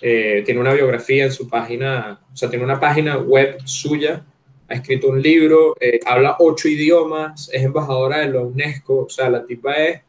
eh, 0.00 0.42
tiene 0.44 0.60
una 0.60 0.72
biografía 0.74 1.24
en 1.24 1.32
su 1.32 1.48
página, 1.48 2.20
o 2.32 2.36
sea, 2.36 2.48
tiene 2.48 2.64
una 2.64 2.78
página 2.80 3.18
web 3.18 3.58
suya, 3.64 4.24
ha 4.68 4.74
escrito 4.74 5.08
un 5.08 5.20
libro, 5.20 5.74
eh, 5.80 5.98
habla 6.06 6.36
ocho 6.38 6.68
idiomas, 6.68 7.50
es 7.52 7.62
embajadora 7.62 8.18
de 8.18 8.28
la 8.28 8.40
UNESCO, 8.40 9.04
o 9.06 9.08
sea, 9.08 9.28
la 9.30 9.44
tipa 9.44 9.74
es, 9.76 10.02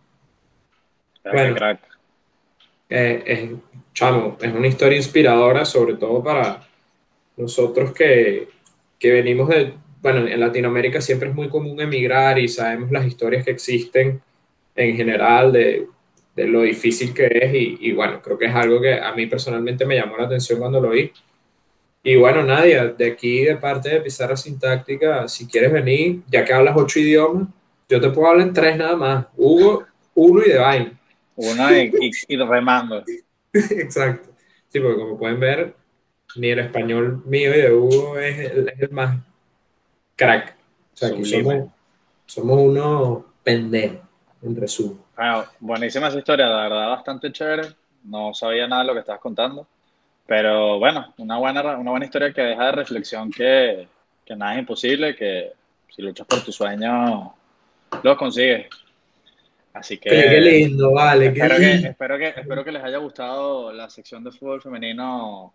Bueno. 1.32 1.56
crack. 1.56 1.80
eh, 2.90 3.24
es, 3.26 3.50
chamo, 3.94 4.38
es 4.42 4.54
una 4.54 4.68
historia 4.68 4.98
inspiradora, 4.98 5.66
sobre 5.66 5.96
todo 5.96 6.24
para 6.24 6.62
nosotros 7.38 7.94
que, 7.94 8.50
que 9.00 9.12
venimos 9.12 9.50
de, 9.50 9.74
bueno, 10.02 10.28
en 10.28 10.40
Latinoamérica 10.40 11.02
siempre 11.02 11.30
es 11.30 11.36
muy 11.36 11.50
común 11.50 11.80
emigrar 11.82 12.40
y 12.40 12.48
sabemos 12.48 12.92
las 12.92 13.06
historias 13.06 13.46
que 13.46 13.52
existen 13.52 14.22
en 14.76 14.96
general, 14.96 15.52
de, 15.52 15.88
de 16.36 16.48
lo 16.48 16.62
difícil 16.62 17.14
que 17.14 17.28
es 17.28 17.54
y, 17.54 17.78
y, 17.82 17.92
bueno, 17.94 18.22
creo 18.22 18.38
que 18.38 18.46
es 18.46 18.56
algo 18.56 18.82
que 18.82 18.94
a 18.94 19.14
mí 19.14 19.28
personalmente 19.28 19.86
me 19.86 19.96
llamó 19.96 20.18
la 20.18 20.26
atención 20.26 20.60
cuando 20.60 20.80
lo 20.80 20.90
vi. 20.90 21.12
Y 22.04 22.16
bueno, 22.16 22.44
Nadia, 22.44 22.88
de 22.88 23.12
aquí 23.12 23.44
de 23.44 23.58
parte 23.58 23.90
de 23.90 24.02
Pizarra 24.02 24.36
Sintáctica, 24.36 25.28
si 25.28 25.46
quieres 25.46 25.72
venir, 25.72 26.22
ya 26.30 26.44
que 26.44 26.54
hablas 26.54 26.76
ocho 26.76 27.00
idiomas, 27.00 27.48
yo 27.88 28.02
te 28.02 28.10
puedo 28.10 28.28
hablar 28.28 28.48
en 28.48 28.54
tres 28.54 28.78
nada 28.78 28.96
más, 28.96 29.26
Hugo, 29.38 29.86
uno 30.16 30.42
y 30.44 30.50
de 30.50 30.58
vaina. 30.58 31.00
Uno 31.36 31.78
y, 31.78 31.92
y, 32.00 32.12
y 32.28 32.38
remando. 32.38 33.04
Exacto. 33.54 34.30
Sí, 34.70 34.80
porque 34.80 35.00
como 35.00 35.18
pueden 35.18 35.40
ver, 35.40 35.76
ni 36.38 36.50
el 36.50 36.60
español 36.60 37.22
mío 37.26 37.54
y 37.54 37.62
de 37.62 37.74
Hugo 37.74 38.18
es 38.18 38.40
el, 38.52 38.70
es 38.70 38.80
el 38.80 38.92
más 38.92 39.18
crack. 40.16 40.56
O 40.94 40.98
sea, 40.98 41.14
que 41.14 41.26
somos, 41.26 41.70
somos 42.26 42.60
unos 42.60 43.24
pendejos, 43.44 44.00
en 44.44 44.56
resumen. 44.56 45.00
Bueno, 45.16 45.46
buenísima 45.60 46.08
esa 46.08 46.18
historia, 46.18 46.48
la 46.48 46.64
verdad, 46.64 46.90
bastante 46.90 47.32
chévere. 47.32 47.64
No 48.04 48.34
sabía 48.34 48.68
nada 48.68 48.82
de 48.82 48.88
lo 48.88 48.94
que 48.94 49.00
estabas 49.02 49.22
contando. 49.22 49.68
Pero 50.26 50.80
bueno, 50.80 51.14
una 51.18 51.38
buena, 51.38 51.78
una 51.78 51.92
buena 51.92 52.06
historia 52.06 52.34
que 52.34 52.42
deja 52.42 52.66
de 52.68 52.72
reflexión 52.72 53.30
que, 53.32 53.88
que 54.26 54.36
nada 54.36 54.54
es 54.54 54.60
imposible, 54.60 55.16
que 55.16 55.52
si 55.90 56.02
luchas 56.02 56.26
por 56.26 56.42
tu 56.44 56.52
sueño, 56.52 57.34
lo 58.02 58.18
consigues. 58.18 58.68
Así 59.74 59.98
que. 59.98 60.10
Qué, 60.10 60.22
qué 60.30 60.40
lindo, 60.42 60.92
vale. 60.94 61.28
Espero, 61.28 61.56
qué 61.56 61.62
que, 61.62 61.74
lindo. 61.74 61.90
espero, 61.90 62.18
que, 62.18 62.28
espero 62.30 62.64
que 62.64 62.72
les 62.72 62.84
haya 62.84 62.98
gustado 62.98 63.72
la 63.72 63.90
sección 63.90 64.24
de 64.24 64.32
fútbol 64.32 64.62
femenino 64.62 65.54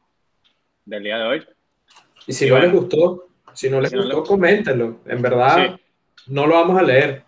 del 0.84 1.02
día 1.02 1.18
de 1.18 1.24
hoy. 1.24 1.46
Y 2.26 2.32
si 2.32 2.46
Y 2.46 2.48
no 2.48 2.54
bueno. 2.56 2.72
les 2.72 2.80
gustó, 2.80 3.28
si 3.54 3.68
no 3.70 3.80
les 3.80 3.90
Si 3.90 3.96
no 3.96 4.02
gustó, 4.02 4.20
les- 4.20 4.28
coméntenlo. 4.28 5.00
En 5.06 5.22
verdad, 5.22 5.74
Sí. 5.76 5.82
no 6.32 6.46
lo 6.46 6.54
vamos 6.54 6.78
a 6.78 6.82
leer, 6.82 7.24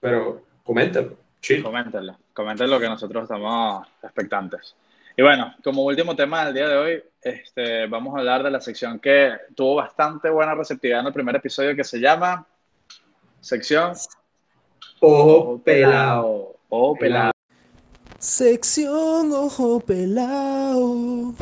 pero 0.00 0.42
coméntenlo. 0.66 1.16
Chill. 1.40 1.62
Coméntenlo, 1.62 2.18
comenten 2.34 2.68
lo 2.68 2.80
que 2.80 2.88
nosotros 2.88 3.22
estamos 3.22 3.86
expectantes. 4.02 4.74
Y 5.16 5.22
bueno, 5.22 5.54
como 5.62 5.84
último 5.84 6.14
tema 6.14 6.44
del 6.44 6.54
día 6.54 6.68
de 6.68 6.76
hoy, 6.76 7.02
este, 7.22 7.86
vamos 7.86 8.14
a 8.14 8.18
hablar 8.18 8.42
de 8.42 8.50
la 8.50 8.60
sección 8.60 8.98
que 8.98 9.32
tuvo 9.54 9.76
bastante 9.76 10.28
buena 10.28 10.54
receptividad 10.54 11.00
en 11.00 11.06
el 11.06 11.12
primer 11.12 11.36
episodio 11.36 11.74
que 11.74 11.84
se 11.84 12.00
llama 12.00 12.46
sección 13.40 13.92
Ojo 15.00 15.60
pelado. 15.62 16.56
Ojo 16.68 16.96
pelado. 16.96 17.32
Sección 18.18 19.32
ojo 19.32 19.80
pelado. 19.80 21.34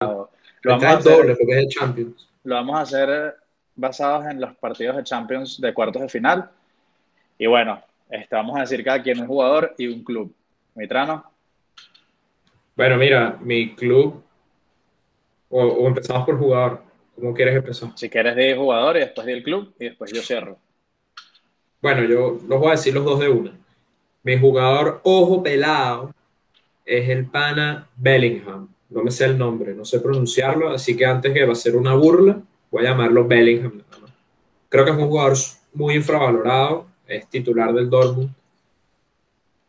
Lo 0.00 0.72
vamos, 0.72 0.84
a 0.84 0.92
hacer, 0.92 1.12
doble 1.12 1.36
porque 1.36 1.52
es 1.52 1.58
el 1.58 1.68
Champions. 1.68 2.28
lo 2.44 2.54
vamos 2.54 2.76
a 2.76 2.80
hacer 2.80 3.36
basados 3.74 4.26
en 4.26 4.40
los 4.40 4.56
partidos 4.56 4.96
de 4.96 5.04
Champions 5.04 5.60
de 5.60 5.74
cuartos 5.74 6.02
de 6.02 6.08
final. 6.08 6.50
Y 7.38 7.46
bueno, 7.46 7.82
este, 8.10 8.34
vamos 8.36 8.56
a 8.56 8.60
decir 8.60 8.84
cada 8.84 9.02
quien 9.02 9.20
un 9.20 9.26
jugador 9.26 9.74
y 9.78 9.86
un 9.88 10.02
club. 10.04 10.34
Mitrano, 10.74 11.24
Bueno, 12.76 12.96
mira, 12.98 13.38
mi 13.40 13.74
club, 13.74 14.22
o, 15.48 15.62
o 15.64 15.88
empezamos 15.88 16.24
por 16.26 16.38
jugador. 16.38 16.82
¿Cómo 17.14 17.32
quieres 17.32 17.56
empezar? 17.56 17.90
si 17.94 18.10
quieres 18.10 18.36
di 18.36 18.54
jugador 18.54 18.96
y 18.96 19.00
después 19.00 19.26
di 19.26 19.32
el 19.32 19.42
club 19.42 19.74
y 19.78 19.86
después 19.86 20.12
yo 20.12 20.20
cierro. 20.22 20.58
Bueno, 21.80 22.04
yo 22.04 22.38
los 22.46 22.60
voy 22.60 22.68
a 22.68 22.72
decir 22.72 22.92
los 22.92 23.04
dos 23.04 23.20
de 23.20 23.28
una. 23.28 23.52
Mi 24.22 24.38
jugador 24.38 25.00
ojo 25.04 25.42
pelado 25.42 26.12
es 26.84 27.08
el 27.08 27.26
pana 27.26 27.88
Bellingham. 27.96 28.68
No 28.90 29.02
me 29.02 29.10
sé 29.10 29.24
el 29.24 29.38
nombre, 29.38 29.74
no 29.74 29.84
sé 29.84 30.00
pronunciarlo, 30.00 30.70
así 30.70 30.96
que 30.96 31.06
antes 31.06 31.32
que 31.32 31.44
va 31.44 31.52
a 31.52 31.56
ser 31.56 31.74
una 31.76 31.94
burla, 31.94 32.40
voy 32.70 32.84
a 32.84 32.90
llamarlo 32.90 33.26
Bellingham. 33.26 33.82
Creo 34.68 34.84
que 34.84 34.90
es 34.90 34.96
un 34.96 35.08
jugador 35.08 35.36
muy 35.72 35.94
infravalorado, 35.94 36.85
es 37.06 37.28
titular 37.28 37.72
del 37.72 37.90
Dortmund. 37.90 38.30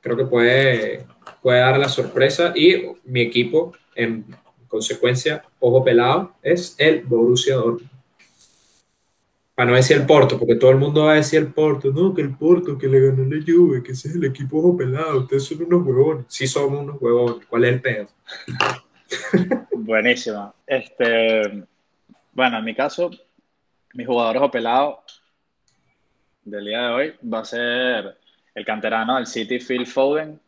Creo 0.01 0.17
que 0.17 0.25
puede, 0.25 1.05
puede 1.41 1.59
dar 1.59 1.77
la 1.77 1.89
sorpresa 1.89 2.53
y 2.55 2.83
mi 3.05 3.21
equipo, 3.21 3.73
en 3.95 4.25
consecuencia, 4.67 5.43
ojo 5.59 5.83
pelado, 5.83 6.33
es 6.41 6.75
el 6.77 7.03
Borussia 7.03 7.55
Dortmund. 7.55 7.89
Para 9.55 9.71
no 9.71 9.75
decir 9.75 9.97
el 9.97 10.05
Porto, 10.05 10.37
porque 10.37 10.53
todo 10.53 10.69
el 10.69 10.77
mundo 10.77 11.05
va 11.05 11.13
a 11.13 11.15
decir 11.15 11.39
el 11.39 11.51
Porto, 11.51 11.91
no, 11.91 12.13
que 12.13 12.21
el 12.21 12.35
Porto, 12.35 12.77
que 12.77 12.87
le 12.87 12.99
ganó 12.99 13.23
la 13.23 13.43
Juve, 13.43 13.81
que 13.81 13.93
ese 13.93 14.09
es 14.09 14.15
el 14.15 14.25
equipo 14.25 14.59
ojo 14.59 14.77
pelado, 14.77 15.21
ustedes 15.21 15.45
son 15.45 15.63
unos 15.63 15.83
huevones. 15.83 16.25
Sí 16.27 16.45
somos 16.45 16.81
unos 16.81 17.01
huevones, 17.01 17.47
¿cuál 17.47 17.65
es 17.65 17.73
el 17.73 17.81
pedo? 17.81 18.07
Buenísimo. 19.71 20.53
Este, 20.67 21.63
bueno, 22.33 22.59
en 22.59 22.65
mi 22.65 22.75
caso, 22.75 23.09
mi 23.95 24.05
jugador 24.05 24.37
ojo 24.37 24.51
pelado 24.51 25.03
del 26.47 26.65
día 26.65 26.81
de 26.81 26.93
hoy 26.93 27.13
va 27.31 27.39
a 27.39 27.45
ser 27.45 28.17
el 28.55 28.65
canterano 28.65 29.15
del 29.15 29.27
City, 29.27 29.59
Phil 29.59 29.85
Foden. 29.85 30.39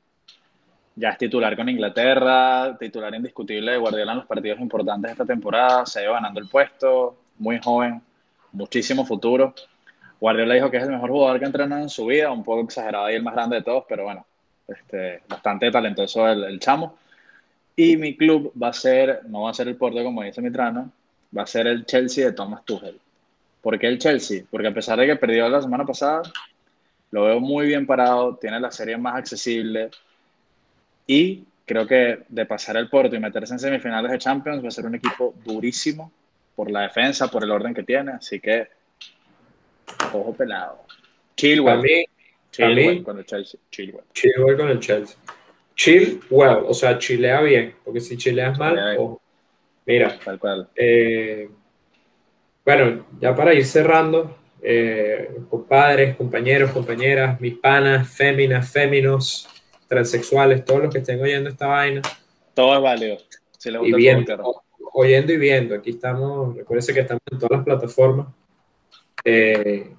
Ya 0.96 1.10
es 1.10 1.18
titular 1.18 1.56
con 1.56 1.68
Inglaterra, 1.68 2.78
titular 2.80 3.14
indiscutible 3.14 3.74
de 3.74 3.78
Guardiola 3.78 4.14
en 4.14 4.18
los 4.20 4.28
partidos 4.28 4.60
importantes 4.60 5.10
de 5.10 5.12
esta 5.12 5.26
temporada, 5.26 5.86
se 5.86 6.00
ha 6.00 6.04
ido 6.04 6.14
ganando 6.14 6.40
el 6.40 6.48
puesto, 6.48 7.18
muy 7.38 7.60
joven, 7.60 8.02
muchísimo 8.54 9.06
futuro. 9.06 9.54
Guardiola 10.20 10.56
dijo 10.56 10.72
que 10.72 10.78
es 10.78 10.84
el 10.84 10.92
mejor 10.92 11.10
jugador 11.10 11.40
que 11.40 11.46
ha 11.46 11.48
entrenado 11.48 11.82
en 11.82 11.90
su 11.90 12.06
vida, 12.06 12.32
un 12.32 12.44
poco 12.44 12.62
exagerado 12.62 13.10
y 13.10 13.16
el 13.16 13.24
más 13.24 13.34
grande 13.34 13.58
de 13.58 13.64
todos, 13.64 13.84
pero 13.88 14.04
bueno, 14.04 14.26
este, 14.68 15.22
bastante 15.28 15.70
talentoso 15.70 16.28
el, 16.30 16.60
chamo. 16.60 16.98
Y 17.76 17.98
mi 17.98 18.16
club 18.16 18.52
va 18.62 18.70
a 18.70 18.74
ser, 18.74 19.22
no 19.28 19.44
va 19.44 19.52
a 19.52 19.54
ser 19.54 19.68
el 19.68 19.76
Porto 19.76 20.04
como 20.04 20.24
dice 20.24 20.42
Mitrano, 20.42 20.92
va 21.38 21.44
a 21.44 21.48
ser 21.48 21.68
el 21.68 21.86
Chelsea 21.86 22.26
de 22.26 22.32
Thomas 22.34 22.64
Tuchel. 22.66 23.00
¿Por 23.62 23.78
qué 23.78 23.88
el 23.88 24.00
Chelsea? 24.00 24.44
Porque 24.50 24.68
a 24.68 24.74
pesar 24.74 25.00
de 25.00 25.06
que 25.08 25.16
perdió 25.16 25.48
la 25.50 25.62
semana 25.62 25.86
pasada, 25.86 26.22
lo 27.12 27.26
veo 27.26 27.40
muy 27.40 27.68
bien 27.68 27.86
parado, 27.86 28.36
tiene 28.38 28.60
la 28.60 28.72
serie 28.72 28.98
más 28.98 29.16
accesible 29.16 29.90
y 31.08 31.44
creo 31.66 31.86
que 31.88 32.20
de 32.30 32.46
pasar 32.46 32.78
el 32.78 32.90
Porto 32.90 33.16
y 33.16 33.20
meterse 33.20 33.54
en 33.54 33.60
semifinales 33.60 34.12
de 34.12 34.18
Champions 34.18 34.64
va 34.64 34.68
a 34.70 34.72
ser 34.72 34.86
un 34.86 34.96
equipo 34.96 35.34
durísimo 35.44 36.12
por 36.56 36.70
la 36.72 36.82
defensa, 36.82 37.30
por 37.30 37.44
el 37.44 37.52
orden 37.52 37.74
que 37.74 37.84
tiene, 37.84 38.12
así 38.14 38.40
que 38.40 38.68
ojo 40.14 40.34
pelado. 40.36 40.84
Chilwell, 41.36 42.06
Chilwell 42.52 43.04
con 43.04 43.18
el 43.20 43.26
Chelsea, 43.26 43.60
Chilwell. 43.72 44.04
Chilwell 44.14 44.58
con 44.58 44.70
el 44.70 44.80
Chelsea. 44.80 45.18
Chill 45.76 46.20
well, 46.30 46.58
o 46.68 46.74
sea, 46.74 46.98
chilea 46.98 47.40
bien, 47.42 47.76
porque 47.86 48.02
si 48.02 48.18
chileas 48.18 48.54
Chilea 48.58 48.74
mal, 48.74 48.76
bien. 48.76 48.98
ojo. 49.00 49.22
Mira, 49.86 50.20
Tal 50.24 50.38
cual. 50.38 50.68
eh, 50.76 51.50
bueno, 52.78 53.06
ya 53.20 53.36
para 53.36 53.54
ir 53.54 53.66
cerrando, 53.66 54.38
eh, 54.62 55.30
compadres, 55.50 56.16
compañeros, 56.16 56.72
compañeras, 56.72 57.40
mis 57.42 57.56
panas, 57.58 58.08
féminas, 58.10 58.72
féminos, 58.72 59.48
transexuales, 59.88 60.64
todos 60.66 60.84
los 60.84 60.92
que 60.94 61.00
estén 61.00 61.20
oyendo 61.22 61.50
esta 61.50 61.66
vaina 61.68 62.02
Todo 62.54 62.76
es 62.76 62.82
válido. 62.84 63.18
Si 63.58 63.72
les 63.72 63.82
y 63.82 63.92
gusta 63.92 63.96
el 63.96 63.96
viendo, 63.96 64.38
fútbol, 64.38 64.54
o- 64.84 64.92
oyendo 65.02 65.34
y 65.34 65.38
viendo. 65.38 65.74
Aquí 65.76 65.90
estamos, 65.92 66.56
recuerden 66.56 66.94
que 66.94 67.02
estamos 67.02 67.22
en 67.32 67.40
todas 67.40 67.58
las 67.58 67.64
plataformas. 67.66 68.28
Eh, 69.24 69.90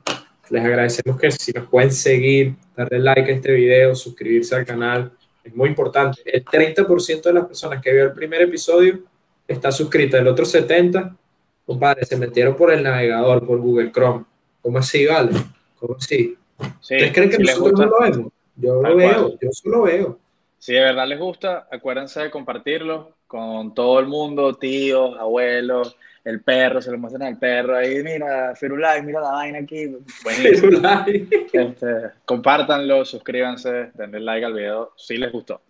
les 0.50 0.64
agradecemos 0.64 1.18
que 1.18 1.30
si 1.30 1.52
nos 1.52 1.66
pueden 1.68 1.92
seguir, 1.92 2.54
darle 2.76 2.98
like 3.00 3.30
a 3.30 3.34
este 3.34 3.52
video, 3.52 3.94
suscribirse 3.94 4.54
al 4.54 4.64
canal, 4.64 5.12
es 5.42 5.54
muy 5.54 5.68
importante. 5.68 6.20
El 6.24 6.44
30% 6.44 7.22
de 7.22 7.32
las 7.32 7.46
personas 7.46 7.80
que 7.82 7.92
vio 7.92 8.04
el 8.04 8.12
primer 8.12 8.42
episodio 8.42 9.00
está 9.48 9.72
suscrita, 9.72 10.18
el 10.18 10.28
otro 10.28 10.44
70%, 10.44 11.16
compadre, 11.70 12.04
se 12.04 12.16
metieron 12.16 12.56
por 12.56 12.72
el 12.72 12.82
navegador, 12.82 13.46
por 13.46 13.60
Google 13.60 13.92
Chrome. 13.92 14.24
¿Cómo 14.60 14.78
así, 14.78 15.06
vale? 15.06 15.30
¿Cómo 15.78 15.96
así? 15.96 16.36
Sí, 16.80 16.96
¿Ustedes 16.96 17.12
creen 17.12 17.30
que 17.30 17.36
si 17.36 17.42
nosotros 17.44 17.70
gusta, 17.70 17.86
no 17.86 17.90
lo 17.90 18.00
vemos? 18.00 18.32
Yo 18.56 18.82
lo 18.82 18.96
veo, 18.96 19.22
cual. 19.22 19.38
yo 19.40 19.52
solo 19.52 19.82
veo. 19.82 20.18
si 20.58 20.72
de 20.72 20.80
verdad 20.80 21.06
les 21.06 21.18
gusta, 21.18 21.68
acuérdense 21.70 22.20
de 22.20 22.30
compartirlo 22.30 23.14
con 23.28 23.72
todo 23.72 24.00
el 24.00 24.06
mundo, 24.06 24.54
tíos, 24.54 25.16
abuelos, 25.18 25.96
el 26.24 26.42
perro, 26.42 26.82
se 26.82 26.90
lo 26.90 26.98
muestran 26.98 27.28
al 27.28 27.38
perro 27.38 27.76
ahí, 27.76 28.02
mira, 28.02 28.54
Firulai, 28.56 29.02
mira 29.02 29.20
la 29.20 29.30
vaina 29.30 29.60
aquí, 29.60 29.96
buenísimo. 30.24 30.80
Este, 31.52 31.86
compártanlo, 32.24 33.04
suscríbanse, 33.04 33.92
denle 33.94 34.20
like 34.20 34.44
al 34.44 34.54
video 34.54 34.92
si 34.96 35.16
les 35.16 35.30
gustó. 35.30 35.62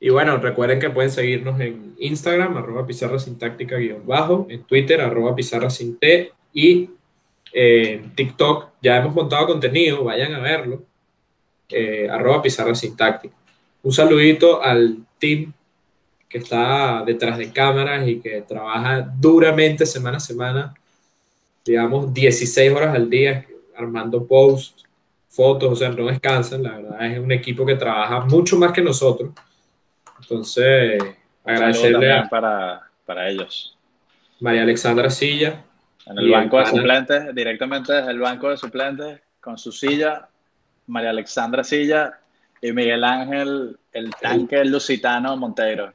Y 0.00 0.08
bueno, 0.08 0.38
recuerden 0.38 0.80
que 0.80 0.88
pueden 0.88 1.10
seguirnos 1.10 1.60
en 1.60 1.94
Instagram, 1.98 2.56
arroba 2.56 2.86
pizarra 2.86 3.18
sintáctica 3.18 3.76
guion 3.76 4.06
bajo, 4.06 4.46
en 4.48 4.62
Twitter, 4.64 4.98
arroba 5.02 5.36
pizarra 5.36 5.68
sin 5.68 5.98
T, 5.98 6.32
y 6.54 6.88
eh, 7.52 8.00
en 8.02 8.14
TikTok 8.14 8.70
ya 8.80 8.96
hemos 8.96 9.14
montado 9.14 9.46
contenido, 9.46 10.02
vayan 10.04 10.32
a 10.34 10.40
verlo, 10.40 10.82
eh, 11.68 12.08
arroba 12.10 12.40
pizarra. 12.40 12.72
Un 13.82 13.92
saludito 13.92 14.62
al 14.62 14.98
team 15.18 15.52
que 16.28 16.38
está 16.38 17.02
detrás 17.04 17.36
de 17.36 17.52
cámaras 17.52 18.08
y 18.08 18.20
que 18.20 18.40
trabaja 18.42 19.02
duramente 19.18 19.84
semana 19.84 20.16
a 20.16 20.20
semana, 20.20 20.74
digamos 21.64 22.14
16 22.14 22.72
horas 22.72 22.94
al 22.94 23.10
día, 23.10 23.46
armando 23.76 24.26
posts, 24.26 24.84
fotos, 25.28 25.72
o 25.72 25.76
sea, 25.76 25.90
no 25.90 26.06
descansan, 26.06 26.62
la 26.62 26.76
verdad 26.76 27.06
es 27.12 27.18
un 27.18 27.32
equipo 27.32 27.66
que 27.66 27.74
trabaja 27.74 28.20
mucho 28.20 28.56
más 28.56 28.72
que 28.72 28.80
nosotros. 28.80 29.30
Entonces, 30.34 31.02
agradecerle 31.44 32.22
para, 32.30 32.82
para 33.04 33.28
ellos. 33.28 33.76
María 34.38 34.62
Alexandra 34.62 35.10
Silla. 35.10 35.64
En 36.06 36.18
el 36.18 36.30
banco 36.30 36.58
de 36.60 36.66
suplentes, 36.66 37.34
directamente 37.34 37.92
desde 37.92 38.10
el 38.12 38.20
banco 38.20 38.48
de 38.48 38.56
suplentes, 38.56 39.20
con 39.40 39.58
su 39.58 39.72
silla, 39.72 40.28
María 40.86 41.10
Alexandra 41.10 41.64
Silla 41.64 42.18
y 42.62 42.72
Miguel 42.72 43.02
Ángel, 43.04 43.76
el 43.92 44.10
tanque 44.20 44.64
lusitano 44.64 45.36
Monteiro. 45.36 45.92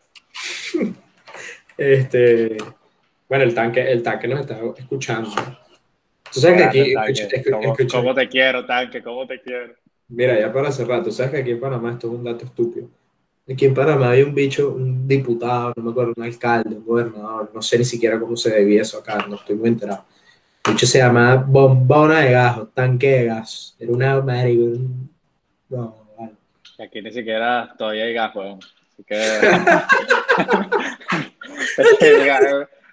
Este, 1.77 2.57
bueno, 3.27 3.43
el 3.45 3.53
tanque, 3.55 3.89
el 3.91 4.03
tanque 4.03 4.27
nos 4.27 4.41
está 4.41 4.59
escuchando. 4.77 5.29
Tú 6.33 6.39
sabes 6.41 6.57
que 6.57 6.63
aquí, 6.65 6.91
Grande, 6.91 7.11
escucha- 7.13 7.29
tanque. 7.29 7.49
escu- 7.49 7.51
¿Cómo, 7.53 7.73
escucha- 7.73 7.97
cómo 7.97 8.13
te 8.13 8.27
quiero, 8.29 8.65
tanque? 8.65 9.01
¿Cómo 9.01 9.25
te 9.27 9.41
quiero? 9.41 9.73
mira, 10.07 10.39
ya 10.39 10.51
para 10.53 10.71
cerrar, 10.71 11.03
tú 11.03 11.11
sabes 11.11 11.31
que 11.31 11.37
aquí 11.39 11.51
en 11.51 11.59
Panamá 11.59 11.93
esto 11.93 12.07
es 12.07 12.13
un 12.13 12.23
dato 12.23 12.45
estúpido. 12.45 12.89
Aquí 13.47 13.65
en 13.65 13.75
Panamá 13.75 14.09
hay 14.09 14.23
un 14.23 14.33
bicho, 14.33 14.71
un 14.71 15.07
diputado, 15.07 15.71
no 15.75 15.83
me 15.83 15.91
acuerdo, 15.91 16.13
un 16.17 16.23
alcalde, 16.23 16.75
un 16.75 16.83
gobernador, 16.83 17.51
no 17.53 17.61
sé 17.61 17.77
ni 17.77 17.85
siquiera 17.85 18.19
cómo 18.19 18.35
se 18.35 18.49
debía 18.49 18.81
eso 18.81 18.97
acá, 18.97 19.23
no 19.29 19.35
estoy 19.35 19.55
muy 19.55 19.69
enterado. 19.69 20.03
El 20.65 20.73
bicho 20.73 20.87
se 20.87 20.97
llamaba 20.97 21.35
bombona 21.35 22.21
de 22.21 22.31
gas, 22.31 22.57
o 22.57 22.65
tanque 22.67 23.07
de 23.07 23.25
gas. 23.25 23.75
Era 23.79 23.91
una 23.91 24.17
un- 24.17 25.11
no, 25.69 25.95
vale. 26.17 26.31
Aquí 26.79 27.03
ni 27.03 27.11
siquiera 27.11 27.71
todavía 27.77 28.05
hay 28.05 28.13
gas, 28.13 28.35
weón. 28.35 28.57
Así 28.57 29.03
que. 29.03 29.15
el, 31.99 32.25
gas, 32.25 32.41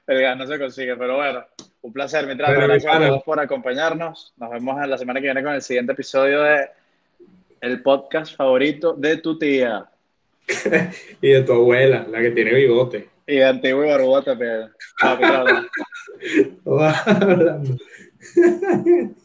el 0.06 0.20
gas 0.20 0.36
no 0.36 0.46
se 0.46 0.58
consigue, 0.58 0.96
pero 0.96 1.16
bueno, 1.16 1.46
un 1.80 1.92
placer. 1.94 2.26
Gracias 2.26 2.62
a 2.62 2.68
mi 2.68 2.80
pana. 2.80 3.08
todos 3.08 3.22
por 3.22 3.40
acompañarnos. 3.40 4.34
Nos 4.36 4.50
vemos 4.50 4.86
la 4.86 4.98
semana 4.98 5.18
que 5.18 5.28
viene 5.28 5.42
con 5.42 5.54
el 5.54 5.62
siguiente 5.62 5.92
episodio 5.92 6.42
de 6.42 6.68
el 7.62 7.82
podcast 7.82 8.36
favorito 8.36 8.92
de 8.92 9.16
tu 9.16 9.38
tía 9.38 9.88
Y 11.22 11.30
de 11.30 11.42
tu 11.42 11.52
abuela, 11.52 12.06
la 12.10 12.20
que 12.20 12.30
tiene 12.30 12.54
bigote. 12.54 13.08
y 13.26 13.36
de 13.36 13.44
Antiguo 13.44 13.84
y 13.84 13.88
Barbota. 13.88 14.32
Hablando. 15.00 15.68